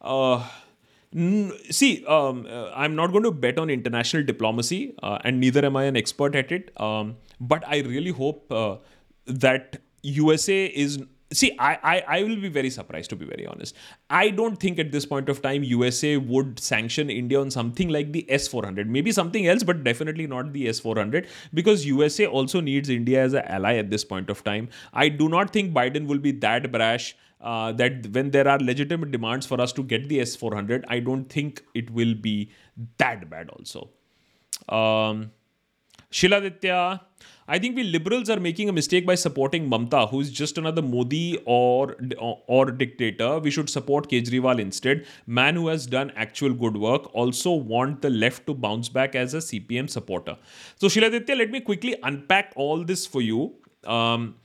Uh, 0.00 0.46
see, 1.70 2.04
um, 2.06 2.46
uh, 2.48 2.70
I'm 2.74 2.94
not 2.94 3.12
going 3.12 3.24
to 3.24 3.30
bet 3.30 3.58
on 3.58 3.70
international 3.70 4.24
diplomacy, 4.24 4.94
uh, 5.02 5.18
and 5.24 5.40
neither 5.40 5.64
am 5.64 5.76
I 5.76 5.84
an 5.84 5.96
expert 5.96 6.34
at 6.34 6.52
it. 6.52 6.78
Um, 6.80 7.16
but 7.40 7.66
I 7.66 7.80
really 7.80 8.10
hope 8.10 8.50
uh, 8.52 8.76
that 9.26 9.78
USA 10.02 10.66
is 10.66 10.98
see 11.40 11.50
I, 11.58 11.72
I 11.92 12.04
i 12.16 12.22
will 12.22 12.40
be 12.44 12.48
very 12.48 12.70
surprised 12.70 13.10
to 13.10 13.16
be 13.16 13.24
very 13.24 13.46
honest. 13.46 13.74
I 14.10 14.30
don't 14.30 14.58
think 14.64 14.78
at 14.78 14.92
this 14.92 15.06
point 15.06 15.28
of 15.28 15.42
time 15.42 15.64
usa 15.64 16.16
would 16.16 16.60
sanction 16.60 17.10
india 17.10 17.40
on 17.40 17.50
something 17.50 17.88
like 17.88 18.12
the 18.12 18.24
s400 18.28 18.86
maybe 18.86 19.12
something 19.12 19.46
else 19.46 19.62
but 19.62 19.82
definitely 19.84 20.26
not 20.26 20.52
the 20.52 20.66
s400 20.68 21.26
because 21.52 21.86
usa 21.86 22.26
also 22.26 22.60
needs 22.60 22.88
india 22.88 23.22
as 23.22 23.34
an 23.34 23.44
ally 23.58 23.74
at 23.76 23.90
this 23.90 24.04
point 24.04 24.30
of 24.30 24.42
time. 24.44 24.68
I 24.92 25.08
do 25.08 25.28
not 25.28 25.52
think 25.52 25.72
biden 25.74 26.06
will 26.06 26.18
be 26.18 26.32
that 26.32 26.70
brash 26.72 27.16
uh, 27.40 27.72
that 27.72 28.06
when 28.12 28.30
there 28.30 28.48
are 28.48 28.58
legitimate 28.58 29.10
demands 29.10 29.46
for 29.46 29.60
us 29.60 29.72
to 29.72 29.82
get 29.82 30.08
the 30.08 30.20
s400 30.20 30.84
i 30.88 31.00
don't 31.00 31.28
think 31.38 31.62
it 31.74 31.90
will 31.90 32.14
be 32.14 32.50
that 32.98 33.28
bad 33.30 33.50
also. 33.50 33.90
Um, 34.68 35.32
Shiladitya, 36.10 37.00
I 37.46 37.58
think 37.58 37.76
we 37.76 37.82
liberals 37.82 38.30
are 38.30 38.40
making 38.40 38.68
a 38.68 38.72
mistake 38.72 39.04
by 39.06 39.14
supporting 39.14 39.68
Mamta, 39.68 40.08
who 40.08 40.20
is 40.20 40.30
just 40.30 40.56
another 40.56 40.80
Modi 40.80 41.38
or, 41.44 41.96
or 42.18 42.70
dictator. 42.70 43.38
We 43.38 43.50
should 43.50 43.68
support 43.68 44.08
Kejriwal 44.08 44.58
instead. 44.58 45.06
Man 45.26 45.56
who 45.56 45.68
has 45.68 45.86
done 45.86 46.10
actual 46.16 46.54
good 46.54 46.76
work. 46.76 47.14
Also 47.14 47.52
want 47.52 48.00
the 48.00 48.10
left 48.10 48.46
to 48.46 48.54
bounce 48.54 48.88
back 48.88 49.14
as 49.14 49.34
a 49.34 49.38
CPM 49.38 49.90
supporter. 49.90 50.38
So 50.76 50.86
Shiladitya, 50.86 51.36
let 51.36 51.50
me 51.50 51.60
quickly 51.60 51.96
unpack 52.02 52.52
all 52.56 52.82
this 52.82 53.06
for 53.06 53.20
you. 53.20 53.54
Um, 53.84 54.36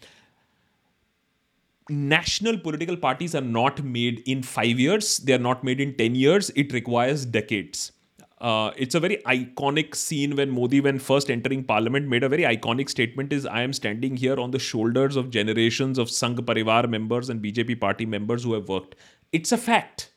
national 1.89 2.57
political 2.57 2.97
parties 2.97 3.33
are 3.33 3.41
not 3.41 3.83
made 3.83 4.21
in 4.27 4.43
five 4.43 4.77
years, 4.77 5.19
they 5.19 5.33
are 5.33 5.39
not 5.39 5.63
made 5.63 5.79
in 5.79 5.95
10 5.95 6.15
years. 6.15 6.49
It 6.51 6.73
requires 6.73 7.25
decades. 7.25 7.93
Uh, 8.41 8.71
it's 8.77 8.95
a 8.95 8.99
very 8.99 9.17
iconic 9.25 9.93
scene 9.93 10.35
when 10.35 10.49
Modi, 10.49 10.79
when 10.79 10.97
first 10.97 11.29
entering 11.29 11.63
parliament, 11.63 12.07
made 12.07 12.23
a 12.23 12.29
very 12.29 12.43
iconic 12.43 12.89
statement 12.89 13.33
is 13.33 13.45
I 13.45 13.63
am 13.63 13.73
standing 13.73 14.15
here 14.15 14.39
on 14.39 14.51
the 14.51 14.59
shoulders 14.59 15.17
of 15.17 15.29
generations 15.29 15.97
of 15.97 16.07
Sangh 16.07 16.37
Parivar 16.37 16.89
members 16.89 17.29
and 17.29 17.43
BJP 17.43 17.81
party 17.81 18.05
members 18.05 18.43
who 18.43 18.53
have 18.53 18.69
worked. 18.69 18.95
It's 19.33 19.51
a 19.51 19.57
fact. 19.57 20.11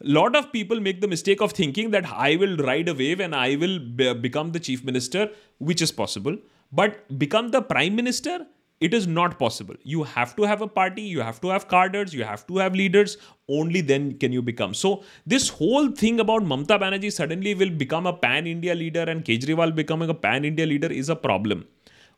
Lot 0.00 0.34
of 0.34 0.50
people 0.50 0.80
make 0.80 1.00
the 1.00 1.06
mistake 1.06 1.40
of 1.40 1.52
thinking 1.52 1.92
that 1.92 2.06
I 2.06 2.34
will 2.34 2.56
ride 2.56 2.88
a 2.88 2.94
wave 2.94 3.20
and 3.20 3.36
I 3.36 3.54
will 3.54 3.78
be- 3.78 4.14
become 4.14 4.50
the 4.50 4.58
chief 4.58 4.82
minister, 4.82 5.30
which 5.58 5.80
is 5.80 5.92
possible. 5.92 6.36
But 6.72 7.18
become 7.18 7.50
the 7.50 7.62
prime 7.62 7.94
minister, 7.94 8.46
it 8.86 8.94
is 8.98 9.06
not 9.06 9.38
possible. 9.38 9.76
You 9.84 10.02
have 10.02 10.34
to 10.36 10.42
have 10.42 10.60
a 10.60 10.66
party, 10.66 11.02
you 11.02 11.20
have 11.20 11.40
to 11.42 11.48
have 11.48 11.68
carders, 11.68 12.12
you 12.12 12.24
have 12.24 12.46
to 12.48 12.58
have 12.58 12.74
leaders. 12.74 13.16
Only 13.48 13.80
then 13.80 14.18
can 14.18 14.32
you 14.32 14.42
become. 14.42 14.74
So, 14.74 15.04
this 15.26 15.48
whole 15.48 15.88
thing 16.02 16.20
about 16.20 16.42
Mamta 16.42 16.80
Banerjee 16.84 17.12
suddenly 17.12 17.54
will 17.54 17.70
become 17.70 18.06
a 18.06 18.12
pan 18.12 18.46
India 18.46 18.74
leader 18.74 19.02
and 19.02 19.24
Kejriwal 19.24 19.74
becoming 19.74 20.10
a 20.10 20.14
pan 20.14 20.44
India 20.44 20.66
leader 20.66 20.90
is 20.90 21.08
a 21.08 21.16
problem. 21.16 21.64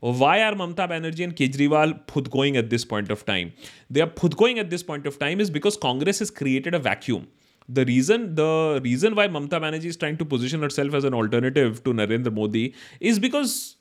Why 0.01 0.43
are 0.43 0.53
Mamta 0.53 0.89
Banerjee 0.89 1.25
and 1.25 1.37
Kejriwal 1.37 2.31
going 2.31 2.57
at 2.57 2.71
this 2.71 2.85
point 2.85 3.11
of 3.11 3.25
time? 3.27 3.53
They 3.91 4.01
are 4.01 4.13
going 4.45 4.59
at 4.59 4.71
this 4.71 4.83
point 4.83 5.07
of 5.07 5.19
time 5.19 5.41
is 5.41 5.51
because 5.51 5.77
Congress 5.77 6.21
has 6.21 6.31
created 6.31 6.75
a 6.75 6.79
vacuum 6.79 7.29
the 7.69 7.85
reason 7.87 8.35
the 8.35 8.81
reason 8.85 9.15
why 9.15 9.27
Mamta 9.27 9.61
Banerjee 9.61 9.87
is 9.87 9.97
trying 9.97 10.19
to 10.19 10.25
position 10.25 10.61
herself 10.61 10.93
as 10.95 11.05
an 11.05 11.15
alternative 11.15 11.83
to 11.85 11.95
Narendra 11.95 12.33
Modi 12.33 12.75
is 13.01 13.19
because 13.19 13.77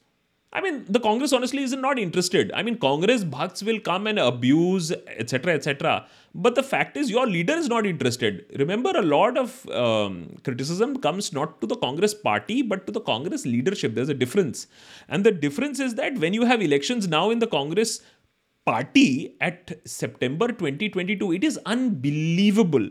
I 0.56 0.62
mean, 0.62 0.86
the 0.88 1.00
Congress 1.00 1.34
honestly 1.34 1.64
is 1.64 1.74
not 1.74 1.98
interested. 1.98 2.52
I 2.54 2.62
mean, 2.62 2.78
Congress 2.78 3.24
bhakts 3.24 3.64
will 3.64 3.80
come 3.80 4.06
and 4.06 4.20
abuse, 4.20 4.92
etc., 5.08 5.56
etc. 5.56 6.06
But 6.36 6.54
the 6.54 6.62
fact 6.62 6.96
is, 6.96 7.10
your 7.10 7.26
leader 7.26 7.54
is 7.54 7.68
not 7.68 7.88
interested. 7.88 8.46
Remember, 8.60 8.92
a 8.96 9.02
lot 9.02 9.36
of 9.36 9.68
um, 9.72 10.38
criticism 10.44 10.98
comes 10.98 11.34
not 11.34 11.60
to 11.62 11.66
the 11.66 11.76
Congress 11.76 12.14
party, 12.14 12.62
but 12.62 12.86
to 12.86 12.92
the 12.92 13.02
Congress 13.02 13.48
leadership. 13.48 13.96
There's 13.96 14.10
a 14.10 14.14
difference. 14.14 14.68
And 15.10 15.24
the 15.24 15.32
difference 15.32 15.80
is 15.80 15.96
that 15.96 16.20
when 16.20 16.36
you 16.36 16.46
have 16.46 16.62
elections 16.62 17.08
now 17.08 17.32
in 17.32 17.40
the 17.40 17.48
Congress 17.48 18.02
party 18.64 19.36
at 19.42 19.80
September 19.86 20.50
2022, 20.50 21.32
it 21.32 21.44
is 21.44 21.60
unbelievable. 21.66 22.88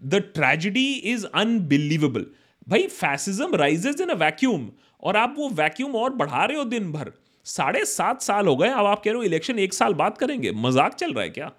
The 0.00 0.22
tragedy 0.22 1.06
is 1.10 1.26
unbelievable. 1.26 2.24
By 2.66 2.86
fascism 2.86 3.52
rises 3.52 4.00
in 4.00 4.08
a 4.08 4.16
vacuum 4.16 4.72
और 5.02 5.16
आप 5.16 5.34
वो 5.38 5.48
vacuum 5.50 5.94
और 5.96 6.14
बढ़ा 6.14 6.44
रहे 6.44 6.56
हो 6.56 6.64
दिन 6.64 6.92
भर 6.92 7.12
साढ़े 7.46 7.84
सात 7.84 8.22
साल 8.22 8.46
हो 8.46 8.56
गए, 8.56 8.68
अब 8.68 8.86
आप 8.86 9.02
कह 9.04 9.10
रहे 9.10 9.18
हो 9.18 9.22
इलेक्शन 9.22 9.58
एक 9.58 9.74
साल 9.74 9.94
बाद 9.94 10.18
करेंगे। 10.18 10.50
मज़ाक 10.56 10.94
चल 10.94 11.12
रहा 11.12 11.22
है 11.24 11.30
क्या? 11.30 11.50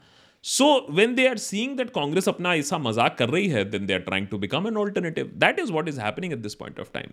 So 0.44 0.66
when 0.92 1.16
they 1.16 1.28
are 1.28 1.38
seeing 1.38 1.76
that 1.78 1.90
Congress 1.90 2.28
अपना 2.30 2.54
ऐसा 2.56 2.78
मज़ाक 2.78 3.18
कर 3.18 3.30
रही 3.30 3.48
है 3.48 3.64
then 3.70 3.86
they 3.86 3.94
are 3.94 4.00
trying 4.00 4.28
to 4.28 4.38
become 4.38 4.68
an 4.68 4.78
alternative 4.78 5.32
that 5.36 5.60
is 5.60 5.72
what 5.72 5.90
is 5.90 6.00
happening 6.02 6.34
at 6.34 6.40
this 6.40 6.56
point 6.56 6.80
of 6.80 6.90
time 6.94 7.12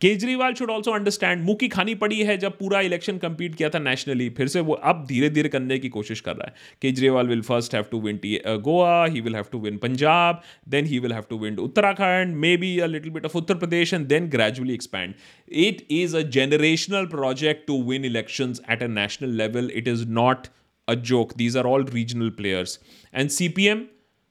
Kejriwal 0.00 0.54
should 0.54 0.70
also 0.70 0.92
understand 0.92 1.42
मुँह 1.42 1.56
की 1.56 1.68
खानी 1.68 1.94
पड़ी 1.94 2.20
है 2.22 2.36
जब 2.38 2.56
पूरा 2.58 2.80
इलेक्शन 2.80 3.18
कंपीट 3.18 3.54
किया 3.54 3.68
था 3.68 3.78
नेशनली 3.78 4.28
फिर 4.30 4.48
से 4.48 4.60
वो 4.60 4.74
अब 4.84 5.04
धीरे 5.08 5.28
धीरे 5.30 5.48
करने 5.48 5.78
की 5.78 5.88
कोशिश 5.88 6.20
कर 6.20 6.36
रहा 6.36 6.46
है। 6.46 6.54
Kejriwal 6.82 7.28
will 7.28 7.42
first 7.42 7.74
have 7.74 7.84
to 7.90 8.00
win 8.00 8.20
Goa 8.62 9.04
he 9.06 9.20
will 9.20 9.34
have 9.34 9.44
to 9.52 9.60
win 9.60 9.76
Punjab 9.78 10.42
then 10.68 10.86
he 10.86 10.98
will 10.98 11.12
have 11.12 11.24
to 11.30 11.38
win 11.38 11.56
Uttarakhand 11.58 12.36
maybe 12.56 12.78
a 12.78 12.86
little 12.86 13.12
bit 13.12 13.24
of 13.24 13.36
Uttar 13.38 13.54
Pradesh 13.54 13.94
and 13.94 14.06
then 14.06 14.28
gradually 14.28 14.74
expand 14.74 15.14
it 15.48 15.86
is 15.92 16.16
a 16.16 16.20
generational 16.30 17.06
project 17.06 17.66
to 17.66 17.82
win 17.82 18.04
election 18.04 18.54
at 18.70 18.82
a 18.82 18.86
national 18.86 19.36
level 19.36 19.70
it 19.74 19.88
is 19.88 20.06
not 20.12 20.46
a 20.88 20.94
joke 20.94 21.36
these 21.36 21.56
are 21.56 21.64
all 21.64 21.86
regional 21.94 22.30
players 22.30 22.78
and 23.14 23.30
C 23.30 23.48
P 23.48 23.66
M 23.66 23.84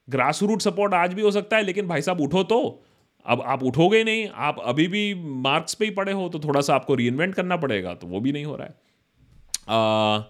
grass 0.07 0.43
root 0.43 0.61
support 0.61 0.93
आज 0.93 1.13
भी 1.13 1.21
हो 1.21 1.31
सकता 1.31 1.57
है, 1.57 1.63
लेकिन 1.63 1.87
भाई 1.87 2.01
साहब 2.01 2.21
उठो 2.21 2.43
तो। 2.43 2.85
अब 3.25 3.41
आप 3.41 3.63
उठोगे 3.63 3.97
ही 3.97 4.03
नहीं, 4.03 4.27
आप 4.27 4.59
अभी 4.59 4.87
भी 4.87 5.13
मार्क्स 5.15 5.73
पे 5.73 5.85
ही 5.85 5.91
पड़े 5.91 6.11
हो 6.11 6.27
तो 6.29 6.39
थोड़ा 6.39 6.61
सा 6.61 6.75
आपको 6.75 6.95
रीइन्वेंट 6.95 7.35
करना 7.35 7.57
पड़ेगा 7.57 7.93
तो 7.93 8.07
वो 8.07 8.19
भी 8.19 8.31
नहीं 8.31 8.45
हो 8.45 8.55
रहा 8.55 8.67
है। 8.67 10.25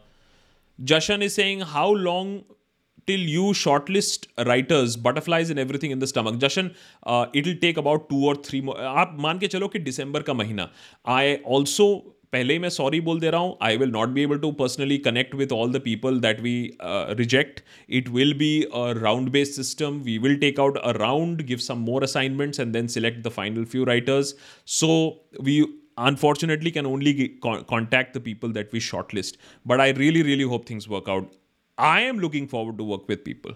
Jashan 0.80 1.24
is 1.24 1.34
saying 1.34 1.62
how 1.64 1.94
long 1.94 2.42
till 3.08 3.28
you 3.30 3.54
short 3.54 3.90
list 3.90 4.30
writers 4.40 4.96
butterflies 5.00 5.52
in 5.52 5.60
everything 5.60 5.92
in 5.92 6.00
the 6.00 6.06
stomach 6.06 6.40
Jashan 6.42 6.70
it 7.36 7.46
will 7.46 7.56
take 7.56 7.80
about 7.80 8.10
two 8.10 8.28
और 8.30 8.42
थ्री 8.46 8.62
आप 8.80 9.18
मान 9.20 9.40
के 9.40 9.48
चलो 9.48 9.68
कि 9.68 9.80
दिसंबर 9.80 10.22
का 10.22 10.34
महीना। 10.34 10.70
आई 11.08 11.36
ऑल्सो 11.48 12.13
पहले 12.34 12.54
ही 12.54 12.60
मैं 12.60 12.70
सॉरी 12.70 13.00
बोल 13.02 13.20
दे 13.20 13.30
रहा 13.30 13.42
हूँ। 13.42 13.58
I 13.62 13.78
will 13.78 13.90
not 13.90 14.10
be 14.10 14.22
able 14.22 14.38
to 14.40 14.52
personally 14.60 14.98
connect 15.08 15.36
with 15.36 15.52
all 15.54 15.72
the 15.72 15.82
people 15.82 16.20
that 16.20 16.40
we 16.42 16.56
reject 17.20 17.60
it 18.00 18.10
will 18.10 18.34
be 18.38 18.52
a 18.64 18.84
round 19.02 19.30
based 19.30 19.54
system 19.54 20.00
we 20.06 20.18
will 20.18 20.36
take 20.40 20.60
out 20.60 20.78
a 20.78 20.92
round 20.98 21.42
give 21.48 21.58
some 21.68 21.78
more 21.90 22.04
assignments 22.04 22.60
and 22.60 22.74
then 22.74 22.88
select 22.88 23.24
the 23.28 23.32
final 23.32 23.66
few 23.66 23.84
writers 23.86 24.36
so 24.80 24.90
we 25.42 25.60
unfortunately 26.00 26.72
can 26.72 26.86
only 26.86 27.14
contact 27.46 28.18
the 28.18 28.22
people 28.22 28.54
that 28.54 28.74
we 28.74 28.80
short 28.80 29.14
list 29.16 29.40
but 29.68 29.80
I 29.80 29.92
really 29.98 30.22
really 30.22 30.44
hope 30.54 30.70
things 30.70 30.88
work 30.90 31.10
out 31.10 31.32
I 31.78 32.04
am 32.04 32.20
looking 32.20 32.48
forward 32.48 32.78
to 32.78 32.86
work 32.86 33.06
with 33.10 33.18
people 33.26 33.56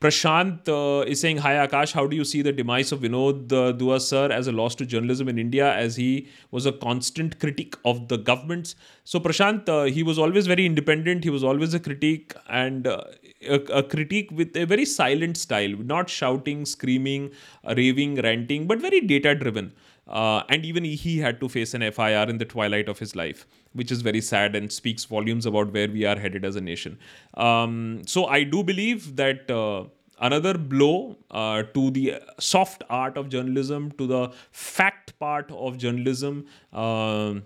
Prashant 0.00 0.68
uh, 0.68 1.04
is 1.06 1.20
saying, 1.20 1.38
Hi 1.38 1.66
Akash, 1.66 1.92
how 1.92 2.06
do 2.06 2.16
you 2.16 2.24
see 2.24 2.42
the 2.42 2.52
demise 2.52 2.92
of 2.92 3.00
Vinod 3.00 3.52
uh, 3.52 3.72
Dua 3.72 4.00
sir 4.00 4.30
as 4.30 4.46
a 4.46 4.52
loss 4.52 4.74
to 4.76 4.86
journalism 4.86 5.28
in 5.28 5.38
India 5.38 5.72
as 5.74 5.96
he 5.96 6.28
was 6.50 6.66
a 6.66 6.72
constant 6.72 7.38
critic 7.38 7.76
of 7.84 8.08
the 8.08 8.16
governments? 8.16 8.74
So, 9.04 9.20
Prashant, 9.20 9.68
uh, 9.68 9.84
he 9.84 10.02
was 10.02 10.18
always 10.18 10.46
very 10.46 10.66
independent, 10.66 11.24
he 11.24 11.30
was 11.30 11.44
always 11.44 11.74
a 11.74 11.80
critic 11.80 12.34
and 12.48 12.86
uh, 12.86 13.04
a, 13.46 13.54
a, 13.72 13.82
critique 13.82 14.30
with 14.32 14.56
a 14.56 14.64
very 14.64 14.84
silent 14.84 15.36
style, 15.36 15.70
not 15.78 16.08
shouting, 16.08 16.64
screaming, 16.64 17.30
raving, 17.76 18.16
ranting, 18.16 18.66
but 18.66 18.80
very 18.80 19.00
data 19.00 19.34
driven. 19.34 19.72
Uh, 20.07 20.41
and 20.49 20.65
even 20.65 20.83
he 20.83 21.19
had 21.19 21.39
to 21.39 21.47
face 21.47 21.73
an 21.75 21.83
FIR 21.91 22.29
in 22.29 22.39
the 22.39 22.45
twilight 22.45 22.89
of 22.89 22.97
his 22.97 23.15
life, 23.15 23.45
which 23.73 23.91
is 23.91 24.01
very 24.01 24.21
sad 24.21 24.55
and 24.55 24.71
speaks 24.71 25.05
volumes 25.05 25.45
about 25.45 25.71
where 25.71 25.87
we 25.87 26.03
are 26.03 26.17
headed 26.17 26.43
as 26.43 26.55
a 26.55 26.61
nation. 26.61 26.97
Um, 27.35 28.01
so 28.07 28.25
I 28.25 28.43
do 28.43 28.63
believe 28.63 29.15
that 29.17 29.51
uh, 29.51 29.83
another 30.19 30.57
blow 30.57 31.15
uh, 31.29 31.63
to 31.75 31.91
the 31.91 32.15
soft 32.39 32.83
art 32.89 33.17
of 33.17 33.29
journalism, 33.29 33.91
to 33.99 34.07
the 34.07 34.31
fact 34.51 35.17
part 35.19 35.51
of 35.51 35.77
journalism. 35.77 36.45
Uh, 36.73 37.41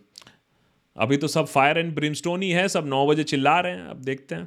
अभी 1.04 1.18
तो 1.18 1.28
सब 1.28 1.46
fire 1.46 1.78
and 1.78 1.94
Brimstone 1.96 2.42
ही 2.42 2.50
है 2.52 2.68
सब 2.70 2.88
नौ 2.88 3.06
बजे 3.08 3.24
चिल्ला 3.30 3.60
रहे 3.60 3.72
हैं 3.72 3.86
अब 3.90 4.02
देखते 4.10 4.36
हैं 4.36 4.46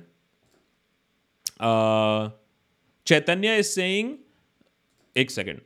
चैतन्य 3.07 3.57
इज 3.59 3.67
सेइंग 3.67 4.15
एक 5.16 5.32
सेकेंड 5.32 5.60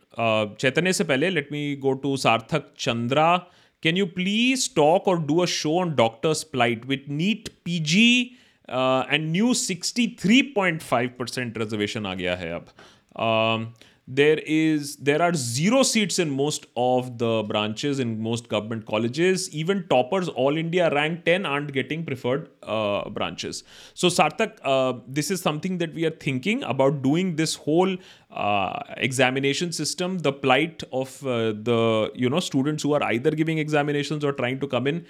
चैतन्य 0.60 0.94
से 0.94 1.04
पहले 1.04 1.30
let 1.30 1.52
me 1.52 1.76
go 1.82 1.94
to 2.04 2.16
Sarthak 2.18 2.72
Chandra. 2.80 3.36
Can 3.84 3.98
you 3.98 4.06
please 4.16 4.70
talk 4.76 5.08
और 5.08 5.20
do 5.26 5.40
a 5.40 5.46
show 5.46 5.78
on 5.80 5.96
doctors 5.96 6.44
plight 6.52 6.86
with 6.86 7.10
NEET 7.10 7.50
P 7.66 7.80
G 7.92 8.22
and 8.70 9.32
new 9.32 9.54
sixty 9.54 10.08
three 10.22 10.42
point 10.56 10.82
five 10.82 11.10
percent 11.20 11.58
reservation 11.58 12.06
आ 12.06 12.14
गया 12.14 12.36
है 12.36 12.52
अब. 12.54 12.68
Um, 13.16 13.62
there 14.08 14.38
is 14.46 14.98
there 14.98 15.20
are 15.20 15.34
zero 15.34 15.82
seats 15.82 16.20
in 16.20 16.30
most 16.30 16.68
of 16.78 17.18
the 17.18 17.44
branches 17.48 18.00
in 18.00 18.22
most 18.22 18.50
government 18.50 18.86
colleges. 18.86 19.50
Even 19.50 19.88
toppers 19.88 20.28
all 20.30 20.58
india 20.58 20.92
rank 20.92 21.26
10 21.26 21.46
aren't 21.46 21.74
getting 21.74 22.06
preferred 22.06 22.50
uh, 22.62 23.10
branches. 23.10 23.64
So 23.96 24.10
sarthak 24.10 24.60
uh, 24.64 24.94
this 25.08 25.32
is 25.32 25.42
something 25.42 25.80
that 25.80 25.94
we 25.94 26.06
are 26.06 26.16
thinking 26.28 26.64
about 26.64 27.02
doing 27.02 27.36
this 27.36 27.56
whole 27.56 27.98
uh, 28.30 28.80
examination 28.98 29.72
system 29.72 30.20
the 30.20 30.34
plight 30.34 30.84
of 30.92 31.26
uh, 31.26 31.54
the 31.70 32.12
you 32.14 32.30
know 32.30 32.40
students 32.40 32.84
who 32.84 32.94
are 32.94 33.04
either 33.04 33.32
giving 33.32 33.58
examinations 33.58 34.24
or 34.24 34.34
trying 34.34 34.60
to 34.60 34.68
come 34.68 34.86
in. 34.86 35.06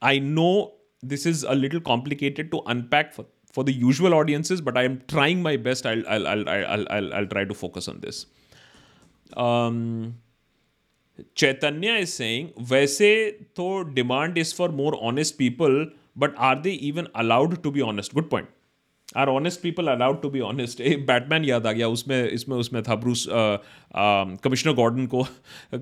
I 0.00 0.18
know 0.18 0.72
this 1.00 1.26
is 1.26 1.44
a 1.44 1.54
little 1.54 1.80
complicated 1.80 2.50
to 2.50 2.62
unpack 2.66 3.12
for 3.12 3.26
for 3.54 3.64
the 3.64 3.72
usual 3.72 4.14
audiences, 4.14 4.60
but 4.60 4.76
I 4.76 4.84
am 4.84 5.00
trying 5.14 5.42
my 5.42 5.56
best. 5.68 5.86
I'll 5.86 6.04
I'll 6.08 6.26
I'll 6.26 6.48
I'll 6.48 6.86
I'll, 6.96 7.14
I'll 7.14 7.26
try 7.26 7.44
to 7.44 7.54
focus 7.54 7.88
on 7.88 8.00
this. 8.00 8.26
Um, 9.36 10.16
Chaitanya 11.34 11.98
is 12.06 12.14
saying, 12.14 12.48
वैसे 12.70 13.10
तो 13.56 13.68
demand 13.94 14.38
is 14.38 14.52
for 14.52 14.68
more 14.80 14.94
honest 15.10 15.38
people, 15.38 15.78
but 16.16 16.34
are 16.38 16.56
they 16.62 16.74
even 16.90 17.08
allowed 17.14 17.62
to 17.62 17.70
be 17.70 17.82
honest? 17.90 18.14
Good 18.14 18.30
point. 18.34 18.58
Are 19.16 19.28
honest 19.28 19.60
people 19.60 19.88
allowed 19.88 20.20
to 20.22 20.28
be 20.30 20.40
honest 20.40 20.80
एक 20.80 21.06
Batman 21.06 21.44
याद 21.44 21.66
आ 21.66 21.72
गया 21.72 21.88
उसमें 21.88 22.28
इसमें 22.28 22.56
उसमें 22.56 22.82
था 22.82 22.94
ब्रूस 23.02 23.26
कमिश्नर 24.44 24.72
गॉर्डन 24.74 25.06
को 25.14 25.26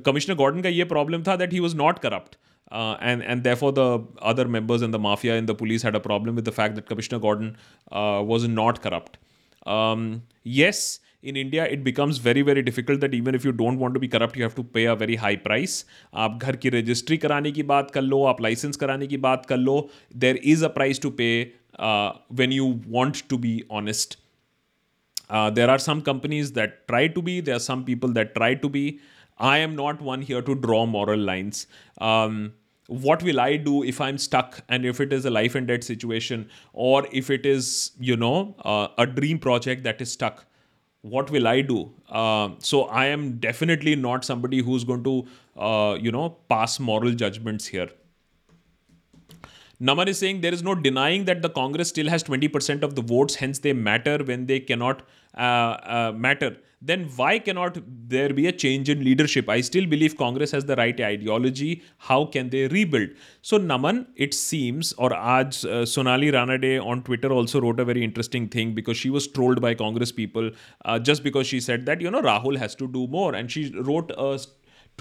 कमिश्नर 0.07 0.35
गॉर्डन 0.37 0.63
का 0.63 0.69
ये 0.69 0.85
प्रॉब्लम 0.93 1.23
था 1.29 1.37
that 1.43 1.53
he 1.53 1.61
was 1.61 1.77
not 1.77 1.99
corrupt 1.99 2.37
uh, 2.72 2.98
and 3.00 3.24
and 3.24 3.44
therefore 3.44 3.72
the 3.72 4.04
other 4.22 4.48
members 4.48 4.82
in 4.82 4.92
the 4.92 5.00
mafia 5.00 5.36
and 5.36 5.48
the 5.48 5.56
police 5.56 5.82
had 5.82 5.96
a 5.96 6.00
problem 6.00 6.36
with 6.36 6.46
the 6.46 6.52
fact 6.52 6.76
that 6.76 6.88
Commissioner 6.88 7.20
Gordon 7.20 7.58
uh, 7.92 8.22
was 8.26 8.48
not 8.48 8.82
corrupt. 8.82 9.18
Um, 9.66 10.24
yes, 10.44 11.00
in 11.22 11.36
India 11.36 11.66
it 11.66 11.84
becomes 11.84 12.18
very 12.18 12.42
very 12.50 12.62
difficult 12.62 13.00
that 13.02 13.14
even 13.14 13.36
if 13.36 13.46
you 13.46 13.52
don't 13.52 13.80
want 13.84 13.94
to 13.94 14.00
be 14.00 14.08
corrupt 14.08 14.36
you 14.38 14.44
have 14.44 14.56
to 14.56 14.64
pay 14.64 14.86
a 14.86 14.96
very 14.96 15.16
high 15.26 15.36
price 15.48 15.78
आप 16.26 16.38
घर 16.42 16.56
की 16.66 16.70
registry 16.76 17.18
कराने 17.24 17.52
की 17.52 17.64
बात 17.72 17.92
कर 17.92 18.02
लो 18.02 18.24
आप 18.34 18.42
licence 18.42 18.76
कराने 18.84 19.08
की 19.14 19.18
बात 19.30 19.46
कर 19.46 19.58
लो 19.58 19.78
there 20.26 20.40
is 20.54 20.66
a 20.66 20.68
price 20.80 21.02
to 21.02 21.10
pay 21.22 21.32
when 22.42 22.52
you 22.58 22.68
want 22.98 23.24
to 23.32 23.38
be 23.46 23.56
honest 23.78 24.16
uh, 25.30 25.50
there 25.50 25.70
are 25.70 25.80
some 25.86 26.02
companies 26.02 26.52
that 26.60 26.78
try 26.88 27.08
to 27.16 27.24
be 27.30 27.40
there 27.42 27.56
are 27.56 27.66
some 27.66 27.84
people 27.90 28.14
that 28.18 28.34
try 28.36 28.54
to 28.66 28.70
be 28.76 28.84
i 29.54 29.58
am 29.64 29.74
not 29.80 30.04
one 30.10 30.22
here 30.30 30.42
to 30.50 30.56
draw 30.66 30.86
moral 30.92 31.26
lines 31.30 31.68
um, 32.10 32.54
what 32.91 33.23
will 33.23 33.39
I 33.39 33.57
do 33.57 33.85
if 33.85 34.01
I'm 34.01 34.19
stuck 34.19 34.63
and 34.69 34.85
if 34.85 35.01
it 35.01 35.13
is 35.13 35.25
a 35.25 35.31
life 35.31 35.55
and 35.55 35.67
death 35.67 35.85
situation 35.85 36.51
or 36.73 37.07
if 37.13 37.31
it 37.31 37.47
is, 37.47 37.93
you 38.01 38.17
know, 38.17 38.57
uh, 38.65 38.89
a 38.99 39.07
dream 39.07 39.39
project 39.39 39.85
that 39.85 40.01
is 40.01 40.11
stuck? 40.11 40.45
What 41.03 41.31
will 41.31 41.47
I 41.47 41.61
do? 41.61 41.93
Uh, 42.09 42.51
so 42.59 42.83
I 42.87 43.07
am 43.07 43.39
definitely 43.39 43.95
not 43.95 44.25
somebody 44.25 44.59
who's 44.59 44.83
going 44.83 45.05
to, 45.05 45.27
uh, 45.57 45.97
you 46.01 46.11
know, 46.11 46.31
pass 46.49 46.81
moral 46.81 47.13
judgments 47.13 47.67
here. 47.67 47.91
Naman 49.81 50.09
is 50.09 50.19
saying 50.19 50.41
there 50.41 50.53
is 50.53 50.63
no 50.63 50.75
denying 50.75 51.25
that 51.25 51.43
the 51.43 51.49
Congress 51.49 51.89
still 51.89 52.09
has 52.09 52.23
20% 52.23 52.83
of 52.83 52.95
the 52.95 53.03
votes, 53.03 53.37
hence 53.37 53.59
they 53.61 53.73
matter 53.73 54.19
when 54.23 54.47
they 54.47 54.61
cannot 54.61 55.03
uh, 55.37 55.41
uh, 55.41 56.13
matter 56.15 56.57
then 56.83 57.11
why 57.17 57.39
cannot 57.39 57.79
there 58.09 58.33
be 58.33 58.47
a 58.47 58.53
change 58.53 58.89
in 58.89 59.05
leadership? 59.05 59.49
I 59.49 59.61
still 59.61 59.87
believe 59.87 60.17
Congress 60.17 60.51
has 60.53 60.65
the 60.65 60.77
right 60.77 60.99
ideology. 60.99 61.83
How 61.99 62.25
can 62.25 62.49
they 62.49 62.69
rebuild? 62.69 63.11
So, 63.43 63.59
Naman, 63.59 64.07
it 64.17 64.33
seems, 64.33 64.95
or 64.95 65.11
Aj 65.11 65.65
uh, 65.65 65.85
Sonali 65.85 66.33
Ranade 66.33 66.83
on 66.85 67.03
Twitter 67.03 67.31
also 67.31 67.61
wrote 67.61 67.81
a 67.81 67.85
very 67.85 68.03
interesting 68.03 68.49
thing 68.49 68.75
because 68.75 68.97
she 68.97 69.11
was 69.11 69.29
trolled 69.29 69.61
by 69.61 69.75
Congress 69.75 70.11
people 70.11 70.51
uh, 70.87 70.99
just 70.99 71.23
because 71.23 71.47
she 71.47 71.61
said 71.61 71.85
that, 71.85 72.01
you 72.01 72.11
know, 72.11 72.23
Rahul 72.23 72.57
has 72.57 72.75
to 72.77 72.89
do 72.89 73.07
more. 73.09 73.35
And 73.35 73.53
she 73.53 73.71
wrote 73.75 74.11
a 74.17 74.41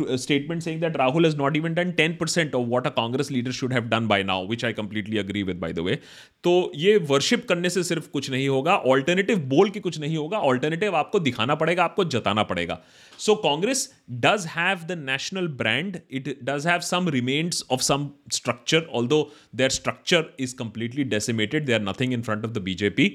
a 0.07 0.17
statement 0.17 0.63
saying 0.63 0.79
that 0.79 0.93
Rahul 0.93 1.25
has 1.25 1.35
not 1.35 1.55
even 1.55 1.73
done 1.73 1.93
10% 1.93 2.53
of 2.53 2.67
what 2.67 2.87
a 2.87 2.91
Congress 2.91 3.31
leader 3.31 3.51
should 3.51 3.73
have 3.73 3.89
done 3.89 4.07
by 4.07 4.21
now, 4.23 4.41
which 4.43 4.63
I 4.63 4.73
completely 4.73 5.17
agree 5.17 5.43
with, 5.43 5.59
by 5.59 5.71
the 5.71 5.83
way. 5.83 5.97
तो 6.43 6.71
ये 6.75 6.97
worship 6.97 7.47
करने 7.47 7.69
से 7.69 7.83
सिर्फ़ 7.83 8.09
कुछ 8.09 8.29
नहीं 8.29 8.47
होगा 8.47 8.75
alternative 8.75 9.39
बोल 9.39 9.69
के 9.69 9.79
कुछ 9.79 9.99
नहीं 9.99 10.17
होगा 10.17 10.37
ऑल्टरनेटिव 10.37 10.95
आपको 10.95 11.19
दिखाना 11.19 11.55
पड़ेगा 11.55 11.83
आपको 11.83 12.03
जताना 12.03 12.43
पड़ेगा 12.43 12.79
so 13.19 13.35
Congress 13.35 13.87
Does 14.24 14.46
have 14.46 14.84
the 14.88 14.98
national 14.98 15.48
brand 15.62 15.98
it 16.10 16.28
does 16.44 16.66
have 16.66 16.80
some 16.90 17.08
remains 17.08 17.64
of 17.70 17.80
some 17.80 18.08
structure 18.32 18.86
although 19.00 19.20
their 19.54 19.70
structure 19.70 20.24
is 20.40 20.52
completely 20.58 21.04
decimated 21.16 21.66
they 21.66 21.72
are 21.72 21.80
nothing 21.80 22.12
in 22.12 22.22
front 22.22 22.44
of 22.44 22.50
the 22.50 22.62
BJP 22.70 23.10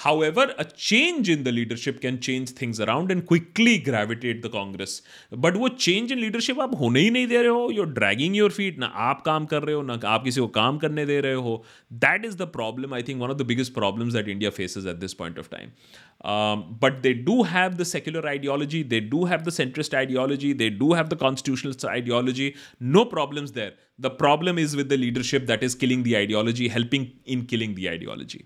However, 0.00 0.54
a 0.56 0.64
change 0.64 1.28
in 1.28 1.42
the 1.42 1.52
leadership 1.52 2.00
can 2.00 2.20
change 2.20 2.50
things 2.50 2.80
around 2.80 3.10
and 3.10 3.26
quickly 3.26 3.76
gravitate 3.78 4.40
the 4.42 4.48
Congress. 4.48 5.02
But 5.44 5.56
वो 5.62 5.68
change 5.78 6.14
in 6.14 6.20
leadership 6.20 6.60
आप 6.60 6.74
होने 6.80 7.00
ही 7.00 7.10
नहीं 7.10 7.26
दे 7.26 7.42
रहे 7.42 7.48
हो 7.48 7.68
you're 7.78 7.92
dragging 7.98 8.36
your 8.38 8.48
feet 8.58 8.78
ना 8.78 8.86
आप 9.08 9.20
काम 9.26 9.46
कर 9.46 9.62
रहे 9.62 9.74
हो 9.74 9.82
ना 9.82 9.98
आप 10.12 10.24
किसी 10.24 10.40
को 10.40 10.46
काम 10.54 10.78
करने 10.84 11.04
दे 11.06 11.20
रहे 11.20 11.34
हो 11.48 11.62
that 12.04 12.24
is 12.30 12.38
the 12.42 12.46
problem 12.56 12.94
I 13.00 13.02
think 13.08 13.24
one 13.24 13.34
of 13.34 13.38
the 13.42 13.48
biggest 13.50 13.74
problems 13.80 14.16
that 14.18 14.32
India 14.36 14.50
faces 14.60 14.86
at 14.94 15.00
this 15.00 15.18
point 15.22 15.42
of 15.44 15.50
time. 15.50 15.74
Um, 16.22 16.64
but 16.80 17.02
they 17.02 17.12
do 17.14 17.42
have 17.42 17.76
the 17.76 17.84
secular 17.84 18.26
ideology, 18.26 18.82
they 18.82 19.00
do 19.00 19.24
have 19.24 19.44
the 19.44 19.50
centrist 19.50 19.94
ideology, 19.94 20.33
they 20.37 20.69
do 20.69 20.93
have 20.93 21.09
the 21.09 21.15
constitutionalist 21.15 21.85
ideology. 21.85 22.55
No 22.79 23.05
problems 23.05 23.51
there. 23.53 23.73
The 23.99 24.09
problem 24.09 24.57
is 24.57 24.75
with 24.75 24.89
the 24.89 24.97
leadership 24.97 25.45
that 25.47 25.63
is 25.63 25.75
killing 25.75 26.03
the 26.03 26.17
ideology, 26.17 26.67
helping 26.67 27.13
in 27.25 27.45
killing 27.45 27.75
the 27.75 27.89
ideology. 27.89 28.45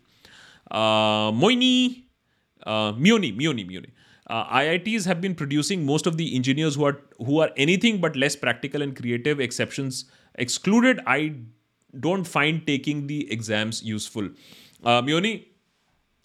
Uh, 0.72 1.32
Moini, 1.32 2.04
uh, 2.66 2.94
Mioni, 2.94 3.36
Mioni, 3.36 3.68
Mioni. 3.68 3.92
Uh, 4.28 4.46
IITs 4.46 5.06
have 5.06 5.20
been 5.22 5.34
producing 5.34 5.86
most 5.86 6.06
of 6.06 6.18
the 6.18 6.36
engineers 6.36 6.76
who 6.76 6.86
are 6.86 7.02
who 7.18 7.40
are 7.40 7.50
anything 7.58 8.00
but 8.00 8.16
less 8.16 8.36
practical 8.36 8.82
and 8.82 8.96
creative. 8.96 9.40
Exceptions 9.40 10.06
excluded. 10.36 11.00
I 11.08 11.36
don't 12.00 12.26
find 12.26 12.66
taking 12.68 13.08
the 13.08 13.32
exams 13.32 13.82
useful. 13.82 14.30
Uh, 14.84 15.02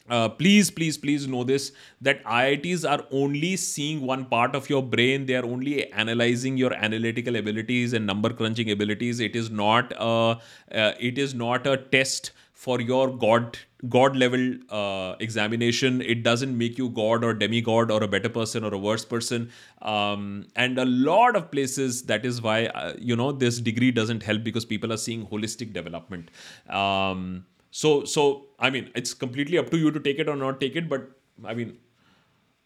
uh, 0.08 0.28
please, 0.28 0.70
please, 0.70 0.98
please 0.98 1.26
know 1.26 1.44
this 1.44 1.72
that 2.00 2.22
IITs 2.24 2.88
are 2.88 3.06
only 3.10 3.56
seeing 3.56 4.02
one 4.02 4.26
part 4.26 4.54
of 4.54 4.68
your 4.68 4.82
brain. 4.82 5.24
They 5.26 5.34
are 5.34 5.44
only 5.44 5.90
analyzing 5.92 6.58
your 6.58 6.74
analytical 6.74 7.36
abilities 7.36 7.94
and 7.94 8.06
number 8.06 8.30
crunching 8.30 8.70
abilities. 8.70 9.20
It 9.20 9.34
is 9.34 9.50
not 9.50 9.92
a, 9.92 10.38
uh, 10.72 10.92
it 11.00 11.18
is 11.18 11.34
not 11.34 11.66
a 11.66 11.78
test 11.78 12.32
for 12.52 12.80
your 12.80 13.14
god 13.22 13.58
god 13.88 14.16
level 14.16 14.42
uh, 14.70 15.14
examination 15.20 16.00
it 16.00 16.22
doesn't 16.22 16.56
make 16.56 16.78
you 16.78 16.88
god 16.98 17.24
or 17.24 17.34
demigod 17.34 17.90
or 17.90 18.02
a 18.02 18.08
better 18.08 18.28
person 18.28 18.64
or 18.64 18.72
a 18.72 18.78
worse 18.78 19.04
person 19.04 19.50
um, 19.82 20.46
and 20.56 20.78
a 20.78 20.84
lot 20.84 21.36
of 21.36 21.50
places 21.50 22.02
that 22.04 22.24
is 22.24 22.40
why 22.40 22.66
uh, 22.66 22.94
you 22.98 23.16
know 23.16 23.32
this 23.32 23.60
degree 23.60 23.90
doesn't 23.90 24.22
help 24.22 24.44
because 24.44 24.64
people 24.64 24.92
are 24.92 24.96
seeing 24.96 25.26
holistic 25.26 25.72
development 25.72 26.30
um, 26.70 27.44
so 27.74 27.92
so 28.14 28.24
i 28.66 28.70
mean 28.74 28.90
it's 29.00 29.14
completely 29.22 29.60
up 29.62 29.70
to 29.70 29.80
you 29.84 29.90
to 29.96 30.02
take 30.06 30.22
it 30.24 30.28
or 30.34 30.36
not 30.42 30.60
take 30.60 30.76
it 30.82 30.88
but 30.92 31.08
i 31.52 31.54
mean 31.60 31.72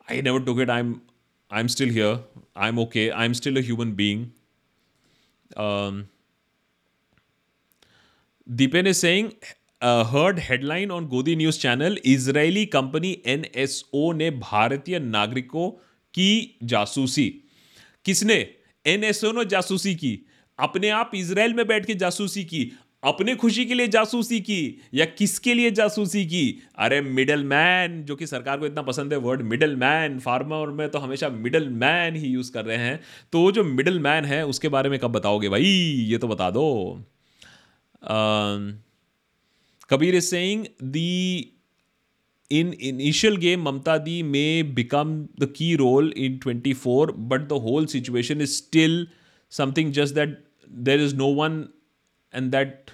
i 0.09 0.21
never 0.29 0.41
took 0.49 0.59
it 0.67 0.73
i'm 0.77 0.91
i'm 1.51 1.71
still 1.77 1.95
here 1.99 2.15
i'm 2.67 2.83
okay 2.87 3.07
i'm 3.23 3.37
still 3.43 3.63
a 3.63 3.65
human 3.71 3.95
being 4.03 4.27
um, 5.57 6.03
Deepen 8.47 8.87
is 8.87 9.01
saying 9.01 9.33
heard 9.83 10.39
headline 10.43 10.91
on 10.91 11.05
Godi 11.07 11.35
news 11.37 11.59
channel 11.61 11.99
Israeli 12.13 12.65
company 12.67 13.11
NSO 13.27 14.13
ने 14.13 14.31
भारतीय 14.31 14.99
नागरिकों 14.99 15.71
की 16.15 16.59
जासूसी 16.73 17.29
किसने 18.05 18.39
NSO 18.93 19.31
ने 19.33 19.45
जासूसी 19.53 19.95
की 19.95 20.13
अपने 20.59 20.89
आप 20.91 21.11
इसराइल 21.15 21.55
में 21.55 21.67
बैठ 21.67 21.87
के 21.87 21.95
जासूसी 21.95 22.45
की 22.45 22.65
अपने 23.03 23.35
खुशी 23.37 23.65
के 23.65 23.75
लिए 23.75 23.89
जासूसी 23.89 24.41
की 24.41 24.81
या 24.95 25.05
किसके 25.05 25.55
लिए 25.55 25.71
जासूसी 25.71 26.25
की? 26.27 26.63
अरे 26.79 27.01
मिडल 27.01 27.45
मैन 27.45 28.03
जो 28.05 28.17
कि 28.17 28.27
सरकार 28.27 28.59
को 28.59 28.67
इतना 28.67 28.83
पसंद 28.83 29.13
है 29.13 29.19
वर्ड 29.19 29.43
मिडल 29.43 29.77
मैन 29.77 30.19
फार्मर 30.19 30.73
में 30.73 30.89
तो 30.89 30.99
हमेशा 30.99 31.29
मिडल 31.29 31.69
मैन 31.69 32.17
ही 32.17 32.29
यूज़ 32.29 32.53
कर 32.53 32.65
रहे 32.65 32.77
हैं। 32.77 33.01
तो 33.33 33.41
वो 33.41 33.53
जो 33.53 33.65
मिडल 33.65 33.99
मैन 34.01 34.25
है, 34.25 34.45
उसके 34.47 34.69
बारे 34.69 34.91
में 34.91 34.99
कब 34.99 35.13
बताओगे 35.13 35.49
भाई? 35.49 35.65
ये 36.11 36.19
तो 36.19 36.29
बता 36.29 36.51
दो। 36.51 37.05
Kabir 39.91 40.15
is 40.15 40.25
saying 40.25 40.65
the 40.83 41.53
in 42.51 42.73
initial 42.73 43.37
game 43.37 43.63
Mamata 43.63 43.97
di 43.99 44.23
may 44.23 44.63
become 44.75 45.17
the 45.41 45.53
key 45.57 45.75
role 45.77 46.13
in 46.17 46.39
twenty 46.39 46.73
four 46.75 47.13
but 47.13 47.49
the 47.49 47.53
whole 47.63 47.87
situation 47.87 48.41
is 48.41 48.51
still 48.51 49.07
something 49.53 49.93
just 49.93 50.15
that 50.15 50.39
there 50.71 51.01
is 51.01 51.17
no 51.17 51.27
one 51.35 51.65
and 52.33 52.53
that 52.53 52.91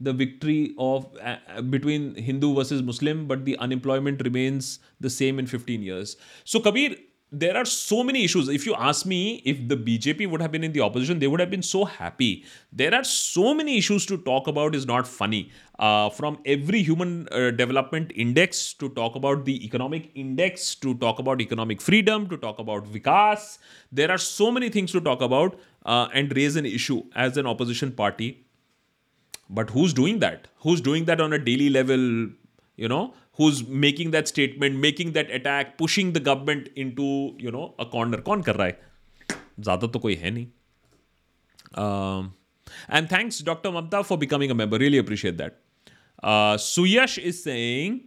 the 0.00 0.12
victory 0.12 0.74
of 0.78 1.06
uh, 1.22 1.60
between 1.62 2.14
Hindu 2.14 2.54
versus 2.54 2.82
Muslim, 2.82 3.26
but 3.26 3.44
the 3.44 3.56
unemployment 3.58 4.22
remains 4.22 4.78
the 5.00 5.10
same 5.10 5.38
in 5.38 5.46
15 5.46 5.82
years. 5.82 6.16
So 6.44 6.60
Kabir, 6.60 6.96
there 7.30 7.56
are 7.56 7.64
so 7.64 8.02
many 8.02 8.24
issues. 8.24 8.48
If 8.48 8.64
you 8.64 8.74
ask 8.74 9.04
me, 9.04 9.42
if 9.44 9.68
the 9.68 9.76
BJP 9.76 10.30
would 10.30 10.40
have 10.40 10.50
been 10.50 10.64
in 10.64 10.72
the 10.72 10.80
opposition, 10.80 11.18
they 11.18 11.26
would 11.26 11.40
have 11.40 11.50
been 11.50 11.62
so 11.62 11.84
happy. 11.84 12.44
There 12.72 12.94
are 12.94 13.04
so 13.04 13.52
many 13.52 13.76
issues 13.76 14.06
to 14.06 14.16
talk 14.16 14.46
about, 14.46 14.74
is 14.74 14.86
not 14.86 15.06
funny. 15.06 15.50
Uh, 15.78 16.08
from 16.08 16.38
every 16.46 16.82
human 16.82 17.28
uh, 17.30 17.50
development 17.50 18.12
index 18.14 18.72
to 18.74 18.88
talk 18.90 19.14
about 19.14 19.44
the 19.44 19.64
economic 19.64 20.10
index, 20.14 20.74
to 20.76 20.94
talk 20.94 21.18
about 21.18 21.40
economic 21.40 21.82
freedom, 21.82 22.28
to 22.28 22.36
talk 22.38 22.58
about 22.58 22.84
vikas. 22.84 23.58
There 23.92 24.10
are 24.10 24.18
so 24.18 24.50
many 24.50 24.70
things 24.70 24.90
to 24.92 25.00
talk 25.00 25.20
about 25.20 25.58
uh, 25.84 26.08
and 26.14 26.34
raise 26.34 26.56
an 26.56 26.64
issue 26.64 27.02
as 27.14 27.36
an 27.36 27.46
opposition 27.46 27.92
party 27.92 28.47
But 29.49 29.69
who's 29.69 29.93
doing 29.93 30.19
that? 30.19 30.47
Who's 30.59 30.81
doing 30.81 31.05
that 31.05 31.21
on 31.21 31.33
a 31.33 31.39
daily 31.39 31.69
level? 31.69 32.29
You 32.75 32.87
know, 32.87 33.13
who's 33.33 33.67
making 33.67 34.11
that 34.11 34.27
statement, 34.27 34.77
making 34.77 35.11
that 35.13 35.29
attack, 35.29 35.77
pushing 35.77 36.13
the 36.13 36.19
government 36.19 36.69
into 36.75 37.35
you 37.37 37.51
know 37.51 37.73
a 37.79 37.85
corner. 37.85 38.21
कौन 38.29 38.41
कर 38.43 38.55
रहा 38.55 38.67
है 38.67 38.79
ज़्यादा 39.59 39.87
तो 39.87 39.99
कोई 39.99 40.15
है 40.15 40.31
नहीं 40.31 40.47
and 42.89 43.09
thanks 43.09 43.41
Dr. 43.41 43.71
Mamta 43.71 44.03
for 44.05 44.17
becoming 44.17 44.51
a 44.51 44.55
member. 44.55 44.77
Really 44.77 44.97
appreciate 44.97 45.37
that. 45.37 45.59
Uh, 46.21 46.55
Suyash 46.57 47.17
is 47.17 47.43
saying 47.43 48.01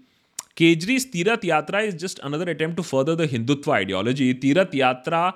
Kejri's 0.56 1.06
Tirath 1.06 1.42
Yatra 1.42 1.86
is 1.86 1.94
just 1.94 2.18
another 2.22 2.50
attempt 2.50 2.76
to 2.78 2.82
further 2.82 3.14
the 3.14 3.28
Hindutva 3.28 3.74
ideology. 3.74 4.34
Tirath 4.34 4.72
Yatra 4.72 5.34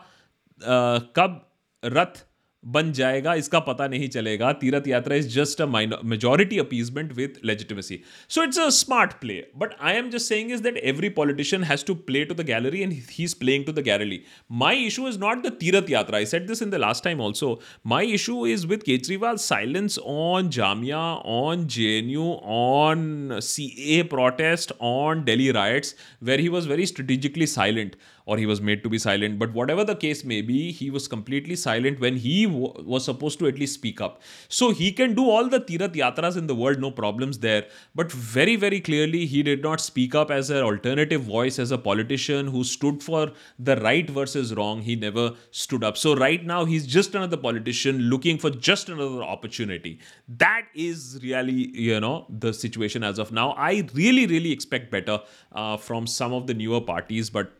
uh, 0.64 1.00
कब 1.14 1.40
रथ 1.84 2.24
बन 2.65 2.91
जाएगा, 2.93 3.33
इसका 3.35 3.59
पता 3.61 3.87
नहीं 3.87 4.07
चलेगा। 4.09 4.51
Tirth 4.61 4.87
Yatra 4.87 5.15
is 5.15 5.27
just 5.29 5.61
a 5.61 5.65
majority 5.65 6.57
appeasement 6.59 7.11
with 7.13 7.33
legitimacy 7.45 7.99
so 8.29 8.43
it's 8.43 8.59
a 8.59 8.67
smart 8.77 9.11
play 9.21 9.33
but 9.57 9.73
I 9.81 9.95
am 9.95 10.09
just 10.09 10.29
saying 10.29 10.51
is 10.51 10.61
that 10.63 10.77
every 10.93 11.09
politician 11.17 11.63
has 11.63 11.85
to 11.85 11.95
play 12.07 12.23
to 12.25 12.35
the 12.35 12.45
gallery 12.47 12.81
and 12.81 12.93
he 12.93 13.23
is 13.23 13.35
playing 13.39 13.65
to 13.65 13.71
the 13.71 13.83
gallery 13.85 14.19
my 14.63 14.85
issue 14.85 15.07
is 15.07 15.19
not 15.19 15.45
the 15.45 15.51
Tirth 15.59 15.91
Yatra 15.91 16.17
I 16.17 16.25
said 16.25 16.47
this 16.47 16.61
in 16.61 16.69
the 16.69 16.75
last 16.85 17.03
time 17.03 17.21
also 17.21 17.59
my 17.87 18.11
issue 18.13 18.45
is 18.47 18.65
with 18.67 18.83
Kejriwal 18.83 19.37
silence 19.45 19.99
on 20.05 20.49
Jamia 20.57 21.03
on 21.35 21.67
J 21.77 21.97
N 21.97 22.09
U 22.09 22.31
on 22.55 23.39
C 23.43 23.65
A 23.89 24.01
protest 24.09 24.73
on 24.83 25.23
Delhi 25.23 25.49
riots 25.51 25.95
where 26.23 26.39
he 26.39 26.47
was 26.49 26.69
very 26.69 26.85
strategically 26.85 27.47
silent 27.47 27.95
or 28.25 28.37
he 28.37 28.45
was 28.45 28.61
made 28.61 28.83
to 28.83 28.89
be 28.89 28.97
silent. 28.97 29.37
But 29.39 29.53
whatever 29.53 29.83
the 29.83 29.95
case 29.95 30.23
may 30.23 30.41
be, 30.41 30.71
he 30.71 30.89
was 30.89 31.07
completely 31.07 31.55
silent 31.55 31.99
when 31.99 32.17
he 32.17 32.45
w- 32.45 32.73
was 32.83 33.05
supposed 33.05 33.39
to 33.39 33.47
at 33.47 33.59
least 33.59 33.75
speak 33.75 34.01
up. 34.01 34.21
So 34.49 34.71
he 34.71 34.91
can 34.91 35.13
do 35.13 35.29
all 35.29 35.47
the 35.47 35.59
Tirath 35.59 35.93
Yatras 35.93 36.37
in 36.37 36.47
the 36.47 36.55
world, 36.55 36.79
no 36.79 36.91
problems 36.91 37.39
there. 37.39 37.65
But 37.93 38.11
very, 38.11 38.55
very 38.55 38.79
clearly, 38.79 39.25
he 39.25 39.43
did 39.43 39.61
not 39.61 39.79
speak 39.79 40.15
up 40.15 40.31
as 40.31 40.49
an 40.49 40.63
alternative 40.63 41.21
voice, 41.21 41.59
as 41.59 41.71
a 41.71 41.77
politician 41.77 42.47
who 42.47 42.63
stood 42.63 43.03
for 43.03 43.31
the 43.59 43.75
right 43.77 44.09
versus 44.09 44.55
wrong. 44.55 44.81
He 44.81 44.95
never 44.95 45.33
stood 45.51 45.83
up. 45.83 45.97
So 45.97 46.15
right 46.15 46.43
now, 46.43 46.65
he's 46.65 46.87
just 46.87 47.13
another 47.15 47.37
politician 47.37 47.99
looking 47.99 48.37
for 48.37 48.49
just 48.49 48.89
another 48.89 49.23
opportunity. 49.23 49.99
That 50.27 50.65
is 50.73 51.19
really, 51.21 51.69
you 51.77 51.99
know, 51.99 52.25
the 52.29 52.53
situation 52.53 53.03
as 53.03 53.19
of 53.19 53.31
now. 53.31 53.51
I 53.51 53.87
really, 53.93 54.25
really 54.25 54.51
expect 54.51 54.89
better 54.89 55.21
uh, 55.51 55.77
from 55.77 56.07
some 56.07 56.33
of 56.33 56.47
the 56.47 56.53
newer 56.53 56.81
parties, 56.81 57.29
but 57.29 57.53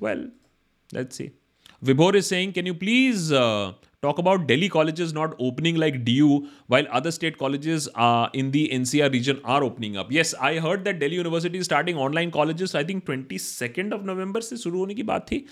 well, 0.00 0.26
let's 0.92 1.16
see. 1.16 1.30
Vibhor 1.84 2.14
is 2.14 2.26
saying, 2.26 2.52
can 2.52 2.66
you 2.66 2.74
please 2.74 3.32
uh, 3.32 3.72
talk 4.02 4.18
about 4.18 4.46
Delhi 4.46 4.68
colleges 4.68 5.14
not 5.14 5.34
opening 5.38 5.76
like 5.76 6.04
DU 6.04 6.46
while 6.66 6.86
other 6.90 7.10
state 7.10 7.38
colleges 7.38 7.88
uh, 7.94 8.28
in 8.34 8.50
the 8.50 8.68
NCR 8.68 9.10
region 9.10 9.40
are 9.44 9.64
opening 9.64 9.96
up? 9.96 10.12
Yes, 10.12 10.34
I 10.34 10.58
heard 10.58 10.84
that 10.84 10.98
Delhi 10.98 11.16
University 11.16 11.56
is 11.56 11.64
starting 11.64 11.96
online 11.96 12.30
colleges. 12.30 12.74
I 12.74 12.84
think 12.84 13.06
22nd 13.06 13.96
of 13.98 14.04
November 14.10 14.42
से 14.48 14.56
शुरू 14.56 14.78
होने 14.78 14.94
की 14.94 15.02
बात 15.12 15.26
थी 15.30 15.44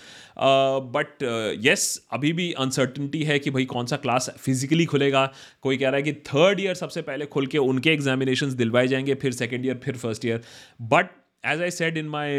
but 0.97 1.23
yes 1.65 1.87
अभी 2.11 2.33
भी 2.33 2.51
uncertainty 2.65 3.23
है 3.23 3.39
कि 3.39 3.51
भाई 3.51 3.65
कौन 3.73 3.85
सा 3.85 3.97
क्लास 4.05 4.29
फिजिकली 4.37 4.85
खुलेगा 4.93 5.25
कोई 5.61 5.77
कह 5.77 5.89
रहा 5.89 5.95
है 5.95 6.03
कि 6.03 6.13
थर्ड 6.33 6.59
ईयर 6.59 6.75
सबसे 6.83 7.01
पहले 7.09 7.25
खुल 7.25 7.47
के 7.47 7.57
उनके 7.57 7.93
एग्जामिनेशन 7.93 8.55
दिलवाए 8.55 8.87
जाएँगे 8.87 9.15
फिर 9.15 9.31
सेकेंड 9.31 9.65
ईयर 9.65 9.81
फिर 9.83 9.97
first 9.97 10.25
year 10.25 10.41
but 10.81 11.18
as 11.45 11.61
I 11.61 11.71
said 11.71 11.97
in 11.97 12.05
my 12.05 12.29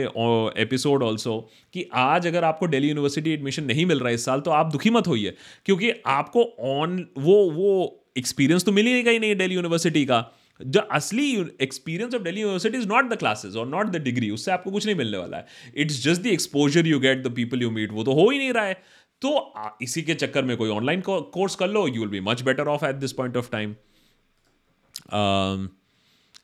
episode 0.62 1.02
also 1.02 1.38
कि 1.72 1.88
आज 1.94 2.26
अगर 2.26 2.44
आपको 2.44 2.66
दिल्ली 2.66 2.88
यूनिवर्सिटी 2.88 3.32
एडमिशन 3.32 3.64
नहीं 3.64 3.86
मिल 3.86 3.98
रहा 3.98 4.08
है 4.08 4.14
इस 4.14 4.24
साल 4.24 4.40
तो 4.40 4.50
आप 4.50 4.72
दुखी 4.72 4.90
मत 4.90 5.06
होइए। 5.06 5.34
क्योंकि 5.66 5.92
आपको 6.06 6.42
ऑन 6.60 7.06
वो 7.18 7.50
वो 7.50 7.96
एक्सपीरियंस 8.16 8.64
तो 8.64 8.72
मिलेगा 8.72 9.10
ही 9.10 9.18
नहीं 9.18 9.36
दिल्ली 9.36 9.54
यूनिवर्सिटी 9.54 10.04
का। 10.06 10.24
जो 10.60 10.80
असली 10.80 11.30
experience 11.60 12.14
of 12.14 12.22
Delhi 12.22 12.40
university 12.40 12.78
is 12.78 12.88
not 12.88 13.08
the 13.10 13.16
classes 13.18 13.56
और 13.56 13.66
नॉट 13.66 13.86
द 13.86 13.96
डिग्री 13.96 14.30
उससे 14.30 14.50
आपको 14.52 14.70
कुछ 14.70 14.86
नहीं 14.86 14.96
मिलने 14.96 15.18
वाला 15.18 15.36
है। 15.36 15.46
It's 15.76 16.02
just 16.04 16.22
the 16.22 16.26
exposure 16.26 16.86
you 16.86 17.00
get 17.00 17.22
the 17.22 17.34
people 17.34 17.62
you 17.62 17.70
meet 17.70 17.92
वो 17.92 18.04
तो 18.04 18.12
हो 18.12 18.28
ही 18.30 18.38
नहीं 18.38 18.52
रहा 18.52 18.64
है। 18.64 18.74
तो 19.22 19.52
इसी 19.82 20.02
के 20.02 20.14
चक्कर 20.14 20.44
में 20.44 20.56
कोई 20.56 20.68
ऑनलाइन 20.70 21.02
कोर्स 21.06 21.54
कर 21.54 21.68
लो 21.68 21.86
you 21.88 22.00
will 22.00 22.08
be 22.08 22.20
much 22.20 22.42
better 22.42 22.68
off 22.68 22.84
at 22.84 22.94
this 22.94 23.12
point 23.12 23.36
of 23.36 23.50
time 23.52 23.74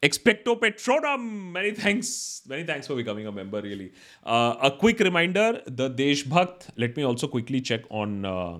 Expecto 0.05 0.59
Petrorum. 0.59 1.51
Many 1.51 1.71
thanks. 1.71 2.41
Many 2.47 2.63
thanks 2.63 2.87
for 2.87 2.95
becoming 2.95 3.27
a 3.27 3.31
member, 3.31 3.61
really. 3.61 3.91
Uh, 4.25 4.55
a 4.61 4.71
quick 4.71 4.99
reminder 4.99 5.61
the 5.67 5.89
Deshbhakt. 5.89 6.69
Let 6.75 6.97
me 6.97 7.03
also 7.03 7.27
quickly 7.27 7.61
check 7.61 7.81
on 7.89 8.25
uh, 8.25 8.59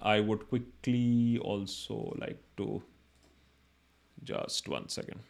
I 0.00 0.20
would 0.20 0.48
quickly 0.48 1.38
also 1.42 2.16
like 2.18 2.42
to 2.58 2.82
just 4.24 4.68
one 4.68 4.88
second. 4.88 5.20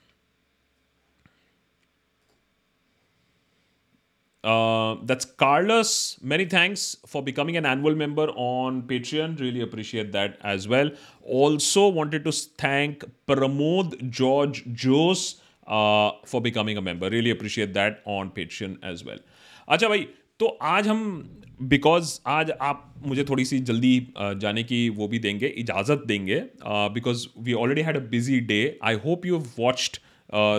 Uh, 4.45 4.97
that's 5.03 5.25
Carlos. 5.25 6.19
Many 6.23 6.45
thanks 6.45 6.97
for 7.05 7.21
becoming 7.21 7.57
an 7.57 7.67
annual 7.67 7.97
member 7.97 8.29
on 8.37 8.83
Patreon. 8.83 9.41
Really 9.41 9.61
appreciate 9.61 10.13
that 10.13 10.39
as 10.43 10.69
well. 10.69 10.91
Also, 11.23 11.89
wanted 11.89 12.25
to 12.25 12.33
thank 12.33 13.05
Pramod 13.27 14.09
George 14.09 14.65
Jose 14.85 15.37
uh, 15.67 16.13
for 16.25 16.41
becoming 16.41 16.77
a 16.77 16.81
member. 16.81 17.11
Really 17.11 17.31
appreciate 17.31 17.75
that 17.75 18.03
on 18.05 18.31
Patreon 18.31 18.79
as 18.83 19.05
well. 19.05 19.19
अच्छा 19.69 19.89
भाई 19.89 20.07
तो 20.39 20.47
आज 20.63 20.89
हम 20.89 20.99
because 21.62 22.20
आज 22.28 22.52
आप 22.62 22.94
मुझे 23.06 23.24
थोड़ी 23.24 23.44
सी 23.46 23.58
जल्दी 23.60 24.08
जाने 24.18 24.64
की 24.64 24.88
वो 24.90 25.08
भी 25.08 25.20
देंगे, 25.20 25.48
इजाज़त 25.48 26.04
देंगे 26.08 26.40
because 26.66 27.26
we 27.40 27.54
already 27.54 27.82
had 27.82 27.98
a 27.98 28.00
busy 28.10 28.40
day 28.40 28.80
I 28.84 28.96
hope 29.06 29.26
you 29.26 29.38
watched 29.60 29.98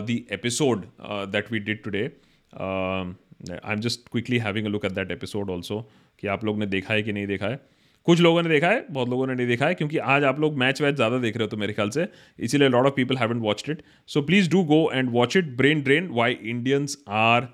the 0.06 0.18
episode 0.32 0.84
that 1.32 1.52
we 1.52 1.58
did 1.60 1.82
today 1.82 2.04
I 2.52 3.72
am 3.72 3.80
just 3.80 4.08
quickly 4.12 4.38
having 4.38 4.66
a 4.66 4.70
look 4.70 4.84
at 4.84 4.92
that 4.92 5.10
episode 5.10 5.50
also 5.50 5.80
कि 6.20 6.26
आप 6.26 6.44
लोग 6.44 6.58
ने 6.58 6.66
देखा 6.66 6.94
है 6.94 7.02
कि 7.02 7.12
नहीं 7.12 7.26
देखा 7.26 7.46
है? 7.46 7.60
कुछ 8.06 8.20
लोगों 8.20 8.42
ने 8.42 8.48
देखा 8.48 8.68
है, 8.68 8.84
बहुत 8.90 9.08
लोगों 9.08 9.26
ने 9.26 9.34
नहीं 9.34 9.46
देखा 9.46 9.66
है, 9.66 9.74
क्योंकि 9.74 9.98
आज 10.12 10.24
आप 10.24 10.40
लोग 10.40 10.56
मैच 10.58 10.80
वैच 10.82 10.94
ज़्यादा 10.94 11.18
देख 11.18 11.36
रहे 11.36 11.44
हो 11.44 11.48
तो 11.48 11.56
मेरे 11.56 11.72
ख्याल 11.72 11.90
से, 11.90 12.06
इसीलिए 12.38 12.68
lot 12.68 12.86
of 12.86 12.94
people 12.94 13.16
haven't 13.16 13.38
watched 13.40 13.70
it 13.70 13.82
so 14.08 14.22
please 14.22 14.50
do 14.50 14.62
go 14.64 14.90
and 14.92 15.10
watch 15.10 15.36
it 15.36 15.56
brain 15.56 15.82
drain 15.82 16.08
why 16.12 16.32
Indians 16.32 16.96
are 17.08 17.48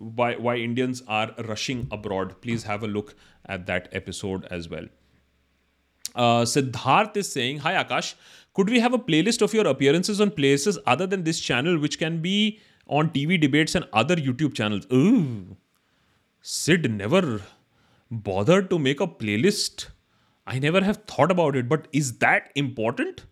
why 0.00 0.34
why 0.34 0.56
Indians 0.56 1.02
are 1.06 1.30
rushing 1.46 1.86
abroad. 1.90 2.40
Please 2.40 2.64
have 2.64 2.82
a 2.82 2.88
look 2.88 3.14
at 3.46 3.66
that 3.66 3.88
episode 3.92 4.46
as 4.50 4.68
well. 4.68 4.86
Uh, 6.14 6.42
Siddharth 6.42 7.16
is 7.16 7.30
saying, 7.30 7.58
Hi 7.58 7.74
Akash, 7.84 8.14
could 8.54 8.68
we 8.68 8.80
have 8.80 8.94
a 8.94 8.98
playlist 8.98 9.42
of 9.42 9.54
your 9.54 9.66
appearances 9.66 10.20
on 10.20 10.30
places 10.30 10.78
other 10.86 11.06
than 11.06 11.24
this 11.24 11.38
channel, 11.38 11.78
which 11.78 11.98
can 11.98 12.20
be 12.20 12.60
on 12.86 13.10
TV 13.10 13.40
debates 13.40 13.74
and 13.74 13.86
other 13.92 14.16
YouTube 14.16 14.54
channels? 14.54 14.86
Ooh, 14.92 15.56
Sid 16.40 16.90
never 16.90 17.42
bothered 18.10 18.70
to 18.70 18.78
make 18.78 19.00
a 19.00 19.06
playlist. 19.06 19.86
I 20.46 20.58
never 20.58 20.80
have 20.80 21.04
thought 21.06 21.30
about 21.30 21.54
it, 21.54 21.68
but 21.68 21.86
is 21.92 22.18
that 22.18 22.50
important? 22.56 23.26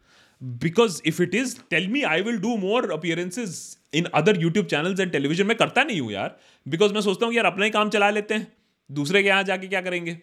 Because 0.59 1.01
if 1.05 1.19
it 1.19 1.35
is, 1.35 1.59
tell 1.71 1.85
me, 1.89 2.05
I 2.05 2.21
will 2.21 2.39
do 2.39 2.57
more 2.59 2.85
appearances 2.93 3.78
in 3.93 4.05
other 4.15 4.41
YouTube 4.43 4.67
channels 4.67 5.01
and 5.01 5.13
television 5.13 5.47
में 5.47 5.57
करता 5.57 5.85
नहीं 5.85 6.01
हूँ 6.01 6.13
यार। 6.13 6.39
Because 6.67 6.93
मैं 6.95 7.01
सोचता 7.01 7.27
हूँ 7.27 7.35
यार 7.35 7.45
अपना 7.47 7.65
ही 7.65 7.71
काम 7.71 7.91
चला 7.91 8.11
लेते 8.11 8.35
हैं। 8.35 8.47
दूसरे 8.91 9.23
के 9.23 9.29
यहाँ 9.29 9.45
जाके 9.45 9.69
क्या 9.69 9.81
करेंगे? 9.81 10.19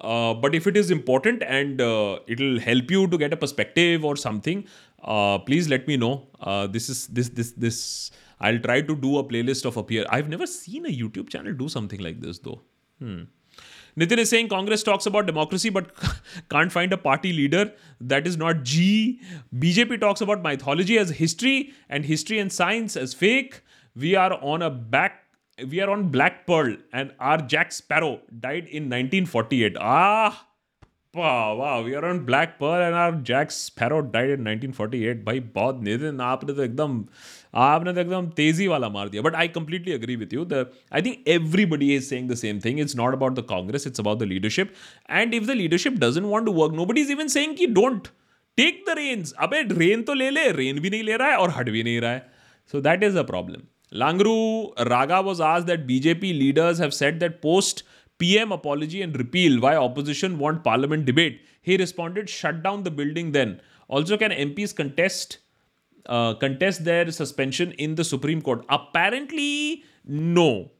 But 0.00 0.54
if 0.54 0.68
it 0.68 0.76
is 0.76 0.92
important 0.92 1.42
and 1.42 1.80
it 1.80 2.40
will 2.40 2.60
help 2.66 2.90
you 2.92 3.04
to 3.06 3.18
get 3.18 3.32
a 3.32 3.36
perspective 3.36 4.06
और 4.06 4.16
something 4.18 4.62
please 5.46 5.68
let 5.70 5.88
me 5.88 5.96
know 5.96 6.10
this 6.72 6.90
is 6.90 7.06
this 7.14 7.32
this 7.34 7.58
this 7.58 7.78
I 8.40 8.58
try 8.58 8.82
to 8.82 8.94
do 8.96 9.14
a 9.16 9.22
playlist 9.42 9.66
of 9.66 9.78
appear 9.78 10.06
I 10.06 10.20
have 10.20 10.30
never 10.30 10.46
seen 10.46 10.84
a 10.84 10.92
YouTube 10.92 11.26
channel 11.32 11.52
do 11.56 11.68
something 11.68 12.02
like 12.02 12.20
this 12.20 12.42
though 12.42 12.62
Nitin 13.97 14.17
is 14.17 14.29
saying 14.29 14.49
Congress 14.49 14.83
talks 14.83 15.05
about 15.05 15.25
democracy 15.25 15.69
but 15.69 15.91
can't 16.49 16.71
find 16.71 16.93
a 16.93 16.97
party 16.97 17.33
leader. 17.33 17.71
That 17.99 18.27
is 18.27 18.37
not 18.37 18.63
G. 18.63 19.19
BJP 19.55 19.99
talks 19.99 20.21
about 20.21 20.41
mythology 20.41 20.97
as 20.97 21.09
history 21.11 21.73
and 21.89 22.05
history 22.05 22.39
and 22.39 22.51
science 22.51 22.95
as 22.95 23.13
fake. 23.13 23.61
We 23.95 24.15
are 24.15 24.33
on 24.41 24.61
a 24.61 24.69
back. 24.69 25.23
We 25.69 25.79
are 25.81 25.89
on 25.89 26.07
Black 26.09 26.47
Pearl 26.47 26.77
and 26.91 27.13
our 27.19 27.37
Jack 27.37 27.71
Sparrow 27.71 28.21
died 28.39 28.67
in 28.67 28.89
1948. 28.89 29.75
Ah, 29.79 30.47
wow, 31.13 31.55
wow. 31.55 31.83
We 31.83 31.93
are 31.95 32.05
on 32.05 32.25
Black 32.25 32.57
Pearl 32.57 32.81
and 32.81 32.95
our 32.95 33.11
Jack 33.11 33.51
Sparrow 33.51 34.01
died 34.01 34.31
in 34.37 34.43
1948. 34.43 35.23
भाई 35.25 35.39
बहुत 35.55 35.81
नितिन 35.83 36.21
आपने 36.21 36.53
तो 36.53 36.63
एकदम 36.63 37.05
आपने 37.64 37.92
तो 37.92 38.00
एकदम 38.00 38.28
तेज़ी 38.36 38.66
वाला 38.66 38.88
मार 38.88 39.08
दिया 39.08 39.22
but 39.22 39.34
I 39.34 39.48
completely 39.56 39.92
agree 39.92 40.16
with 40.16 40.34
you 40.34 40.44
the 40.44 40.66
I 40.92 41.02
think 41.02 41.28
everybody 41.36 41.94
is 41.94 42.08
saying 42.08 42.30
the 42.30 42.34
same 42.44 42.60
thing 42.64 42.80
it's 42.80 42.96
not 42.96 43.14
about 43.14 43.38
the 43.38 43.44
Congress 43.50 43.86
it's 43.86 44.00
about 44.00 44.18
the 44.18 44.30
leadership 44.32 44.72
and 45.10 45.34
if 45.34 45.46
the 45.46 45.56
leadership 45.62 45.98
doesn't 46.00 46.26
want 46.26 46.46
to 46.46 46.52
work 46.52 46.74
nobody 46.74 47.00
is 47.00 47.12
even 47.12 47.28
saying 47.36 47.56
कि 47.56 47.66
don't 47.78 48.08
take 48.58 48.84
the 48.88 48.98
reins 48.98 49.32
अबे 49.46 49.62
rein 49.78 50.02
तो 50.02 50.14
ले 50.14 50.30
ले 50.30 50.50
rain 50.52 50.80
भी 50.80 50.90
नहीं 50.90 51.02
ले 51.02 51.16
रहा 51.16 51.28
है 51.30 51.36
और 51.36 51.50
हट 51.56 51.70
भी 51.70 51.82
नहीं 51.82 52.00
रहा 52.00 52.10
है 52.10 52.28
so 52.72 52.80
that 52.80 53.02
is 53.02 53.18
a 53.18 53.22
problem 53.32 53.62
Langru 53.92 54.74
Raga 54.88 55.22
was 55.22 55.40
asked 55.40 55.66
that 55.68 55.86
BJP 55.86 56.36
leaders 56.38 56.78
have 56.78 56.92
said 56.92 57.20
that 57.20 57.40
post 57.40 57.84
PM 58.20 58.50
apology 58.50 59.02
and 59.02 59.16
repeal, 59.16 59.60
why 59.60 59.76
opposition 59.76 60.38
want 60.38 60.64
parliament 60.64 61.04
debate? 61.04 61.40
He 61.62 61.76
responded, 61.76 62.28
shut 62.28 62.62
down 62.62 62.82
the 62.82 62.90
building 62.90 63.32
then. 63.32 63.60
Also, 63.88 64.16
can 64.16 64.30
MPs 64.32 64.74
contest 64.74 65.38
uh, 66.06 66.34
contest 66.34 66.84
their 66.84 67.10
suspension 67.10 67.72
in 67.72 67.94
the 67.94 68.04
Supreme 68.04 68.40
Court? 68.42 68.64
Apparently, 68.68 69.84
no. 70.04 70.70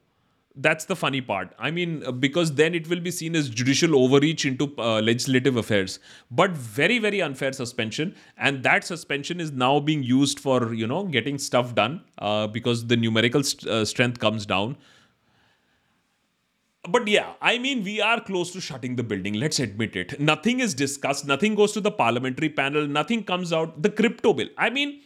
that's 0.58 0.86
the 0.86 0.96
funny 0.96 1.20
part. 1.20 1.54
I 1.58 1.70
mean, 1.70 2.02
uh, 2.06 2.12
because 2.12 2.54
then 2.54 2.74
it 2.74 2.88
will 2.88 3.00
be 3.00 3.10
seen 3.10 3.36
as 3.36 3.48
judicial 3.50 3.94
overreach 3.94 4.46
into 4.46 4.72
uh, 4.78 5.00
legislative 5.02 5.56
affairs. 5.56 5.98
But 6.30 6.52
very, 6.52 6.98
very 6.98 7.20
unfair 7.20 7.52
suspension, 7.52 8.14
and 8.38 8.62
that 8.62 8.84
suspension 8.84 9.38
is 9.38 9.52
now 9.52 9.80
being 9.80 10.02
used 10.02 10.40
for 10.40 10.72
you 10.72 10.86
know 10.86 11.04
getting 11.04 11.38
stuff 11.38 11.74
done 11.74 12.02
uh, 12.18 12.46
because 12.46 12.86
the 12.86 12.96
numerical 12.96 13.42
st- 13.42 13.70
uh, 13.70 13.84
strength 13.84 14.18
comes 14.18 14.46
down. 14.46 14.78
But 16.88 17.08
yeah, 17.08 17.32
I 17.40 17.58
mean, 17.58 17.82
we 17.82 18.00
are 18.00 18.20
close 18.20 18.52
to 18.52 18.60
shutting 18.60 18.96
the 18.96 19.02
building. 19.02 19.34
Let's 19.34 19.58
admit 19.58 19.96
it. 19.96 20.20
Nothing 20.20 20.60
is 20.60 20.74
discussed. 20.74 21.26
Nothing 21.26 21.54
goes 21.54 21.72
to 21.72 21.80
the 21.80 21.90
parliamentary 21.90 22.48
panel. 22.48 22.86
Nothing 22.86 23.24
comes 23.24 23.52
out. 23.52 23.82
The 23.82 23.90
crypto 23.90 24.32
bill. 24.32 24.48
I 24.56 24.70
mean, 24.70 25.00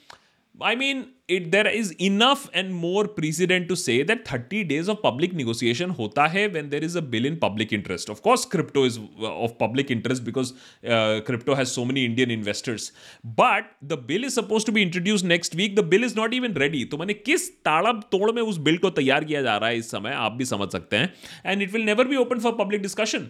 I 0.63 0.75
mean, 0.75 1.13
it, 1.29 1.51
there 1.53 1.67
is 1.67 1.93
enough 1.93 2.49
and 2.53 2.75
more 2.75 3.07
precedent 3.07 3.69
to 3.69 3.77
say 3.77 4.03
that 4.03 4.27
30 4.27 4.65
days 4.65 4.89
of 4.89 5.01
public 5.03 5.33
negotiation 5.33 5.91
hota 5.91 6.29
hai 6.29 6.47
when 6.49 6.71
there 6.71 6.83
is 6.83 6.97
a 6.97 7.03
bill 7.03 7.25
in 7.25 7.39
public 7.39 7.73
interest. 7.73 8.09
Of 8.09 8.23
course, 8.23 8.45
crypto 8.45 8.85
is 8.85 8.99
uh, 8.99 9.45
of 9.45 9.57
public 9.59 9.91
interest 9.91 10.25
because 10.25 10.53
uh, 10.87 11.21
crypto 11.25 11.55
has 11.55 11.73
so 11.73 11.85
many 11.85 12.05
Indian 12.05 12.31
investors. 12.31 12.93
But 13.25 13.73
the 13.83 13.97
bill 13.97 14.25
is 14.25 14.35
supposed 14.35 14.67
to 14.67 14.73
be 14.73 14.83
introduced 14.83 15.25
next 15.25 15.55
week. 15.55 15.77
The 15.77 15.83
bill 15.83 16.05
is 16.05 16.17
not 16.17 16.35
even 16.35 16.55
ready. 16.55 16.85
तो 16.91 16.99
मैंने 16.99 17.15
किस 17.15 17.51
ताड़ब 17.65 18.03
तोड़ 18.13 18.31
में 18.33 18.43
उस 18.43 18.57
bill 18.69 18.79
को 18.79 18.91
तैयार 19.01 19.25
किया 19.25 19.43
जा 19.43 19.57
रहा 19.57 19.69
है 19.69 19.79
इस 19.79 19.91
समय 19.91 20.13
आप 20.27 20.33
भी 20.33 20.45
समझ 20.45 20.71
सकते 20.73 20.97
हैं 20.97 21.13
and 21.47 21.63
it 21.63 21.73
will 21.73 21.85
never 21.85 22.09
be 22.09 22.17
open 22.17 22.39
for 22.41 22.53
public 22.65 22.83
discussion 22.83 23.29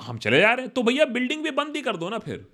हम 0.00 0.18
चले 0.18 0.40
जा 0.40 0.52
रहे 0.52 0.64
हैं 0.64 0.72
तो 0.74 0.82
भैया 0.82 1.04
बिल्डिंग 1.16 1.42
भी 1.44 1.50
बंद 1.58 1.76
ही 1.76 1.82
कर 1.82 1.96
दो 1.96 2.08
ना 2.10 2.18
फिर 2.18 2.46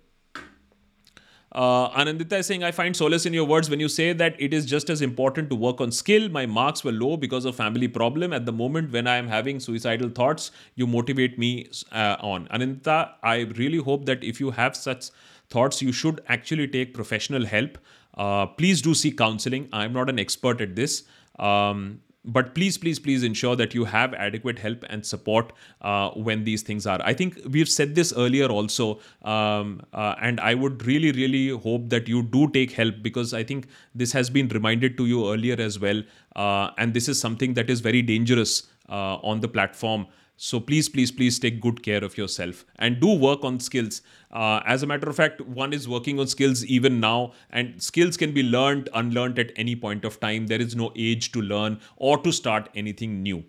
Uh, 1.54 1.90
Anandita 1.90 2.38
is 2.38 2.46
saying, 2.46 2.64
I 2.64 2.70
find 2.70 2.96
solace 2.96 3.26
in 3.26 3.34
your 3.34 3.44
words 3.44 3.68
when 3.68 3.78
you 3.78 3.88
say 3.88 4.14
that 4.14 4.40
it 4.40 4.54
is 4.54 4.64
just 4.64 4.88
as 4.88 5.02
important 5.02 5.50
to 5.50 5.54
work 5.54 5.82
on 5.82 5.92
skill. 5.92 6.28
My 6.30 6.46
marks 6.46 6.82
were 6.82 6.92
low 6.92 7.16
because 7.18 7.44
of 7.44 7.54
family 7.54 7.88
problem. 7.88 8.32
At 8.32 8.46
the 8.46 8.52
moment 8.52 8.90
when 8.90 9.06
I 9.06 9.16
am 9.16 9.28
having 9.28 9.60
suicidal 9.60 10.08
thoughts, 10.08 10.50
you 10.76 10.86
motivate 10.86 11.38
me 11.38 11.68
uh, 11.92 12.16
on. 12.20 12.46
Anandita, 12.48 13.12
I 13.22 13.40
really 13.56 13.78
hope 13.78 14.06
that 14.06 14.24
if 14.24 14.40
you 14.40 14.50
have 14.50 14.74
such 14.74 15.10
thoughts, 15.50 15.82
you 15.82 15.92
should 15.92 16.22
actually 16.28 16.68
take 16.68 16.94
professional 16.94 17.44
help. 17.44 17.76
Uh, 18.16 18.46
please 18.46 18.80
do 18.80 18.94
seek 18.94 19.18
counseling. 19.18 19.68
I'm 19.72 19.92
not 19.92 20.08
an 20.08 20.18
expert 20.18 20.60
at 20.62 20.74
this. 20.74 21.04
Um, 21.38 22.00
but 22.24 22.54
please 22.54 22.78
please 22.78 22.98
please 22.98 23.22
ensure 23.22 23.56
that 23.56 23.74
you 23.74 23.84
have 23.84 24.14
adequate 24.14 24.58
help 24.58 24.84
and 24.88 25.04
support 25.04 25.52
uh, 25.80 26.10
when 26.10 26.44
these 26.44 26.62
things 26.62 26.86
are. 26.86 27.00
I 27.04 27.14
think 27.14 27.38
we've 27.48 27.68
said 27.68 27.94
this 27.94 28.12
earlier 28.16 28.46
also 28.46 29.00
um, 29.22 29.80
uh, 29.92 30.14
and 30.20 30.40
i 30.40 30.54
would 30.54 30.86
really 30.86 31.12
really 31.12 31.48
hope 31.66 31.88
that 31.88 32.08
you 32.08 32.22
do 32.22 32.48
take 32.56 32.72
help 32.72 33.02
because 33.02 33.34
i 33.34 33.42
think 33.42 33.68
this 33.94 34.12
has 34.12 34.30
been 34.30 34.48
reminded 34.48 34.96
to 34.96 35.06
you 35.06 35.30
earlier 35.32 35.56
as 35.58 35.78
well 35.78 36.02
uh, 36.36 36.70
and 36.78 36.94
this 36.94 37.08
is 37.08 37.20
something 37.20 37.54
that 37.54 37.70
is 37.70 37.80
very 37.80 38.02
dangerous 38.02 38.68
uh, 38.88 39.16
on 39.32 39.40
the 39.40 39.48
platform 39.48 40.06
so 40.44 40.58
please, 40.58 40.88
please, 40.88 41.12
please 41.12 41.38
take 41.38 41.60
good 41.60 41.84
care 41.84 42.02
of 42.02 42.18
yourself 42.18 42.64
and 42.80 42.98
do 42.98 43.14
work 43.16 43.44
on 43.44 43.60
skills. 43.60 44.02
Uh, 44.32 44.60
as 44.66 44.82
a 44.82 44.86
matter 44.88 45.08
of 45.08 45.14
fact, 45.14 45.40
one 45.40 45.72
is 45.72 45.88
working 45.88 46.18
on 46.18 46.26
skills 46.26 46.64
even 46.64 46.98
now, 46.98 47.32
and 47.50 47.80
skills 47.80 48.16
can 48.16 48.32
be 48.32 48.42
learned, 48.42 48.88
unlearned 48.92 49.38
at 49.38 49.52
any 49.54 49.76
point 49.76 50.04
of 50.04 50.18
time. 50.18 50.48
There 50.48 50.60
is 50.60 50.74
no 50.74 50.92
age 50.96 51.30
to 51.32 51.40
learn 51.40 51.78
or 51.96 52.18
to 52.18 52.32
start 52.32 52.68
anything 52.74 53.22
new. 53.22 53.44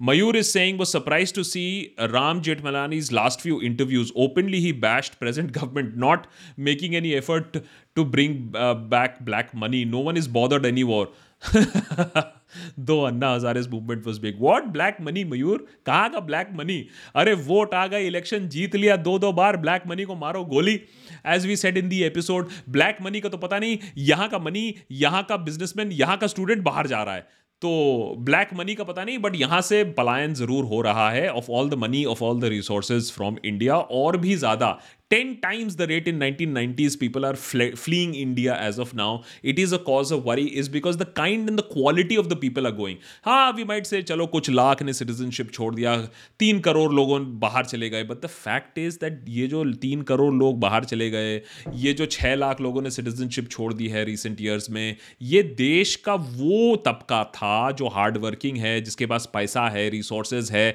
Mayur 0.00 0.34
is 0.34 0.50
saying 0.50 0.76
was 0.76 0.90
surprised 0.90 1.36
to 1.36 1.44
see 1.44 1.94
Ram 1.98 2.42
Jethmalani's 2.42 3.12
last 3.12 3.40
few 3.40 3.62
interviews. 3.62 4.10
Openly, 4.16 4.58
he 4.58 4.72
bashed 4.72 5.20
present 5.20 5.52
government, 5.60 5.96
not 5.96 6.26
making 6.56 6.96
any 6.96 7.14
effort 7.14 7.62
to 7.94 8.04
bring 8.04 8.50
uh, 8.56 8.74
back 8.74 9.24
black 9.24 9.54
money. 9.54 9.84
No 9.84 10.00
one 10.00 10.16
is 10.16 10.26
bothered 10.26 10.66
anymore. 10.66 11.10
दो 12.80 13.00
Anna 13.04 13.32
Hazare 13.32 13.60
movement 13.70 14.06
was 14.06 14.20
big 14.20 14.36
what 14.40 14.64
black 14.72 14.96
money 15.02 15.24
Mayur? 15.24 15.66
कहाँ 15.86 16.10
का 16.10 16.20
black 16.20 16.50
money 16.54 16.78
अरे 17.16 17.34
vote 17.44 17.74
आ 17.74 17.86
गए 17.86 18.06
election 18.06 18.48
जीत 18.48 18.76
लिया 18.76 18.96
दो 18.98 19.18
दो 19.18 19.32
बार 19.32 19.56
ब्लैक 19.56 19.82
मनी 19.88 20.04
को 20.04 20.14
मारो 20.16 20.44
गोली। 20.46 20.80
As 21.26 21.46
we 21.46 21.56
said 21.56 21.76
in 21.76 21.88
the 21.88 22.02
episode 22.02 22.48
black 22.68 22.98
money 23.02 23.20
का 23.20 23.28
तो 23.28 23.38
पता 23.38 23.58
नहीं, 23.58 23.78
यहाँ 23.98 24.28
का 24.28 24.38
मनी 24.38 24.74
यहाँ 24.92 25.22
का 25.28 25.36
बिजनेसमैन 25.38 25.92
यहाँ 25.92 26.16
का 26.16 26.26
स्टूडेंट 26.26 26.62
बाहर 26.64 26.86
जा 26.86 27.02
रहा 27.02 27.14
है। 27.14 27.26
तो 27.62 28.14
ब्लैक 28.20 28.48
मनी 28.54 28.74
का 28.74 28.84
पता 28.84 29.04
नहीं 29.04 29.18
बट 29.18 29.34
यहाँ 29.36 29.60
से 29.62 29.82
पलायन 29.98 30.34
ज़रूर 30.34 30.64
हो 30.64 30.80
रहा 30.82 31.10
है 31.10 31.28
of 31.30 31.50
all 31.50 31.68
the 31.70 31.74
money 31.74 32.04
of 32.04 32.22
all 32.24 32.40
the 32.40 32.44
resources 32.44 33.10
from 33.12 33.36
India 33.44 33.76
और 33.76 34.16
भी 34.16 34.34
ज़्यादा। 34.36 34.78
Ten 35.10 35.34
times 35.42 35.76
the 35.76 35.82
rate 35.88 36.08
in 36.08 36.16
nineteen 36.16 36.50
nineties 36.52 36.96
people 36.98 37.24
are 37.24 37.36
fleeing 37.36 38.14
India 38.16 38.54
as 38.66 38.78
of 38.80 38.94
now 38.96 39.18
it 39.44 39.58
is 39.58 39.74
a 39.74 39.78
cause 39.86 40.12
of 40.12 40.22
worry 40.24 40.44
is 40.62 40.70
because 40.70 40.98
the 40.98 41.06
kind 41.16 41.48
and 41.48 41.58
the 41.58 41.62
quality 41.72 42.16
of 42.16 42.26
the 42.26 42.38
people 42.40 42.66
are 42.66 42.72
going 42.74 42.98
हाँ 43.24 43.52
we 43.52 43.64
might 43.64 43.86
say 43.86 44.02
चलो, 44.02 44.26
कुछ 44.26 44.50
लाख 44.50 44.82
ने 44.82 44.92
citizenship 44.92 45.50
छोड़ 45.52 45.74
दिया, 45.74 45.96
तीन 46.40 46.60
करोड़ 46.60 46.92
लोगों 46.92 47.20
बाहर 47.40 47.64
चले 47.64 47.88
गए. 47.90 48.02
But 48.04 48.24
the 48.24 48.26
fact 48.26 48.78
is 48.78 48.98
that 49.00 49.24
ये 49.28 49.46
जो 49.46 49.64
तीन 49.82 50.02
करोड़ 50.02 50.32
लोग 50.34 50.58
बाहर 50.60 50.84
चले 50.84 51.08
गए, 51.10 51.34
ये 51.74 51.92
जो 51.92 52.06
छः 52.06 52.34
लाख 52.34 52.60
लोगों 52.60 52.82
ने 52.82 52.90
सिटीजनशिप 52.90 53.48
छोड़ 53.50 53.72
दी 53.74 53.88
है 53.88 54.04
रिसेंट 54.04 54.40
ईयर्स 54.40 54.70
में, 54.70 54.96
ये 55.22 55.42
देश 55.58 55.94
का 56.06 56.14
वो 56.14 56.74
तबका 56.86 57.22
था 57.34 57.70
जो 57.72 57.88
हार्डवर्किंग 57.90 58.58
है, 58.58 58.80
जिसके 58.80 59.06
पास 59.06 59.28
पैसा 59.34 59.68
है 59.68 59.88
रिसोर्सेज 59.90 60.50
है 60.52 60.66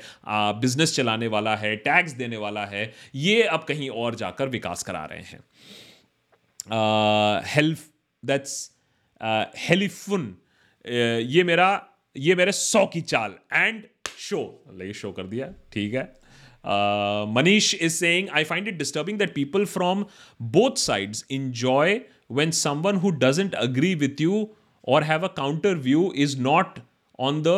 बिज़नेस 0.61 0.95
चलाने 0.95 1.27
वाला 1.29 1.55
है 1.57 1.75
टैक्स 1.79 2.11
देने 2.13 2.37
वाला 2.37 2.65
है, 2.67 2.91
ये 3.17 3.41
अब 3.43 3.65
कहीं 3.67 3.89
और 3.91 4.15
जाकर 4.21 4.49
विकास 4.49 4.83
करा 4.83 5.03
रहे 5.11 5.21
हैं। 5.21 5.39
हेल्फ 7.47 7.87
दैट्स 8.23 8.53
हेलिफुन 9.67 10.35
ये 10.85 11.43
मेरा, 11.43 11.69
ये 12.17 12.35
मेरे 12.35 12.51
सौ 12.51 12.85
की 12.93 13.01
चाल 13.01 13.35
एंड 13.53 13.83
शो 14.19 14.41
ये 14.81 14.93
शो 14.93 15.11
कर 15.11 15.27
दिया, 15.27 15.53
ठीक 15.73 15.93
है। 15.93 16.03
Manish 17.33 17.73
is 17.75 17.93
saying 17.93 18.29
I 18.29 18.43
find 18.43 18.67
it 18.67 18.77
disturbing 18.77 19.19
that 19.19 19.33
people 19.35 19.65
from 19.65 20.05
both 20.41 20.77
sides 20.77 21.25
enjoy 21.31 21.99
when 22.37 22.51
someone 22.55 22.97
who 23.03 23.09
doesn't 23.21 23.55
agree 23.59 23.95
with 24.01 24.19
you 24.23 24.39
or 24.83 24.97
have 25.05 25.23
a 25.27 25.29
counter 25.37 25.69
view 25.85 26.01
is 26.25 26.33
not 26.47 26.75
on 27.27 27.39
the 27.47 27.55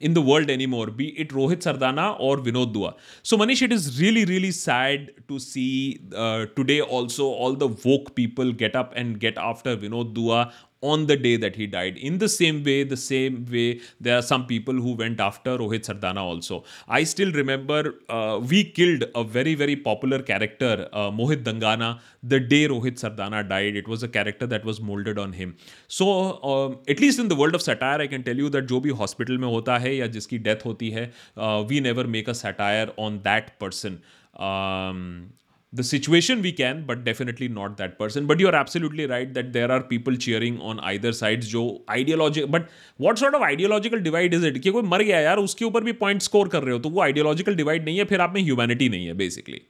in 0.00 0.14
the 0.14 0.22
world 0.22 0.50
anymore, 0.50 0.86
be 0.86 1.08
it 1.20 1.28
Rohit 1.28 1.58
Sardana 1.58 2.16
or 2.18 2.38
Vinod 2.38 2.72
Dua. 2.72 2.96
So, 3.22 3.36
Manish, 3.36 3.62
it 3.62 3.72
is 3.72 4.00
really, 4.00 4.24
really 4.24 4.50
sad 4.50 5.12
to 5.28 5.38
see 5.38 6.00
uh, 6.16 6.46
today 6.56 6.80
also 6.80 7.26
all 7.26 7.54
the 7.54 7.68
woke 7.68 8.14
people 8.14 8.52
get 8.52 8.74
up 8.74 8.92
and 8.96 9.20
get 9.20 9.36
after 9.36 9.76
Vinod 9.76 10.14
Dua 10.14 10.52
on 10.82 11.06
the 11.06 11.16
day 11.16 11.36
that 11.36 11.56
he 11.56 11.66
died. 11.66 11.96
In 11.98 12.18
the 12.18 12.28
same 12.28 12.62
way, 12.64 12.84
the 12.84 12.96
same 12.96 13.46
way, 13.50 13.80
there 14.00 14.16
are 14.16 14.22
some 14.22 14.46
people 14.46 14.74
who 14.74 14.92
went 14.92 15.20
after 15.20 15.58
Rohit 15.58 15.84
Sardana 15.84 16.22
also. 16.22 16.64
I 16.88 17.04
still 17.04 17.32
remember 17.32 17.94
uh, 18.08 18.40
we 18.42 18.64
killed 18.64 19.04
a 19.14 19.22
very, 19.22 19.54
very 19.54 19.76
popular 19.76 20.20
character, 20.22 20.88
uh, 20.92 21.10
Mohit 21.10 21.44
Dangana, 21.44 22.00
the 22.22 22.40
day 22.40 22.66
Rohit 22.68 22.98
Sardana 22.98 23.46
died. 23.46 23.76
It 23.76 23.88
was 23.88 24.02
a 24.02 24.08
character 24.08 24.46
that 24.46 24.64
was 24.64 24.80
molded 24.80 25.18
on 25.18 25.32
him. 25.32 25.56
So, 25.88 26.42
um, 26.42 26.78
at 26.88 27.00
least 27.00 27.18
in 27.18 27.28
the 27.28 27.36
world 27.36 27.54
of 27.54 27.62
satire, 27.62 28.00
I 28.00 28.06
can 28.06 28.22
tell 28.22 28.36
you 28.36 28.48
that 28.50 28.66
जो 28.66 28.80
भी 28.80 28.96
hospital 28.96 29.38
में 29.38 29.48
होता 29.48 29.78
है 29.78 29.96
या 29.96 30.06
जिसकी 30.06 30.38
death 30.38 30.64
होती 30.64 30.90
है, 30.90 31.12
uh, 31.36 31.64
we 31.70 31.80
never 31.80 32.06
make 32.06 32.28
a 32.28 32.34
satire 32.34 32.90
on 32.96 33.20
that 33.22 33.58
person. 33.58 34.00
Um, 34.38 35.30
the 35.72 35.84
situation 35.84 36.42
we 36.42 36.50
can 36.52 36.84
but 36.86 37.04
definitely 37.04 37.48
not 37.48 37.76
that 37.76 37.96
person 37.98 38.26
but 38.26 38.40
you're 38.40 38.54
absolutely 38.54 39.06
right 39.06 39.34
that 39.34 39.52
there 39.52 39.70
are 39.70 39.80
people 39.82 40.16
cheering 40.16 40.58
on 40.60 40.80
either 40.92 41.12
sides 41.12 41.46
जो 41.46 41.62
ideology 41.96 42.44
but 42.54 42.66
what 43.04 43.22
sort 43.22 43.34
of 43.34 43.42
ideological 43.42 44.02
divide 44.06 44.34
is 44.38 44.46
it 44.50 44.58
कि 44.62 44.70
कोई 44.70 44.82
मर 44.82 45.02
गया 45.02 45.20
यार 45.20 45.38
उसके 45.38 45.64
ऊपर 45.64 45.84
भी 45.84 45.92
point 46.00 46.22
score 46.22 46.48
कर 46.48 46.62
रहे 46.62 46.72
हो 46.72 46.78
तो 46.78 46.88
वो 46.88 47.02
आइडियोलॉजिकल 47.02 47.54
डिवाइड 47.56 47.84
नहीं 47.84 47.98
है 47.98 48.04
फिर 48.04 48.20
आप 48.20 48.34
में 48.34 48.40
ह्यूमैनिटी 48.42 48.88
नहीं 48.88 49.06
है 49.06 49.14
basically 49.22 49.60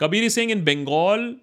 Kabir 0.00 0.28
Singh 0.30 0.52
in 0.52 0.64
Bengal 0.64 1.34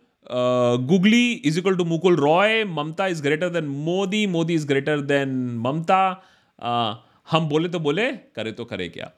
googly 0.91 1.31
is 1.45 1.59
equal 1.59 1.75
to 1.77 1.85
Mukul 1.85 2.15
Roy 2.17 2.63
Mamata 2.65 3.07
is 3.07 3.21
greater 3.23 3.49
than 3.49 3.65
Modi 3.89 4.25
Modi 4.27 4.53
is 4.53 4.67
greater 4.67 5.01
than 5.13 5.35
Mamata 5.65 6.01
हम 7.31 7.47
बोले 7.49 7.69
तो 7.69 7.79
बोले 7.79 8.11
करे 8.35 8.51
तो 8.51 8.65
करे 8.65 8.87
क्या 8.97 9.11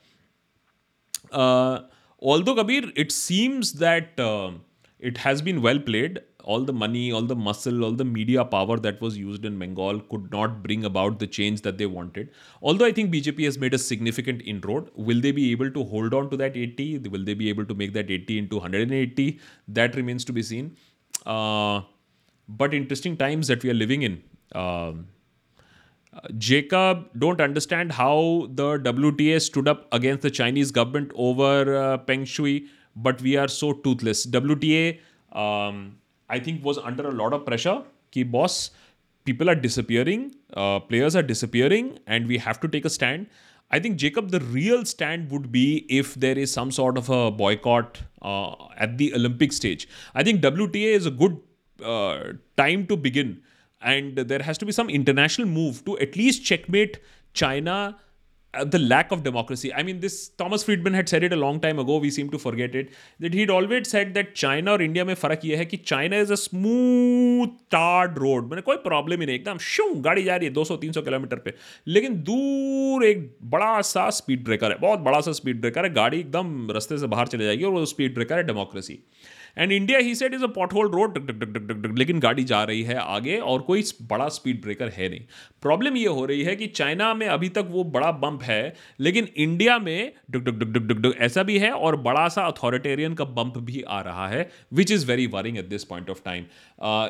although 2.19 2.55
kabir 2.55 2.91
it 2.95 3.11
seems 3.11 3.73
that 3.73 4.19
uh, 4.19 4.51
it 4.99 5.17
has 5.17 5.41
been 5.41 5.61
well 5.61 5.79
played. 5.79 6.19
All 6.43 6.61
the 6.63 6.71
money 6.71 7.11
all 7.11 7.23
the 7.23 7.35
muscle 7.35 7.83
all 7.83 7.91
the 7.91 8.05
media 8.05 8.45
power 8.45 8.77
that 8.79 9.01
was 9.01 9.17
used 9.17 9.43
in 9.43 9.59
bengal 9.59 9.99
could 10.11 10.31
not 10.31 10.63
bring 10.63 10.85
about 10.85 11.19
the 11.19 11.27
change 11.27 11.61
that 11.63 11.77
they 11.77 11.85
wanted. 11.85 12.29
Although 12.61 12.85
i 12.85 12.93
think 12.93 13.11
bjp 13.11 13.43
has 13.43 13.57
made 13.57 13.73
a 13.73 13.77
significant 13.77 14.41
inroad 14.43 14.89
will 14.95 15.19
they 15.19 15.33
be 15.33 15.51
able 15.51 15.69
to 15.71 15.83
hold 15.83 16.13
on 16.13 16.29
to 16.29 16.37
that 16.37 16.55
80 16.55 16.99
will 17.09 17.25
they 17.25 17.33
be 17.33 17.49
able 17.49 17.65
to 17.65 17.75
make 17.75 17.91
that 17.97 18.09
80 18.09 18.37
into 18.37 18.55
180 18.55 19.39
that 19.67 19.95
remains 19.97 20.23
to 20.23 20.31
be 20.31 20.41
seen. 20.41 20.77
Uh, 21.25 21.81
but 22.47 22.73
interesting 22.73 23.17
times 23.17 23.47
that 23.47 23.61
we 23.61 23.69
are 23.69 23.73
living 23.73 24.03
in 24.03 24.23
um, 24.55 25.07
Jacob 26.37 27.09
don't 27.17 27.41
understand 27.41 27.91
how 27.91 28.47
the 28.53 28.79
WTA 28.79 29.41
stood 29.41 29.67
up 29.67 29.87
against 29.91 30.21
the 30.21 30.31
Chinese 30.31 30.71
government 30.71 31.11
over 31.15 31.75
uh, 31.75 31.97
Peng 31.97 32.25
Shui 32.25 32.67
but 32.97 33.21
we 33.21 33.37
are 33.37 33.47
so 33.47 33.73
toothless. 33.73 34.25
WTA, 34.25 34.99
um, 35.31 35.97
I 36.29 36.39
think, 36.39 36.63
was 36.63 36.77
under 36.77 37.07
a 37.07 37.11
lot 37.11 37.33
of 37.33 37.45
pressure. 37.45 37.83
Ki 38.11 38.23
boss, 38.23 38.71
people 39.25 39.49
are 39.49 39.55
disappearing, 39.55 40.35
uh, 40.53 40.79
players 40.79 41.15
are 41.15 41.21
disappearing, 41.21 41.99
and 42.07 42.27
we 42.27 42.37
have 42.37 42.59
to 42.61 42.67
take 42.67 42.85
a 42.85 42.89
stand. 42.89 43.27
I 43.69 43.79
think 43.79 43.97
Jacob, 43.97 44.31
the 44.31 44.39
real 44.39 44.85
stand 44.85 45.29
would 45.29 45.51
be 45.51 45.85
if 45.89 46.15
there 46.15 46.37
is 46.37 46.51
some 46.51 46.71
sort 46.71 46.97
of 46.97 47.09
a 47.09 47.29
boycott 47.29 48.01
uh, 48.21 48.55
at 48.77 48.97
the 48.97 49.13
Olympic 49.13 49.51
stage. 49.51 49.87
I 50.15 50.23
think 50.23 50.41
WTA 50.41 50.93
is 50.93 51.05
a 51.05 51.11
good 51.11 51.37
uh, 51.83 52.33
time 52.55 52.87
to 52.87 52.95
begin, 52.95 53.41
and 53.81 54.17
there 54.17 54.41
has 54.41 54.57
to 54.57 54.65
be 54.65 54.71
some 54.71 54.89
international 54.89 55.47
move 55.47 55.85
to 55.85 55.97
at 55.99 56.15
least 56.15 56.43
checkmate 56.43 56.99
China 57.33 57.97
uh, 58.53 58.63
the 58.63 58.79
lack 58.79 59.11
of 59.11 59.23
democracy. 59.23 59.73
I 59.73 59.83
mean, 59.83 59.99
this 59.99 60.29
Thomas 60.29 60.63
Friedman 60.63 60.93
had 60.93 61.09
said 61.09 61.23
it 61.23 61.33
a 61.33 61.35
long 61.35 61.59
time 61.59 61.79
ago. 61.79 61.97
We 61.97 62.09
seem 62.09 62.29
to 62.29 62.39
forget 62.39 62.75
it. 62.75 62.89
That 63.19 63.33
he'd 63.33 63.49
always 63.49 63.89
said 63.89 64.13
that 64.15 64.33
China 64.35 64.71
और 64.71 64.81
India 64.83 65.05
में 65.05 65.13
फ़र्क 65.13 65.41
ये 65.45 65.55
है 65.55 65.65
कि 65.65 65.77
China 65.77 66.19
is 66.19 66.31
a 66.31 66.35
smooth 66.35 67.57
tarred 67.71 68.17
road 68.19 68.49
मैंने 68.49 68.61
कोई 68.61 68.77
problem 68.87 69.19
ही 69.19 69.25
नहीं 69.25 69.35
एकदम 69.35 69.57
शू 69.67 69.93
गाड़ी 70.07 70.23
जा 70.23 70.35
रही 70.35 70.47
है 70.47 70.53
200-300 70.53 71.03
किलोमीटर 71.05 71.39
पे 71.45 71.53
लेकिन 71.87 72.15
दूर 72.29 73.05
एक 73.05 73.29
बड़ा 73.55 73.81
सा 73.91 74.09
स्पीड 74.19 74.43
ब्रेकर 74.45 74.71
है 74.71 74.77
बहुत 74.81 74.99
बड़ा 75.09 75.21
सा 75.21 75.31
स्पीड 75.41 75.61
ब्रेकर 75.61 75.85
है 75.85 75.93
गाड़ी 75.93 76.19
एकदम 76.19 76.71
रस्ते 76.77 76.97
से 76.97 77.07
बाहर 77.07 77.27
चले 77.27 77.45
जाएगी 77.45 77.63
और 77.63 77.71
वो 77.73 77.85
स्पीड 77.93 78.15
ब्रेकर 78.15 78.37
है 78.37 78.43
democracy 78.47 78.99
and 79.57 79.71
India 79.71 79.99
he 79.99 80.15
said 80.15 80.33
is 80.33 80.43
a 80.43 80.47
pothole 80.73 80.89
road 80.91 81.95
लेकिन 81.97 82.19
गाड़ी 82.19 82.43
जा 82.43 82.63
रही 82.63 82.81
है 82.83 82.95
आगे 82.97 83.37
और 83.39 83.61
कोई 83.61 83.83
बड़ा 84.03 84.27
स्पीड 84.29 84.61
ब्रेकर 84.61 84.89
है 84.89 85.09
नहीं। 85.09 85.19
प्रॉब्लम 85.61 85.97
ये 85.97 86.07
हो 86.07 86.25
रही 86.25 86.43
है 86.43 86.55
कि 86.55 86.67
चाइना 86.69 87.13
में 87.13 87.25
अभी 87.27 87.49
तक 87.49 87.67
वो 87.69 87.83
बड़ा 87.85 88.11
बम्प 88.13 88.43
है, 88.43 88.73
लेकिन 88.99 89.27
इंडिया 89.37 89.77
में 89.79 90.11
डुक 90.31 90.43
डुक 90.43 90.55
डुक 90.55 90.69
डुक 90.69 90.83
डुक 90.83 90.97
डुक 90.97 91.15
ऐसा 91.19 91.43
भी 91.43 91.57
है 91.59 91.71
और 91.71 91.95
बड़ा 92.01 92.27
सा 92.27 92.45
अथॉरिटेरियन 92.47 93.13
का 93.13 93.25
बम्प 93.25 93.57
भी 93.59 93.81
आ 93.81 93.99
रहा 94.01 94.27
है 94.27 94.49
which 94.73 94.91
is 94.91 95.05
very 95.05 95.27
worrying 95.27 95.57
at 95.57 95.69
this 95.69 95.83
point 95.83 96.09
of 96.09 96.21
time 96.25 96.45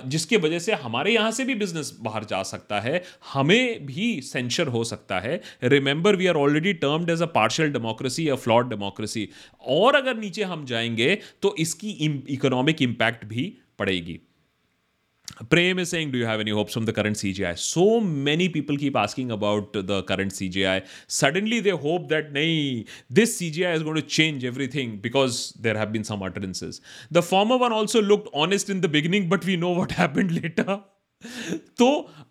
जिसकी 0.09 0.37
वजह 0.37 0.59
से 0.59 0.73
हमारे 0.77 1.13
यहाँ 1.13 1.31
से 1.31 1.45
भी 1.45 1.55
बिज़नेस 1.55 1.91
बाहर 2.01 2.23
जा 2.23 2.41
सकता 2.43 2.79
है, 2.79 3.01
हमें 3.33 3.85
भी 3.85 4.21
सेंशर 4.21 4.67
हो 4.67 4.83
सकता 4.83 5.19
है। 5.19 5.41
Remember 5.65 6.15
we 6.15 6.27
are 6.27 6.35
already 6.35 6.73
termed 6.75 7.09
as 7.09 7.21
a 7.21 7.25
partial 7.33 7.71
democracy 7.71 8.27
a 8.27 8.35
flawed 8.37 8.69
democracy 8.69 9.27
और 9.67 9.95
अगर 9.95 10.17
नीचे 10.17 10.43
हम 10.43 10.65
जाएँगे 10.65 11.17
तो 11.41 11.55
इसकी 11.59 11.91
इकोनॉमिक 12.37 12.81
इंपैक्ट 12.81 13.25
भी 13.25 13.53
पड़ेगी। 13.79 14.19
Prem 15.49 15.79
is 15.79 15.89
saying 15.89 16.11
do 16.11 16.17
you 16.17 16.27
have 16.27 16.41
any 16.41 16.51
hopes 16.51 16.73
from 16.73 16.85
the 16.85 16.91
current 16.91 17.15
C 17.17 17.31
G 17.33 17.43
I 17.43 17.53
so 17.57 17.99
many 18.01 18.47
people 18.49 18.77
keep 18.77 18.97
asking 18.97 19.31
about 19.31 19.77
the 19.77 20.03
current 20.09 20.31
C 20.31 20.47
G 20.49 20.63
I 20.63 20.79
suddenly 21.19 21.59
they 21.61 21.71
hope 21.83 22.07
that 22.09 22.31
नहीं 22.33 22.83
this 23.13 23.37
C 23.39 23.49
G 23.49 23.63
I 23.63 23.75
is 23.75 23.83
going 23.83 24.01
to 24.01 24.07
change 24.09 24.45
everything 24.45 24.99
because 25.01 25.41
there 25.61 25.77
have 25.77 25.89
been 25.89 26.03
some 26.03 26.25
utterances 26.25 26.81
the 27.13 27.21
former 27.29 27.65
one 27.65 27.73
also 27.73 28.01
look 28.01 28.31
honest 28.45 28.69
in 28.69 28.81
the 28.81 28.89
beginning 28.91 29.29
but 29.29 29.45
we 29.45 29.57
know 29.57 29.73
what 29.75 29.91
happen 29.93 30.29
later 30.29 30.77
तो 31.77 31.87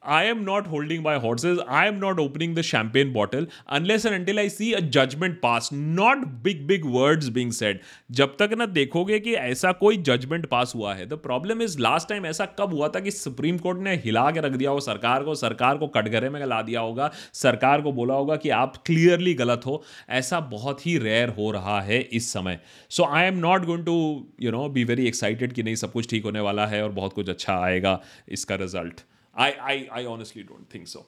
I 0.07 0.27
am 0.27 0.43
not 0.43 0.67
holding 0.69 1.05
my 1.05 1.17
horses 1.17 1.59
I 1.69 1.87
am 1.89 1.95
not 1.95 2.19
opening 2.21 2.55
the 2.57 2.63
champagne 2.63 3.13
bottle 3.13 3.47
unless 3.69 4.07
and 4.07 4.15
until 4.15 4.39
I 4.39 4.49
see 4.49 4.73
a 4.73 4.81
judgement 4.81 5.41
pass 5.41 5.71
not 5.73 6.19
big 6.19 6.67
big 6.67 6.85
words 6.85 7.29
being 7.29 7.53
said 7.53 7.81
जब 8.11 8.37
तक 8.39 8.51
ना 8.59 8.67
देखोगे 8.67 9.19
कि 9.21 9.35
ऐसा 9.35 9.73
कोई 9.73 9.97
judgement 9.97 10.47
pass 10.47 10.73
हुआ 10.77 10.95
है. 10.95 11.07
The 11.07 11.13
problem 11.13 11.63
is 11.63 11.79
last 11.79 12.09
time 12.09 12.27
ऐसा 12.27 12.47
कब 12.47 12.75
हुआ 12.75 12.89
था 12.89 13.01
कि 13.01 13.11
सुप्रीम 13.11 13.59
कोर्ट 13.59 13.79
ने 13.79 13.95
हिला 13.97 14.31
के 14.31 14.41
रख 14.41 14.53
दिया 14.53 14.71
हो 14.71 14.81
सरकार 14.81 15.25
को? 15.25 15.35
सरकार 15.35 15.79
को 15.79 15.87
कटघरे 15.89 16.31
में 16.31 16.45
ला 16.47 16.63
दिया 16.63 16.81
होगा. 16.81 17.11
सरकार 17.33 17.83
को 17.83 17.93
बोला 17.93 18.15
होगा 18.15 18.37
कि 18.37 18.51
आप 18.51 18.77
क्लियरली 18.87 19.35
गलत 19.35 19.67
हो. 19.67 19.83
ऐसा 20.11 20.41
बहुत 20.41 20.87
ही 20.87 20.99
रेयर 20.99 21.29
हो 21.29 21.51
रहा 21.51 21.81
है 21.81 22.01
इस 22.01 22.33
समय. 22.33 22.61
So 22.91 23.05
I 23.05 23.25
am 23.25 23.39
not 23.39 23.65
going 23.65 23.85
to 23.87 24.27
you 24.43 24.51
know 24.51 24.69
be 24.69 24.85
very 24.85 25.07
excited 25.07 25.53
कि 25.53 25.63
नहीं, 25.63 25.75
सब 25.75 25.93
कुछ 25.93 26.11
ठीक 26.11 26.25
होने 26.25 26.41
वाला 26.41 26.67
है 26.67 26.83
और 26.83 26.93
बहुत 26.93 27.13
कुछ 27.13 27.29
अच्छा 27.29 27.59
आएगा. 27.65 28.01
इसका 28.29 28.55
result 28.55 28.76
result. 28.77 29.05
I, 29.35 29.51
I, 29.53 30.01
I 30.01 30.07
honestly 30.07 30.43
don't 30.43 30.69
think 30.71 30.89
so. 30.89 31.07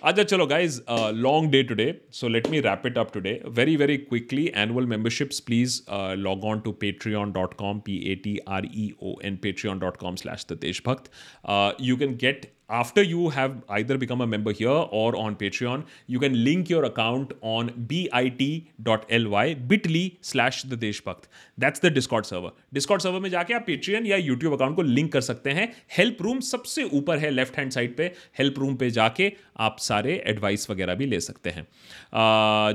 Aja 0.00 0.24
chalo 0.24 0.48
guys, 0.48 0.80
uh, 0.86 1.10
long 1.10 1.50
day 1.50 1.62
today. 1.64 2.00
So 2.10 2.28
let 2.28 2.48
me 2.48 2.60
wrap 2.60 2.86
it 2.86 2.96
up 2.96 3.10
today. 3.10 3.42
Very, 3.46 3.74
very 3.74 3.98
quickly, 3.98 4.52
annual 4.54 4.86
memberships, 4.86 5.40
please 5.40 5.82
uh, 5.88 6.14
log 6.16 6.44
on 6.44 6.62
to 6.62 6.72
patreon.com, 6.72 7.80
P-A-T-R-E-O-N, 7.82 9.38
patreon.com 9.38 10.16
slash 10.16 10.44
the. 10.44 11.08
Uh, 11.44 11.72
you 11.78 11.96
can 11.96 12.14
get 12.14 12.54
after 12.68 13.02
you 13.02 13.30
have 13.30 13.62
either 13.68 13.96
become 13.96 14.20
a 14.20 14.26
member 14.26 14.52
here 14.52 14.68
or 14.68 15.16
on 15.16 15.36
Patreon, 15.36 15.84
you 16.06 16.18
can 16.18 16.44
link 16.44 16.68
your 16.68 16.84
account 16.84 17.32
on 17.40 17.70
bit.ly 17.86 19.54
bit.ly 19.54 20.12
slash 20.22 20.62
the 20.62 20.76
Deshbhakt. 20.76 21.28
That's 21.58 21.80
the 21.80 21.90
Discord 21.90 22.26
server. 22.26 22.52
Discord 22.74 23.02
server 23.02 23.20
में 23.20 23.30
जाके 23.30 23.54
आप 23.54 23.66
Patreon 23.66 24.06
या 24.06 24.18
YouTube 24.18 24.54
account 24.54 24.76
को 24.76 24.82
link 24.82 25.12
कर 25.12 25.20
सकते 25.20 25.50
हैं 25.50 25.72
help 25.96 26.22
room 26.22 26.40
सबसे 26.40 26.84
ऊपर 26.84 27.18
है 27.18 27.30
लेफ़्ट 27.30 27.56
हैंड 27.58 27.70
साइड 27.70 27.96
पे 27.96 28.12
हेल्प 28.38 28.58
रूम 28.58 28.74
पे 28.74 28.90
जाके 28.90 29.32
आप 29.58 29.76
सारे 29.78 30.22
एडवाइस 30.26 30.70
वगैरह 30.70 30.94
भी 30.94 31.06
ले 31.06 31.20
सकते 31.20 31.50
हैं 31.50 31.66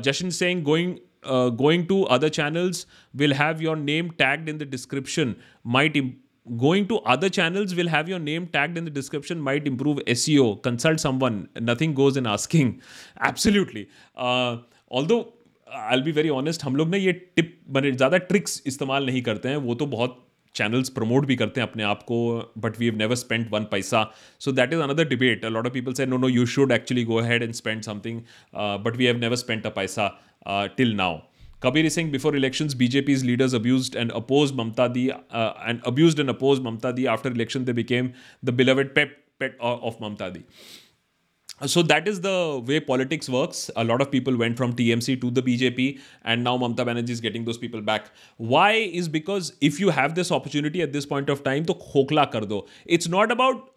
Jashan 0.01 0.29
saying 0.29 0.63
going 0.63 0.95
uh, 1.25 1.49
to 1.89 2.05
other 2.05 2.29
channels 2.29 2.85
will 3.13 3.33
have 3.33 3.61
your 3.61 3.75
name 3.75 4.11
tagged 4.11 4.49
in 4.49 4.57
the 4.57 4.65
description 4.65 5.35
might 5.63 5.95
imp- 5.95 6.22
going 6.46 6.86
to 6.88 6.98
other 7.14 7.28
channels 7.28 7.74
will 7.74 7.88
have 7.88 8.08
your 8.08 8.18
name 8.18 8.46
tagged 8.46 8.78
in 8.78 8.84
the 8.84 8.90
description 8.90 9.40
might 9.40 9.66
improve 9.66 9.98
seo 10.12 10.46
consult 10.62 11.00
someone 11.00 11.36
nothing 11.62 11.94
goes 11.94 12.16
in 12.16 12.26
asking 12.26 12.70
absolutely 13.30 13.88
uh, 14.16 14.56
although 14.90 15.24
I 15.66 16.00
be 16.02 16.12
very 16.12 16.28
honest 16.30 16.62
हम 16.64 16.76
लोग 16.76 16.88
ना 16.90 16.96
ये 16.96 17.12
tip 17.12 17.58
मैंने 17.74 17.90
ज़्यादा 17.92 18.18
tricks 18.28 18.62
इस्तेमाल 18.66 19.06
नहीं 19.06 19.22
करते 19.22 19.48
हैं 19.48 19.56
वो 19.64 19.74
तो 19.74 19.86
बहुत 19.86 20.24
चैनल्स 20.54 20.88
प्रमोट 20.88 21.26
भी 21.26 21.36
करते 21.36 21.60
हैं 21.60 21.68
अपने 21.68 21.82
आप 21.82 22.02
को 22.02 22.18
but 22.58 22.78
we 22.78 22.86
have 22.86 22.96
never 22.98 23.14
spend 23.14 23.46
one 23.50 23.64
पैसा 23.72 24.02
so 24.40 24.52
that 24.52 24.72
is 24.72 24.80
another 24.80 25.08
debate 25.08 25.44
lot 25.44 25.66
of 25.66 25.72
people 25.72 25.92
say 25.92 26.06
no 26.06 26.16
no 26.18 26.28
you 26.28 26.46
should 26.54 26.72
actually 26.72 27.04
go 27.04 27.20
ahead 27.20 27.42
and 27.42 27.52
spend 27.54 27.82
something 27.82 28.20
but 28.84 28.96
we 28.96 29.06
have 29.06 29.18
never 29.18 29.36
spend 29.36 29.66
a 29.66 29.70
पैसा 29.76 30.08
till 30.76 30.94
now 30.96 31.18
Kabir 31.63 31.85
is 31.85 31.93
saying 31.93 32.11
before 32.11 32.35
elections, 32.35 32.75
BJP's 32.75 33.23
leaders 33.23 33.53
abused 33.53 33.95
and 33.95 34.11
opposed 34.11 34.53
Mamta 34.53 34.93
Di, 34.93 35.11
uh, 35.11 35.53
and 35.65 35.81
abused 35.85 36.19
and 36.19 36.29
opposed 36.29 36.61
Mamta 36.61 36.93
Di. 36.93 37.07
After 37.07 37.29
election, 37.29 37.63
they 37.63 37.71
became 37.71 38.13
the 38.43 38.51
beloved 38.51 38.93
pet, 38.93 39.11
pet 39.39 39.55
of 39.61 39.97
Mamta 39.99 40.33
Di. 40.33 40.43
So 41.65 41.81
that 41.83 42.07
is 42.09 42.19
the 42.19 42.61
way 42.67 42.81
politics 42.81 43.29
works. 43.29 43.71
A 43.77 43.83
lot 43.83 44.01
of 44.01 44.11
people 44.11 44.35
went 44.35 44.57
from 44.57 44.73
TMC 44.73 45.21
to 45.21 45.31
the 45.31 45.41
BJP, 45.41 46.01
and 46.25 46.43
now 46.43 46.57
Mamta 46.57 46.85
Banerjee 46.89 47.11
is 47.11 47.21
getting 47.21 47.45
those 47.45 47.57
people 47.57 47.81
back. 47.81 48.11
Why? 48.35 48.71
Is 49.01 49.07
because 49.07 49.53
if 49.61 49.79
you 49.79 49.89
have 49.89 50.15
this 50.15 50.33
opportunity 50.33 50.81
at 50.81 50.91
this 50.91 51.05
point 51.05 51.29
of 51.29 51.45
time, 51.45 51.63
to 51.65 51.73
khokla 51.73 52.29
kar 52.29 52.41
do. 52.41 52.63
It's 52.85 53.07
not 53.07 53.31
about 53.31 53.72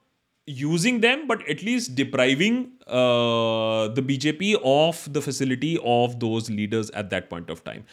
using 0.46 1.00
them, 1.00 1.26
but 1.26 1.46
at 1.48 1.62
least 1.62 1.94
depriving 1.94 2.72
uh, 2.86 3.88
the 3.88 4.02
BJP 4.02 4.60
of 4.64 5.12
the 5.12 5.20
facility 5.20 5.78
of 5.84 6.20
those 6.20 6.48
leaders 6.48 6.90
at 6.90 7.10
that 7.10 7.28
point 7.28 7.50
of 7.50 7.64
time. 7.64 7.84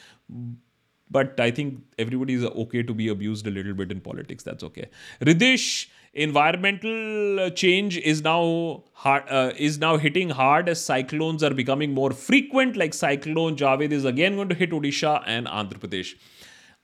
But 1.10 1.39
I 1.39 1.51
think 1.51 1.84
everybody 1.99 2.34
is 2.34 2.43
okay 2.43 2.82
to 2.84 2.93
be 2.93 3.08
abused 3.08 3.45
a 3.45 3.51
little 3.51 3.74
bit 3.74 3.91
in 3.91 4.01
politics. 4.01 4.43
That's 4.43 4.64
okay. 4.64 4.89
Ridish, 5.22 5.88
environmental 6.14 7.49
change 7.51 7.97
is 7.97 8.24
now 8.24 8.84
hard, 8.93 9.24
uh, 9.30 9.51
is 9.58 9.80
now 9.80 9.97
hitting 9.97 10.30
hard 10.30 10.70
as 10.70 10.84
cyclones 10.84 11.43
are 11.43 11.54
becoming 11.54 11.93
more 11.93 12.12
frequent. 12.12 12.76
Like 12.76 12.93
cyclone 12.93 13.56
Javed 13.56 13.91
is 13.91 14.06
again 14.06 14.36
going 14.36 14.49
to 14.49 14.56
hit 14.56 14.72
Odisha 14.72 15.24
and 15.26 15.47
Andhra 15.47 15.80
Pradesh. 15.80 16.16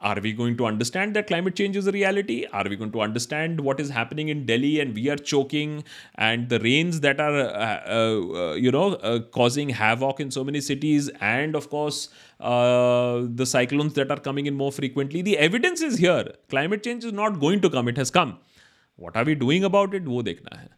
Are 0.01 0.17
we 0.21 0.31
going 0.31 0.55
to 0.55 0.65
understand 0.65 1.13
that 1.15 1.27
climate 1.27 1.55
change 1.55 1.75
is 1.75 1.85
a 1.85 1.91
reality? 1.91 2.45
Are 2.53 2.63
we 2.63 2.77
going 2.77 2.91
to 2.93 3.01
understand 3.01 3.59
what 3.59 3.81
is 3.81 3.89
happening 3.89 4.29
in 4.29 4.45
Delhi 4.45 4.79
and 4.79 4.95
we 4.95 5.09
are 5.09 5.17
choking 5.17 5.83
and 6.15 6.47
the 6.47 6.59
rains 6.59 7.01
that 7.01 7.19
are, 7.19 7.37
uh, 7.37 7.81
uh, 7.85 8.51
uh 8.51 8.53
you 8.53 8.71
know, 8.71 8.93
uh, 8.93 9.19
causing 9.19 9.67
havoc 9.67 10.21
in 10.21 10.31
so 10.31 10.41
many 10.45 10.61
cities 10.61 11.09
and, 11.19 11.53
of 11.53 11.69
course, 11.69 12.07
uh, 12.39 13.23
the 13.25 13.45
cyclones 13.45 13.93
that 13.95 14.09
are 14.09 14.19
coming 14.19 14.45
in 14.45 14.55
more 14.55 14.71
frequently? 14.71 15.21
The 15.21 15.37
evidence 15.37 15.81
is 15.81 15.97
here. 15.97 16.31
Climate 16.47 16.81
change 16.81 17.03
is 17.03 17.11
not 17.11 17.41
going 17.41 17.59
to 17.59 17.69
come, 17.69 17.89
it 17.89 17.97
has 17.97 18.09
come. 18.09 18.39
What 18.95 19.17
are 19.17 19.25
we 19.25 19.35
doing 19.35 19.65
about 19.65 19.93
it? 19.93 20.07
Wo 20.07 20.21
dekhna 20.21 20.69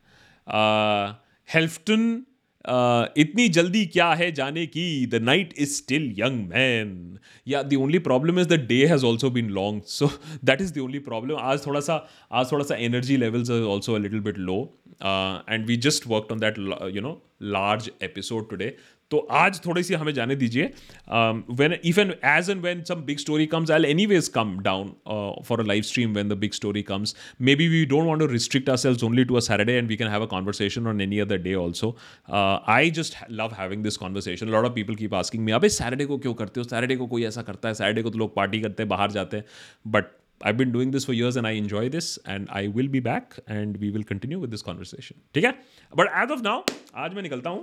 hai. 0.47 1.15
Helfton 1.47 2.25
इतनी 2.69 3.47
जल्दी 3.49 3.85
क्या 3.85 4.13
है 4.13 4.31
जाने 4.31 4.65
की? 4.65 5.05
The 5.05 5.15
night 5.15 5.53
is 5.57 5.69
still 5.69 6.15
young 6.19 6.47
man 6.47 7.17
या 7.47 7.63
the 7.63 7.73
only 7.73 7.99
problem 7.99 8.39
is 8.39 8.47
the 8.47 8.53
day 8.53 8.85
has 8.85 9.05
also 9.05 9.29
been 9.29 9.49
long 9.49 9.81
so 9.83 10.09
that 10.43 10.61
is 10.61 10.73
the 10.73 10.77
only 10.77 10.99
problem 10.99 11.37
आज 11.39 11.65
थोड़ा 11.65 11.79
सा, 11.79 12.07
आज 12.31 12.51
थोड़ा 12.51 12.65
सा 12.65 12.75
energy 12.75 13.17
levels 13.17 13.51
are 13.51 13.61
also 13.61 13.97
little 13.97 14.19
bit 14.19 14.37
low 14.37 14.77
and 15.49 15.65
we 15.65 15.77
just 15.77 16.07
work 16.07 16.31
on 16.31 16.39
that 16.39 16.57
you 16.95 17.01
know 17.01 17.21
large 17.41 17.91
episode 18.03 18.49
today 18.49 18.75
तो 19.11 19.17
आज 19.31 19.59
थोड़ी 19.65 19.83
सी 19.83 19.93
हमें 19.93 20.13
जाने 20.13 20.35
दीजिए। 20.35 20.63
When 21.59 21.75
even 21.85 22.13
as 22.25 22.49
and 22.49 22.61
when 22.61 22.83
some 22.89 23.01
big 23.05 23.17
story 23.17 23.45
comes 23.53 23.71
I 23.71 23.85
anyways 24.05 24.27
come 24.35 24.57
down 24.63 24.93
for 25.47 25.59
a 25.59 25.63
live 25.67 25.83
stream 25.83 26.13
when 26.13 26.29
the 26.29 26.37
big 26.43 26.53
story 26.53 26.81
comes 26.91 27.15
maybe 27.55 27.67
we 27.67 27.85
don't 27.85 28.05
want 28.07 28.21
to 28.21 28.27
restrict 28.31 28.69
ourselves 28.85 29.03
only 29.03 29.25
to 29.25 29.35
a 29.35 29.39
Saturday 29.49 29.73
and 29.73 29.87
we 29.87 29.95
can 29.97 30.07
have 30.07 30.23
a 30.23 30.27
conversation 30.35 30.87
on 30.87 31.01
any 31.01 31.19
other 31.19 31.37
day 31.41 31.53
also 31.63 31.95
I 32.29 32.91
just 33.01 33.17
love 33.31 33.55
having 33.59 33.83
this 33.83 33.97
conversation 33.97 34.49
lot 34.49 34.65
of 34.65 34.73
people 34.73 34.95
keep 34.95 35.13
asking 35.15 35.43
me 35.45 35.51
अबे 35.51 35.69
Saturday 35.69 36.05
को 36.05 36.17
क्यों 36.17 36.33
करते 36.33 36.59
हो? 36.59 36.63
Saturday 36.63 36.95
को 36.95 37.07
कोई 37.07 37.25
ऐसा 37.25 37.41
करता 37.41 37.67
है? 37.67 37.73
सैटरडे 37.73 38.01
को 38.01 38.09
तो 38.09 38.19
लोग 38.19 38.35
पार्टी 38.35 38.61
करते 38.61 38.83
हैं 38.83 38.89
बाहर 38.89 39.11
जाते 39.11 39.37
हैं. 39.37 39.45
But 39.87 40.17
I've 40.41 40.57
been 40.59 40.71
doing 40.73 40.91
this 40.93 41.05
for 41.07 41.13
years 41.15 41.35
and 41.39 41.47
I 41.47 41.49
enjoy 41.55 41.81
this 41.95 42.05
and 42.35 42.47
I 42.59 42.61
will 42.77 42.87
be 42.93 43.01
back 43.07 43.35
and 43.55 43.75
we 43.81 43.89
will 43.95 44.05
continue 44.11 44.39
with 44.43 44.53
this 44.53 44.63
conversation. 44.69 45.17
ठीक 45.35 45.43
है? 45.45 45.51
But 45.99 46.09
as 46.21 46.33
of 46.35 46.41
now, 46.47 46.55
आज 47.03 47.13
मैं 47.15 47.21
निकलता 47.23 47.49
हूँ। 47.49 47.61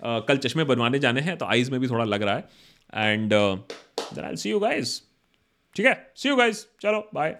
कल 0.00 0.36
चश्मे 0.36 0.64
बनवाने 0.64 0.98
जाने 0.98 1.20
हैं 1.20 1.36
तो 1.38 1.46
आइज़ 1.46 1.70
में 1.70 1.80
भी 1.80 1.88
थोड़ा 1.88 2.04
लग 2.04 2.22
रहा 2.22 2.34
है। 2.34 2.48
एंड 2.94 3.32
सी 4.36 4.50
यू 4.50 4.58
गाइज़ 4.58 5.00
ठीक 5.76 5.86
है? 5.86 6.12
सी 6.16 6.28
यू 6.28 6.36
गाइज़ 6.36 6.64
चलो 6.80 7.08
बाय 7.14 7.36